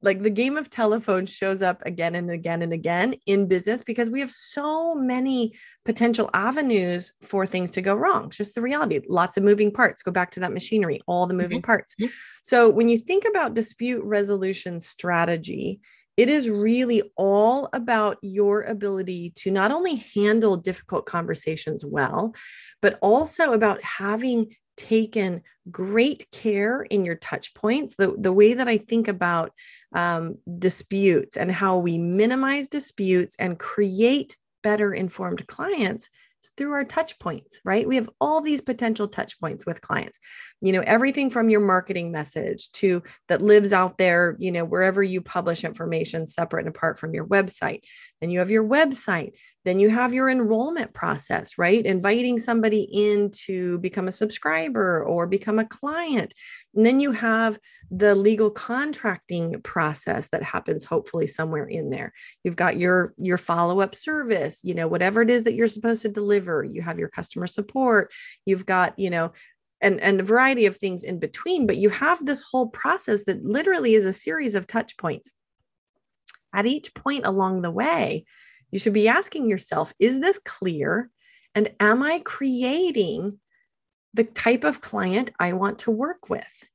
like 0.03 0.21
the 0.21 0.29
game 0.29 0.57
of 0.57 0.69
telephone 0.69 1.25
shows 1.25 1.61
up 1.61 1.81
again 1.85 2.15
and 2.15 2.29
again 2.29 2.61
and 2.61 2.73
again 2.73 3.15
in 3.25 3.47
business 3.47 3.81
because 3.81 4.09
we 4.09 4.19
have 4.19 4.29
so 4.29 4.93
many 4.93 5.53
potential 5.85 6.29
avenues 6.33 7.11
for 7.21 7.45
things 7.45 7.71
to 7.71 7.81
go 7.81 7.95
wrong. 7.95 8.25
It's 8.25 8.37
just 8.37 8.55
the 8.55 8.61
reality. 8.61 8.99
Lots 9.07 9.37
of 9.37 9.43
moving 9.43 9.71
parts. 9.71 10.03
Go 10.03 10.11
back 10.11 10.31
to 10.31 10.41
that 10.41 10.53
machinery, 10.53 11.01
all 11.07 11.25
the 11.25 11.33
moving 11.33 11.59
mm-hmm. 11.59 11.65
parts. 11.65 11.95
Mm-hmm. 11.95 12.11
So 12.43 12.69
when 12.69 12.89
you 12.89 12.97
think 12.97 13.23
about 13.27 13.53
dispute 13.53 14.03
resolution 14.03 14.79
strategy, 14.81 15.79
it 16.15 16.29
is 16.29 16.49
really 16.49 17.01
all 17.15 17.69
about 17.73 18.17
your 18.21 18.61
ability 18.63 19.31
to 19.37 19.51
not 19.51 19.71
only 19.71 19.95
handle 20.13 20.57
difficult 20.57 21.05
conversations 21.05 21.83
well, 21.83 22.35
but 22.81 22.99
also 23.01 23.53
about 23.53 23.81
having 23.81 24.55
taken 24.75 25.41
great 25.71 26.29
care 26.31 26.81
in 26.81 27.05
your 27.05 27.15
touch 27.15 27.53
points 27.53 27.95
the, 27.95 28.13
the 28.17 28.33
way 28.33 28.53
that 28.53 28.67
i 28.67 28.77
think 28.77 29.07
about 29.07 29.51
um, 29.95 30.38
disputes 30.59 31.38
and 31.38 31.51
how 31.51 31.77
we 31.77 31.97
minimize 31.97 32.67
disputes 32.67 33.36
and 33.39 33.59
create 33.59 34.36
better 34.62 34.93
informed 34.93 35.45
clients 35.47 36.09
through 36.57 36.73
our 36.73 36.83
touch 36.83 37.17
points, 37.19 37.59
right? 37.63 37.88
We 37.88 37.95
have 37.95 38.09
all 38.19 38.41
these 38.41 38.62
potential 38.62 39.07
touch 39.07 39.39
points 39.39 39.65
with 39.65 39.81
clients. 39.81 40.19
You 40.62 40.73
know, 40.73 40.83
everything 40.86 41.29
from 41.29 41.49
your 41.49 41.62
marketing 41.62 42.12
message 42.12 42.71
to 42.73 43.03
that 43.27 43.41
lives 43.41 43.73
out 43.73 43.97
there, 43.97 44.36
you 44.39 44.51
know, 44.51 44.65
wherever 44.65 45.01
you 45.01 45.21
publish 45.21 45.63
information 45.63 46.27
separate 46.27 46.65
and 46.65 46.75
apart 46.75 46.99
from 46.99 47.13
your 47.13 47.25
website. 47.25 47.81
Then 48.23 48.29
you 48.29 48.39
have 48.39 48.49
your 48.49 48.63
website. 48.63 49.33
Then 49.65 49.81
you 49.81 49.89
have 49.89 50.13
your 50.13 50.29
enrollment 50.29 50.93
process, 50.93 51.57
right? 51.57 51.86
Inviting 51.86 52.39
somebody 52.39 52.83
in 52.83 53.31
to 53.47 53.79
become 53.79 54.07
a 54.07 54.13
subscriber 54.13 55.03
or 55.03 55.27
become 55.27 55.59
a 55.59 55.65
client. 55.65 56.33
And 56.73 56.86
then 56.86 57.01
you 57.01 57.12
have 57.12 57.59
the 57.91 58.15
legal 58.15 58.49
contracting 58.49 59.62
process 59.62 60.29
that 60.29 60.41
happens 60.41 60.86
hopefully 60.86 61.27
somewhere 61.27 61.65
in 61.65 61.89
there 61.91 62.12
you've 62.43 62.55
got 62.55 62.77
your 62.77 63.13
your 63.17 63.38
follow-up 63.38 63.93
service 63.93 64.62
you 64.63 64.73
know 64.73 64.88
whatever 64.88 65.21
it 65.21 65.29
is 65.29 65.43
that 65.43 65.53
you're 65.53 65.67
supposed 65.67 66.01
to 66.01 66.09
deliver 66.09 66.63
you 66.63 66.81
have 66.81 66.97
your 66.97 67.09
customer 67.09 67.45
support 67.45 68.12
you've 68.45 68.65
got 68.65 68.97
you 68.97 69.12
know 69.12 69.31
and 69.81 69.99
and 69.99 70.19
a 70.19 70.23
variety 70.23 70.65
of 70.65 70.77
things 70.77 71.03
in 71.03 71.19
between 71.19 71.67
but 71.67 71.77
you 71.77 71.89
have 71.89 72.23
this 72.25 72.41
whole 72.41 72.67
process 72.67 73.25
that 73.25 73.43
literally 73.45 73.93
is 73.93 74.05
a 74.05 74.13
series 74.13 74.55
of 74.55 74.65
touch 74.65 74.97
points 74.97 75.33
at 76.53 76.65
each 76.65 76.93
point 76.93 77.25
along 77.25 77.61
the 77.61 77.71
way. 77.71 78.25
You 78.71 78.79
should 78.79 78.93
be 78.93 79.07
asking 79.07 79.49
yourself 79.49 79.93
is 79.99 80.19
this 80.19 80.39
clear? 80.39 81.09
And 81.55 81.71
am 81.79 82.01
i 82.01 82.19
creating 82.19 83.39
the 84.15 84.23
type 84.23 84.63
of 84.63 84.81
client 84.81 85.31
i 85.39 85.53
want 85.53 85.79
to 85.79 85.91
work 85.91 86.29
with? 86.29 86.65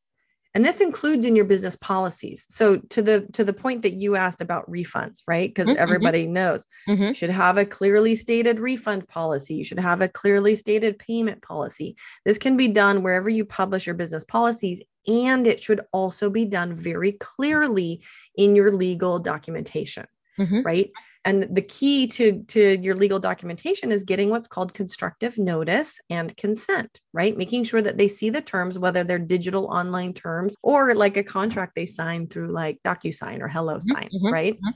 And 0.54 0.64
this 0.64 0.80
includes 0.80 1.24
in 1.24 1.36
your 1.36 1.44
business 1.44 1.76
policies. 1.76 2.46
So 2.48 2.78
to 2.78 3.02
the 3.02 3.26
to 3.32 3.44
the 3.44 3.52
point 3.52 3.82
that 3.82 3.92
you 3.92 4.16
asked 4.16 4.40
about 4.40 4.70
refunds 4.70 5.22
right? 5.28 5.48
Because 5.48 5.68
mm-hmm. 5.68 5.78
everybody 5.78 6.26
knows. 6.26 6.64
Mm-hmm. 6.88 7.02
you 7.02 7.14
should 7.14 7.30
have 7.30 7.58
a 7.58 7.66
clearly 7.66 8.14
stated 8.14 8.58
refund 8.58 9.06
policy. 9.08 9.54
You 9.54 9.64
should 9.64 9.78
have 9.78 10.00
a 10.00 10.08
clearly 10.08 10.56
stated 10.56 10.98
payment 10.98 11.42
policy. 11.42 11.96
This 12.24 12.38
can 12.38 12.56
be 12.56 12.68
done 12.68 13.02
wherever 13.02 13.28
you 13.28 13.44
publish 13.44 13.86
your 13.86 13.94
business 13.94 14.24
policies 14.24 14.82
and 15.08 15.46
it 15.46 15.60
should 15.60 15.80
also 15.92 16.30
be 16.30 16.44
done 16.44 16.74
very 16.74 17.12
clearly 17.12 18.02
in 18.36 18.54
your 18.54 18.70
legal 18.70 19.18
documentation 19.18 20.06
mm-hmm. 20.38 20.62
right 20.62 20.90
and 21.28 21.54
the 21.54 21.62
key 21.62 22.06
to, 22.06 22.42
to 22.44 22.78
your 22.78 22.94
legal 22.94 23.18
documentation 23.18 23.92
is 23.92 24.04
getting 24.04 24.30
what's 24.30 24.48
called 24.48 24.72
constructive 24.72 25.36
notice 25.36 26.00
and 26.08 26.34
consent, 26.38 27.02
right? 27.12 27.36
Making 27.36 27.64
sure 27.64 27.82
that 27.82 27.98
they 27.98 28.08
see 28.08 28.30
the 28.30 28.40
terms, 28.40 28.78
whether 28.78 29.04
they're 29.04 29.18
digital 29.18 29.66
online 29.66 30.14
terms 30.14 30.56
or 30.62 30.94
like 30.94 31.18
a 31.18 31.22
contract 31.22 31.74
they 31.74 31.84
sign 31.86 32.28
through 32.28 32.48
like 32.48 32.78
DocuSign 32.82 33.40
or 33.40 33.48
HelloSign, 33.48 33.90
mm-hmm, 33.90 34.16
mm-hmm, 34.16 34.32
right? 34.32 34.54
Mm-hmm. 34.54 34.70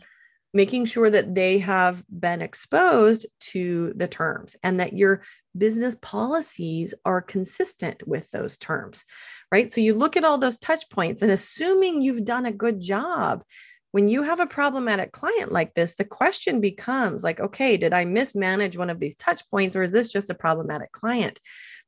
Making 0.53 0.85
sure 0.85 1.09
that 1.09 1.35
they 1.35 1.59
have 1.61 2.05
been 2.11 2.43
exposed 2.43 3.27
to 3.53 3.95
the 3.97 4.09
terms 4.09 4.55
and 4.63 4.81
that 4.81 4.93
your 4.93 5.23
business 5.57 5.97
policies 6.01 6.95
are 7.05 7.21
consistent 7.21 8.07
with 8.07 8.31
those 8.31 8.57
terms, 8.57 9.05
right? 9.51 9.73
So 9.73 9.81
you 9.81 9.95
look 9.95 10.17
at 10.17 10.25
all 10.25 10.39
those 10.39 10.59
touch 10.59 10.89
points 10.91 11.23
and 11.23 11.31
assuming 11.31 12.01
you've 12.01 12.25
done 12.25 12.47
a 12.47 12.53
good 12.53 12.81
job, 12.81 13.45
when 13.93 14.09
you 14.09 14.23
have 14.23 14.41
a 14.41 14.47
problematic 14.47 15.13
client 15.13 15.53
like 15.53 15.75
this, 15.75 15.95
the 15.95 16.05
question 16.05 16.61
becomes 16.61 17.23
like, 17.23 17.41
okay, 17.41 17.77
did 17.77 17.93
I 17.93 18.07
mismanage 18.07 18.77
one 18.77 18.89
of 18.89 18.99
these 18.99 19.15
touch 19.15 19.49
points 19.51 19.77
or 19.77 19.83
is 19.83 19.93
this 19.93 20.09
just 20.09 20.31
a 20.31 20.35
problematic 20.35 20.93
client? 20.93 21.39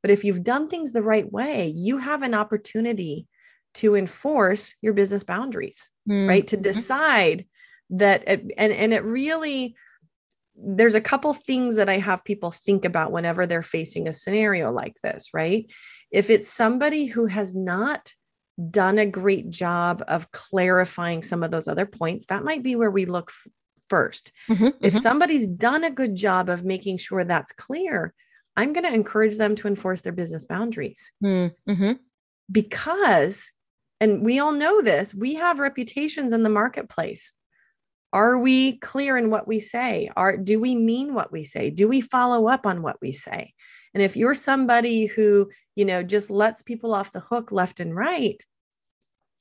But 0.01 0.11
if 0.11 0.23
you've 0.23 0.43
done 0.43 0.67
things 0.67 0.93
the 0.93 1.01
right 1.01 1.29
way, 1.29 1.73
you 1.75 1.97
have 1.97 2.21
an 2.21 2.35
opportunity 2.35 3.27
to 3.75 3.95
enforce 3.95 4.75
your 4.81 4.93
business 4.93 5.23
boundaries, 5.23 5.89
mm-hmm. 6.07 6.29
right? 6.29 6.47
To 6.47 6.57
decide 6.57 7.45
that, 7.89 8.27
it, 8.27 8.51
and, 8.55 8.71
and 8.71 8.93
it 8.93 9.03
really, 9.03 9.75
there's 10.57 10.95
a 10.95 11.01
couple 11.01 11.33
things 11.33 11.75
that 11.75 11.89
I 11.89 11.99
have 11.99 12.23
people 12.23 12.51
think 12.51 12.85
about 12.85 13.11
whenever 13.11 13.45
they're 13.45 13.61
facing 13.61 14.07
a 14.07 14.13
scenario 14.13 14.71
like 14.71 14.95
this, 15.01 15.29
right? 15.33 15.69
If 16.11 16.29
it's 16.29 16.49
somebody 16.49 17.05
who 17.05 17.25
has 17.25 17.53
not 17.53 18.13
done 18.71 18.97
a 18.97 19.05
great 19.05 19.49
job 19.49 20.03
of 20.07 20.31
clarifying 20.31 21.23
some 21.23 21.43
of 21.43 21.51
those 21.51 21.67
other 21.67 21.85
points, 21.85 22.27
that 22.27 22.43
might 22.43 22.63
be 22.63 22.75
where 22.75 22.91
we 22.91 23.05
look 23.05 23.31
f- 23.31 23.51
1st 23.91 24.31
mm-hmm, 24.49 24.65
if 24.81 24.93
mm-hmm. 24.93 24.97
somebody's 24.97 25.45
done 25.45 25.83
a 25.83 25.91
good 25.91 26.15
job 26.15 26.49
of 26.49 26.65
making 26.65 26.97
sure 26.97 27.23
that's 27.23 27.51
clear, 27.51 28.13
I'm 28.55 28.73
going 28.73 28.85
to 28.85 28.93
encourage 28.93 29.37
them 29.37 29.55
to 29.55 29.67
enforce 29.67 30.01
their 30.01 30.13
business 30.13 30.45
boundaries. 30.45 31.11
Mm-hmm. 31.23 31.91
Because, 32.51 33.51
and 33.99 34.23
we 34.23 34.39
all 34.39 34.53
know 34.53 34.81
this, 34.81 35.13
we 35.13 35.35
have 35.35 35.59
reputations 35.59 36.33
in 36.33 36.43
the 36.43 36.49
marketplace. 36.49 37.33
Are 38.15 38.37
we 38.37 38.77
clear 38.77 39.17
in 39.17 39.29
what 39.29 39.45
we 39.45 39.59
say? 39.59 40.09
Are 40.15 40.37
do 40.37 40.57
we 40.57 40.73
mean 40.73 41.13
what 41.13 41.33
we 41.33 41.43
say? 41.43 41.69
Do 41.69 41.89
we 41.89 41.99
follow 41.99 42.47
up 42.47 42.65
on 42.65 42.81
what 42.81 42.95
we 43.01 43.11
say? 43.11 43.53
And 43.93 44.01
if 44.01 44.15
you're 44.15 44.33
somebody 44.33 45.07
who, 45.07 45.49
you 45.75 45.83
know, 45.83 46.01
just 46.01 46.29
lets 46.29 46.61
people 46.61 46.93
off 46.93 47.11
the 47.11 47.19
hook 47.19 47.51
left 47.51 47.81
and 47.81 47.93
right, 47.93 48.41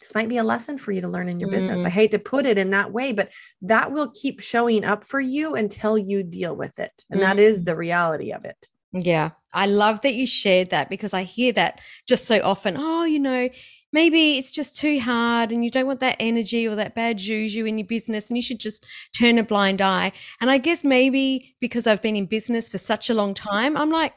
this 0.01 0.13
might 0.13 0.29
be 0.29 0.39
a 0.39 0.45
lesson 0.45 0.77
for 0.77 0.91
you 0.91 1.03
to 1.03 1.09
learn 1.09 1.29
in 1.29 1.39
your 1.39 1.51
mm 1.51 1.53
business. 1.53 1.85
I 1.85 1.89
hate 1.89 2.11
to 2.11 2.19
put 2.19 2.47
it 2.47 2.59
in 2.59 2.71
that 2.71 2.93
way, 2.93 3.13
but 3.13 3.31
that 3.63 3.93
will 3.93 4.11
keep 4.11 4.41
showing 4.41 4.85
up 4.85 5.05
for 5.05 5.21
you 5.21 5.55
until 5.55 5.97
you 5.97 6.25
deal 6.25 6.57
with 6.57 6.81
it. 6.81 7.05
And 7.11 7.21
mm 7.21 7.23
that 7.23 7.39
is 7.39 7.63
mm. 7.63 7.67
the 7.67 7.77
reality 7.77 8.33
of 8.33 8.45
it. 8.45 8.69
Yeah. 8.93 9.31
I 9.53 9.67
love 9.67 10.01
that 10.01 10.15
you 10.15 10.27
shared 10.27 10.71
that 10.71 10.91
because 10.91 11.15
I 11.15 11.23
hear 11.23 11.53
that 11.53 11.81
just 12.09 12.25
so 12.25 12.41
often. 12.43 12.77
Oh, 12.77 13.05
you 13.05 13.21
know, 13.21 13.49
maybe 13.95 14.37
it's 14.37 14.51
just 14.51 14.77
too 14.77 14.99
hard 14.99 15.53
and 15.53 15.65
you 15.65 15.71
don't 15.71 15.87
want 15.87 16.01
that 16.01 16.17
energy 16.19 16.67
or 16.67 16.75
that 16.75 16.97
bad 16.97 17.17
juju 17.17 17.65
in 17.65 17.79
your 17.79 17.87
business 17.87 18.29
and 18.29 18.37
you 18.37 18.43
should 18.43 18.59
just 18.59 18.85
turn 19.17 19.39
a 19.39 19.45
blind 19.45 19.81
eye. 19.81 20.11
And 20.41 20.51
I 20.51 20.59
guess 20.59 20.83
maybe 20.83 21.55
because 21.61 21.87
I've 21.87 22.03
been 22.03 22.17
in 22.17 22.27
business 22.27 22.69
for 22.69 22.77
such 22.77 23.09
a 23.09 23.15
long 23.15 23.35
time, 23.35 23.77
I'm 23.77 23.91
like, 23.91 24.13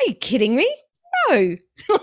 are 0.00 0.06
you 0.08 0.14
kidding 0.14 0.56
me? 0.56 0.76
No, 1.28 1.56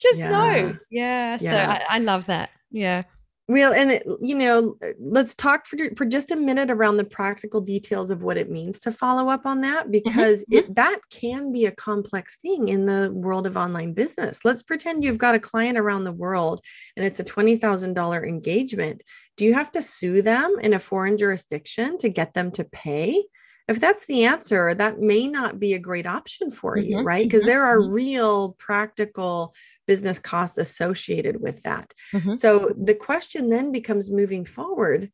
just 0.00 0.20
yeah. 0.20 0.30
no. 0.30 0.76
Yeah. 0.90 1.38
yeah. 1.40 1.50
So 1.50 1.56
I, 1.56 1.82
I 1.96 1.98
love 1.98 2.26
that. 2.26 2.50
Yeah. 2.70 3.02
Well, 3.46 3.74
and 3.74 3.90
it, 3.90 4.06
you 4.22 4.34
know, 4.34 4.78
let's 4.98 5.34
talk 5.34 5.66
for, 5.66 5.76
for 5.96 6.06
just 6.06 6.30
a 6.30 6.36
minute 6.36 6.70
around 6.70 6.96
the 6.96 7.04
practical 7.04 7.60
details 7.60 8.10
of 8.10 8.22
what 8.22 8.38
it 8.38 8.50
means 8.50 8.78
to 8.80 8.90
follow 8.90 9.28
up 9.28 9.44
on 9.44 9.60
that, 9.60 9.82
mm-hmm, 9.82 9.90
because 9.90 10.44
mm-hmm. 10.44 10.58
it 10.70 10.74
that 10.76 11.00
can 11.10 11.52
be 11.52 11.66
a 11.66 11.72
complex 11.72 12.38
thing 12.38 12.68
in 12.68 12.86
the 12.86 13.10
world 13.12 13.46
of 13.46 13.58
online 13.58 13.92
business. 13.92 14.44
Let's 14.44 14.62
pretend 14.62 15.04
you've 15.04 15.18
got 15.18 15.34
a 15.34 15.40
client 15.40 15.76
around 15.76 16.04
the 16.04 16.12
world 16.12 16.64
and 16.96 17.04
it's 17.04 17.20
a 17.20 17.24
twenty 17.24 17.56
thousand 17.56 17.92
dollar 17.92 18.24
engagement. 18.24 19.02
Do 19.36 19.44
you 19.44 19.52
have 19.52 19.70
to 19.72 19.82
sue 19.82 20.22
them 20.22 20.56
in 20.62 20.72
a 20.72 20.78
foreign 20.78 21.18
jurisdiction 21.18 21.98
to 21.98 22.08
get 22.08 22.32
them 22.32 22.50
to 22.52 22.64
pay? 22.64 23.24
If 23.66 23.80
that's 23.80 24.06
the 24.06 24.24
answer, 24.24 24.74
that 24.74 25.00
may 25.00 25.26
not 25.26 25.58
be 25.58 25.74
a 25.74 25.78
great 25.78 26.06
option 26.06 26.50
for 26.50 26.76
you, 26.76 26.96
mm-hmm, 26.96 27.06
right? 27.06 27.24
Because 27.24 27.42
mm-hmm, 27.42 27.48
there 27.48 27.64
are 27.64 27.80
mm-hmm. 27.80 27.94
real 27.94 28.52
practical 28.58 29.54
business 29.86 30.18
costs 30.18 30.58
associated 30.58 31.40
with 31.40 31.62
that. 31.62 31.92
Mm-hmm. 32.12 32.34
So 32.34 32.74
the 32.76 32.94
question 32.94 33.48
then 33.48 33.72
becomes 33.72 34.10
moving 34.10 34.44
forward 34.44 35.10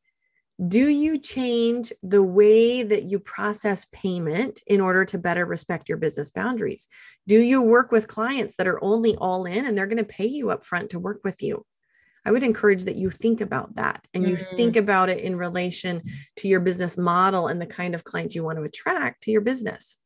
do 0.68 0.88
you 0.88 1.18
change 1.18 1.90
the 2.02 2.22
way 2.22 2.82
that 2.82 3.04
you 3.04 3.18
process 3.18 3.86
payment 3.92 4.60
in 4.66 4.80
order 4.80 5.06
to 5.06 5.16
better 5.16 5.46
respect 5.46 5.88
your 5.88 5.96
business 5.96 6.30
boundaries? 6.30 6.86
Do 7.26 7.40
you 7.40 7.62
work 7.62 7.90
with 7.90 8.08
clients 8.08 8.56
that 8.56 8.66
are 8.66 8.82
only 8.84 9.16
all 9.16 9.46
in 9.46 9.64
and 9.64 9.76
they're 9.76 9.86
going 9.86 9.96
to 9.96 10.04
pay 10.04 10.26
you 10.26 10.50
up 10.50 10.66
front 10.66 10.90
to 10.90 10.98
work 10.98 11.20
with 11.24 11.42
you? 11.42 11.64
I 12.24 12.32
would 12.32 12.42
encourage 12.42 12.84
that 12.84 12.96
you 12.96 13.10
think 13.10 13.40
about 13.40 13.76
that 13.76 14.06
and 14.12 14.28
you 14.28 14.36
mm. 14.36 14.56
think 14.56 14.76
about 14.76 15.08
it 15.08 15.20
in 15.20 15.36
relation 15.36 16.02
to 16.36 16.48
your 16.48 16.60
business 16.60 16.98
model 16.98 17.46
and 17.46 17.60
the 17.60 17.66
kind 17.66 17.94
of 17.94 18.04
client 18.04 18.34
you 18.34 18.44
want 18.44 18.58
to 18.58 18.64
attract 18.64 19.22
to 19.24 19.30
your 19.30 19.40
business. 19.40 19.98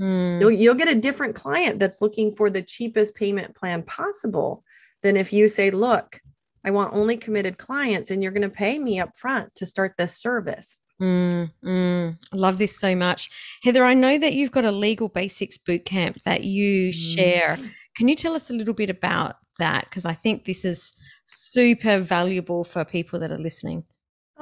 Mm. 0.00 0.40
You'll, 0.40 0.50
you'll 0.50 0.74
get 0.74 0.88
a 0.88 1.00
different 1.00 1.34
client 1.34 1.78
that's 1.78 2.00
looking 2.00 2.32
for 2.32 2.50
the 2.50 2.62
cheapest 2.62 3.14
payment 3.14 3.54
plan 3.54 3.82
possible 3.82 4.64
than 5.02 5.16
if 5.16 5.32
you 5.32 5.48
say, 5.48 5.70
look, 5.70 6.20
I 6.64 6.70
want 6.70 6.94
only 6.94 7.16
committed 7.16 7.58
clients 7.58 8.10
and 8.10 8.22
you're 8.22 8.32
going 8.32 8.42
to 8.42 8.48
pay 8.48 8.78
me 8.78 9.00
up 9.00 9.16
front 9.16 9.54
to 9.56 9.66
start 9.66 9.94
this 9.98 10.16
service. 10.16 10.80
Mm, 11.00 11.50
mm, 11.64 12.16
love 12.32 12.58
this 12.58 12.78
so 12.78 12.94
much. 12.94 13.30
Heather, 13.64 13.84
I 13.84 13.94
know 13.94 14.18
that 14.18 14.34
you've 14.34 14.52
got 14.52 14.64
a 14.64 14.70
legal 14.70 15.08
basics 15.08 15.58
bootcamp 15.58 16.22
that 16.22 16.44
you 16.44 16.90
mm. 16.90 16.94
share. 16.94 17.58
Can 17.96 18.08
you 18.08 18.14
tell 18.14 18.34
us 18.34 18.50
a 18.50 18.54
little 18.54 18.74
bit 18.74 18.90
about 18.90 19.36
that? 19.58 19.84
Because 19.84 20.04
I 20.04 20.14
think 20.14 20.44
this 20.44 20.64
is 20.64 20.94
super 21.24 21.98
valuable 21.98 22.64
for 22.64 22.84
people 22.84 23.18
that 23.20 23.30
are 23.30 23.38
listening. 23.38 23.84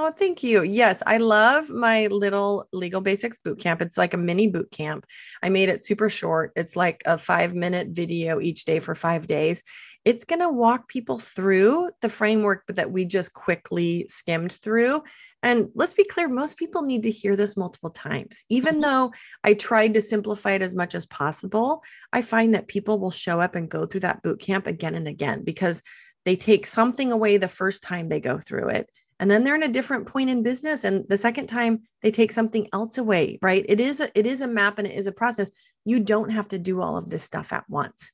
Oh, 0.02 0.10
thank 0.10 0.42
you. 0.42 0.62
Yes, 0.62 1.02
I 1.06 1.18
love 1.18 1.68
my 1.68 2.06
little 2.06 2.66
legal 2.72 3.02
basics 3.02 3.38
boot 3.38 3.60
camp. 3.60 3.82
It's 3.82 3.98
like 3.98 4.14
a 4.14 4.16
mini 4.16 4.48
boot 4.48 4.70
camp. 4.70 5.04
I 5.42 5.50
made 5.50 5.68
it 5.68 5.84
super 5.84 6.08
short. 6.08 6.52
It's 6.56 6.74
like 6.74 7.02
a 7.04 7.18
five 7.18 7.54
minute 7.54 7.88
video 7.88 8.40
each 8.40 8.64
day 8.64 8.78
for 8.78 8.94
five 8.94 9.26
days. 9.26 9.62
It's 10.04 10.24
going 10.24 10.40
to 10.40 10.48
walk 10.48 10.88
people 10.88 11.18
through 11.18 11.90
the 12.00 12.08
framework 12.08 12.64
that 12.68 12.90
we 12.90 13.04
just 13.04 13.32
quickly 13.34 14.06
skimmed 14.08 14.52
through. 14.52 15.02
And 15.42 15.68
let's 15.74 15.94
be 15.94 16.04
clear, 16.04 16.28
most 16.28 16.56
people 16.56 16.82
need 16.82 17.02
to 17.04 17.10
hear 17.10 17.36
this 17.36 17.56
multiple 17.56 17.90
times. 17.90 18.44
Even 18.48 18.74
mm-hmm. 18.74 18.82
though 18.82 19.12
I 19.44 19.54
tried 19.54 19.94
to 19.94 20.02
simplify 20.02 20.52
it 20.52 20.62
as 20.62 20.74
much 20.74 20.94
as 20.94 21.06
possible, 21.06 21.82
I 22.12 22.22
find 22.22 22.54
that 22.54 22.68
people 22.68 22.98
will 22.98 23.10
show 23.10 23.40
up 23.40 23.56
and 23.56 23.68
go 23.68 23.86
through 23.86 24.00
that 24.00 24.22
boot 24.22 24.40
camp 24.40 24.66
again 24.66 24.94
and 24.94 25.08
again 25.08 25.44
because 25.44 25.82
they 26.24 26.36
take 26.36 26.66
something 26.66 27.12
away 27.12 27.36
the 27.36 27.48
first 27.48 27.82
time 27.82 28.08
they 28.08 28.20
go 28.20 28.38
through 28.38 28.68
it 28.68 28.90
and 29.20 29.30
then 29.30 29.44
they're 29.44 29.54
in 29.54 29.62
a 29.62 29.68
different 29.68 30.06
point 30.06 30.30
in 30.30 30.42
business 30.42 30.84
and 30.84 31.04
the 31.08 31.16
second 31.16 31.46
time 31.46 31.82
they 32.02 32.10
take 32.10 32.32
something 32.32 32.66
else 32.72 32.98
away 32.98 33.38
right 33.42 33.64
it 33.68 33.80
is 33.80 34.00
a, 34.00 34.18
it 34.18 34.26
is 34.26 34.40
a 34.40 34.48
map 34.48 34.78
and 34.78 34.88
it 34.88 34.98
is 34.98 35.06
a 35.06 35.12
process 35.12 35.50
you 35.84 36.00
don't 36.00 36.30
have 36.30 36.48
to 36.48 36.58
do 36.58 36.80
all 36.80 36.96
of 36.96 37.08
this 37.08 37.22
stuff 37.22 37.52
at 37.52 37.68
once 37.68 38.10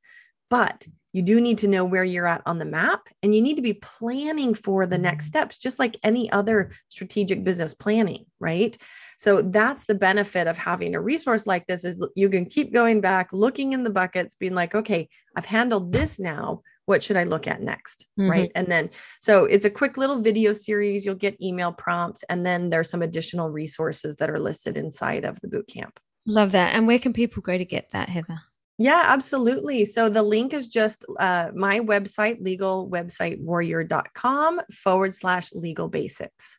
but 0.51 0.87
you 1.17 1.23
do 1.23 1.41
need 1.41 1.59
to 1.59 1.69
know 1.69 1.85
where 1.85 2.05
you're 2.05 2.27
at 2.27 2.43
on 2.45 2.59
the 2.59 2.65
map 2.65 3.09
and 3.23 3.35
you 3.35 3.41
need 3.41 3.57
to 3.57 3.63
be 3.63 3.73
planning 3.73 4.53
for 4.53 4.87
the 4.87 4.99
next 4.99 5.27
steps 5.27 5.57
just 5.59 5.79
like 5.79 5.97
any 6.05 6.31
other 6.31 6.71
strategic 6.89 7.43
business 7.43 7.73
planning 7.73 8.27
right 8.39 8.77
so 9.19 9.41
that's 9.41 9.87
the 9.87 9.95
benefit 9.95 10.47
of 10.47 10.59
having 10.59 10.95
a 10.95 11.01
resource 11.01 11.47
like 11.47 11.67
this 11.67 11.85
is 11.85 12.03
you 12.15 12.29
can 12.29 12.45
keep 12.45 12.73
going 12.73 13.01
back 13.01 13.33
looking 13.33 13.73
in 13.73 13.83
the 13.83 13.91
buckets 13.91 14.35
being 14.35 14.55
like 14.55 14.75
okay 14.75 15.09
i've 15.37 15.47
handled 15.47 15.91
this 15.91 16.19
now 16.19 16.61
what 16.87 17.03
should 17.03 17.17
I 17.17 17.25
look 17.25 17.49
at 17.49 17.61
next? 17.61 18.07
Mm-hmm. 18.17 18.31
Right. 18.31 18.53
And 18.55 18.69
then, 18.69 18.91
so 19.21 19.45
it's 19.45 19.65
a 19.65 19.71
quick 19.71 19.97
little 19.97 20.21
video 20.21 20.53
series. 20.53 21.05
You'll 21.05 21.17
get 21.17 21.41
email 21.43 21.73
prompts, 21.73 22.23
and 22.31 22.47
then 22.47 22.71
there's 22.71 22.89
some 22.89 23.03
additional 23.03 23.51
resources 23.51 24.15
that 24.17 24.31
are 24.31 24.39
listed 24.39 24.79
inside 24.79 25.25
of 25.25 25.41
the 25.41 25.49
boot 25.49 25.67
camp. 25.67 25.99
Love 26.27 26.53
that. 26.53 26.75
And 26.75 26.87
where 26.87 27.01
can 27.01 27.13
people 27.13 27.43
go 27.43 27.59
to 27.59 27.65
get 27.65 27.91
that, 27.91 28.09
Heather? 28.09 28.41
Yeah, 28.79 29.03
absolutely. 29.07 29.87
So 29.87 30.11
the 30.11 30.23
link 30.23 30.53
is 30.53 30.69
just 30.69 31.07
uh, 31.19 31.51
my 31.55 31.81
website, 31.81 32.43
legalwebsitewarrior.com 32.43 34.61
forward 34.71 35.15
slash 35.15 35.51
legal 35.55 35.89
basics. 35.89 36.59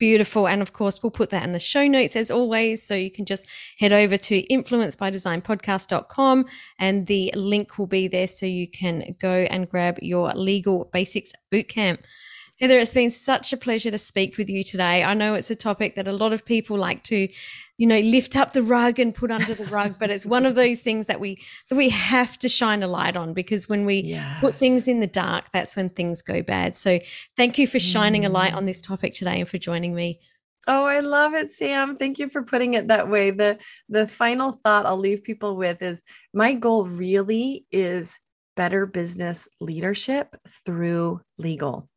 Beautiful. 0.00 0.48
And 0.48 0.60
of 0.60 0.72
course, 0.72 1.00
we'll 1.00 1.12
put 1.12 1.30
that 1.30 1.44
in 1.44 1.52
the 1.52 1.60
show 1.60 1.86
notes 1.86 2.16
as 2.16 2.32
always. 2.32 2.82
So 2.82 2.96
you 2.96 3.12
can 3.12 3.24
just 3.24 3.46
head 3.78 3.92
over 3.92 4.16
to 4.16 4.42
influencebydesignpodcast.com 4.48 6.46
and 6.80 7.06
the 7.06 7.32
link 7.36 7.78
will 7.78 7.86
be 7.86 8.08
there 8.08 8.26
so 8.26 8.44
you 8.44 8.68
can 8.68 9.14
go 9.20 9.46
and 9.48 9.70
grab 9.70 10.00
your 10.02 10.32
legal 10.34 10.90
basics 10.92 11.30
bootcamp. 11.52 11.98
Heather, 12.60 12.78
it's 12.78 12.92
been 12.92 13.10
such 13.10 13.52
a 13.52 13.56
pleasure 13.56 13.90
to 13.90 13.98
speak 13.98 14.38
with 14.38 14.48
you 14.48 14.62
today. 14.62 15.02
I 15.02 15.12
know 15.14 15.34
it's 15.34 15.50
a 15.50 15.56
topic 15.56 15.96
that 15.96 16.06
a 16.06 16.12
lot 16.12 16.32
of 16.32 16.44
people 16.44 16.78
like 16.78 17.02
to, 17.04 17.28
you 17.78 17.86
know, 17.86 17.98
lift 17.98 18.36
up 18.36 18.52
the 18.52 18.62
rug 18.62 19.00
and 19.00 19.12
put 19.12 19.32
under 19.32 19.54
the 19.54 19.64
rug, 19.64 19.96
but 19.98 20.08
it's 20.08 20.24
one 20.24 20.46
of 20.46 20.54
those 20.54 20.80
things 20.80 21.06
that 21.06 21.18
we 21.18 21.42
that 21.68 21.74
we 21.74 21.88
have 21.88 22.38
to 22.38 22.48
shine 22.48 22.84
a 22.84 22.86
light 22.86 23.16
on 23.16 23.32
because 23.32 23.68
when 23.68 23.84
we 23.84 24.02
yes. 24.02 24.38
put 24.40 24.54
things 24.54 24.86
in 24.86 25.00
the 25.00 25.08
dark, 25.08 25.50
that's 25.52 25.74
when 25.74 25.90
things 25.90 26.22
go 26.22 26.42
bad. 26.42 26.76
So, 26.76 27.00
thank 27.36 27.58
you 27.58 27.66
for 27.66 27.80
shining 27.80 28.22
mm. 28.22 28.26
a 28.26 28.28
light 28.28 28.54
on 28.54 28.66
this 28.66 28.80
topic 28.80 29.14
today 29.14 29.40
and 29.40 29.48
for 29.48 29.58
joining 29.58 29.92
me. 29.92 30.20
Oh, 30.68 30.84
I 30.84 31.00
love 31.00 31.34
it, 31.34 31.50
Sam. 31.50 31.96
Thank 31.96 32.20
you 32.20 32.28
for 32.28 32.42
putting 32.42 32.74
it 32.74 32.86
that 32.86 33.10
way. 33.10 33.32
The 33.32 33.58
the 33.88 34.06
final 34.06 34.52
thought 34.52 34.86
I'll 34.86 34.96
leave 34.96 35.24
people 35.24 35.56
with 35.56 35.82
is 35.82 36.04
my 36.32 36.54
goal 36.54 36.86
really 36.86 37.66
is 37.72 38.18
better 38.54 38.86
business 38.86 39.48
leadership 39.60 40.36
through 40.64 41.20
legal. 41.36 41.88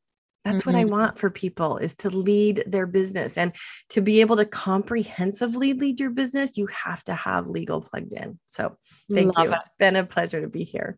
That's 0.47 0.61
mm-hmm. 0.61 0.71
what 0.71 0.79
I 0.79 0.85
want 0.85 1.19
for 1.19 1.29
people 1.29 1.75
is 1.77 1.93
to 1.95 2.09
lead 2.09 2.63
their 2.67 2.87
business 2.87 3.37
and 3.37 3.53
to 3.89 3.99
be 3.99 4.21
able 4.21 4.37
to 4.37 4.45
comprehensively 4.45 5.73
lead 5.73 5.99
your 5.99 6.09
business, 6.09 6.55
you 6.55 6.67
have 6.67 7.03
to 7.03 7.13
have 7.13 7.47
legal 7.47 7.81
plugged 7.81 8.13
in. 8.13 8.39
So 8.47 8.77
thank 9.11 9.35
Love 9.35 9.47
you. 9.47 9.51
It. 9.51 9.57
It's 9.57 9.69
been 9.77 9.97
a 9.97 10.05
pleasure 10.05 10.39
to 10.39 10.47
be 10.47 10.63
here. 10.63 10.97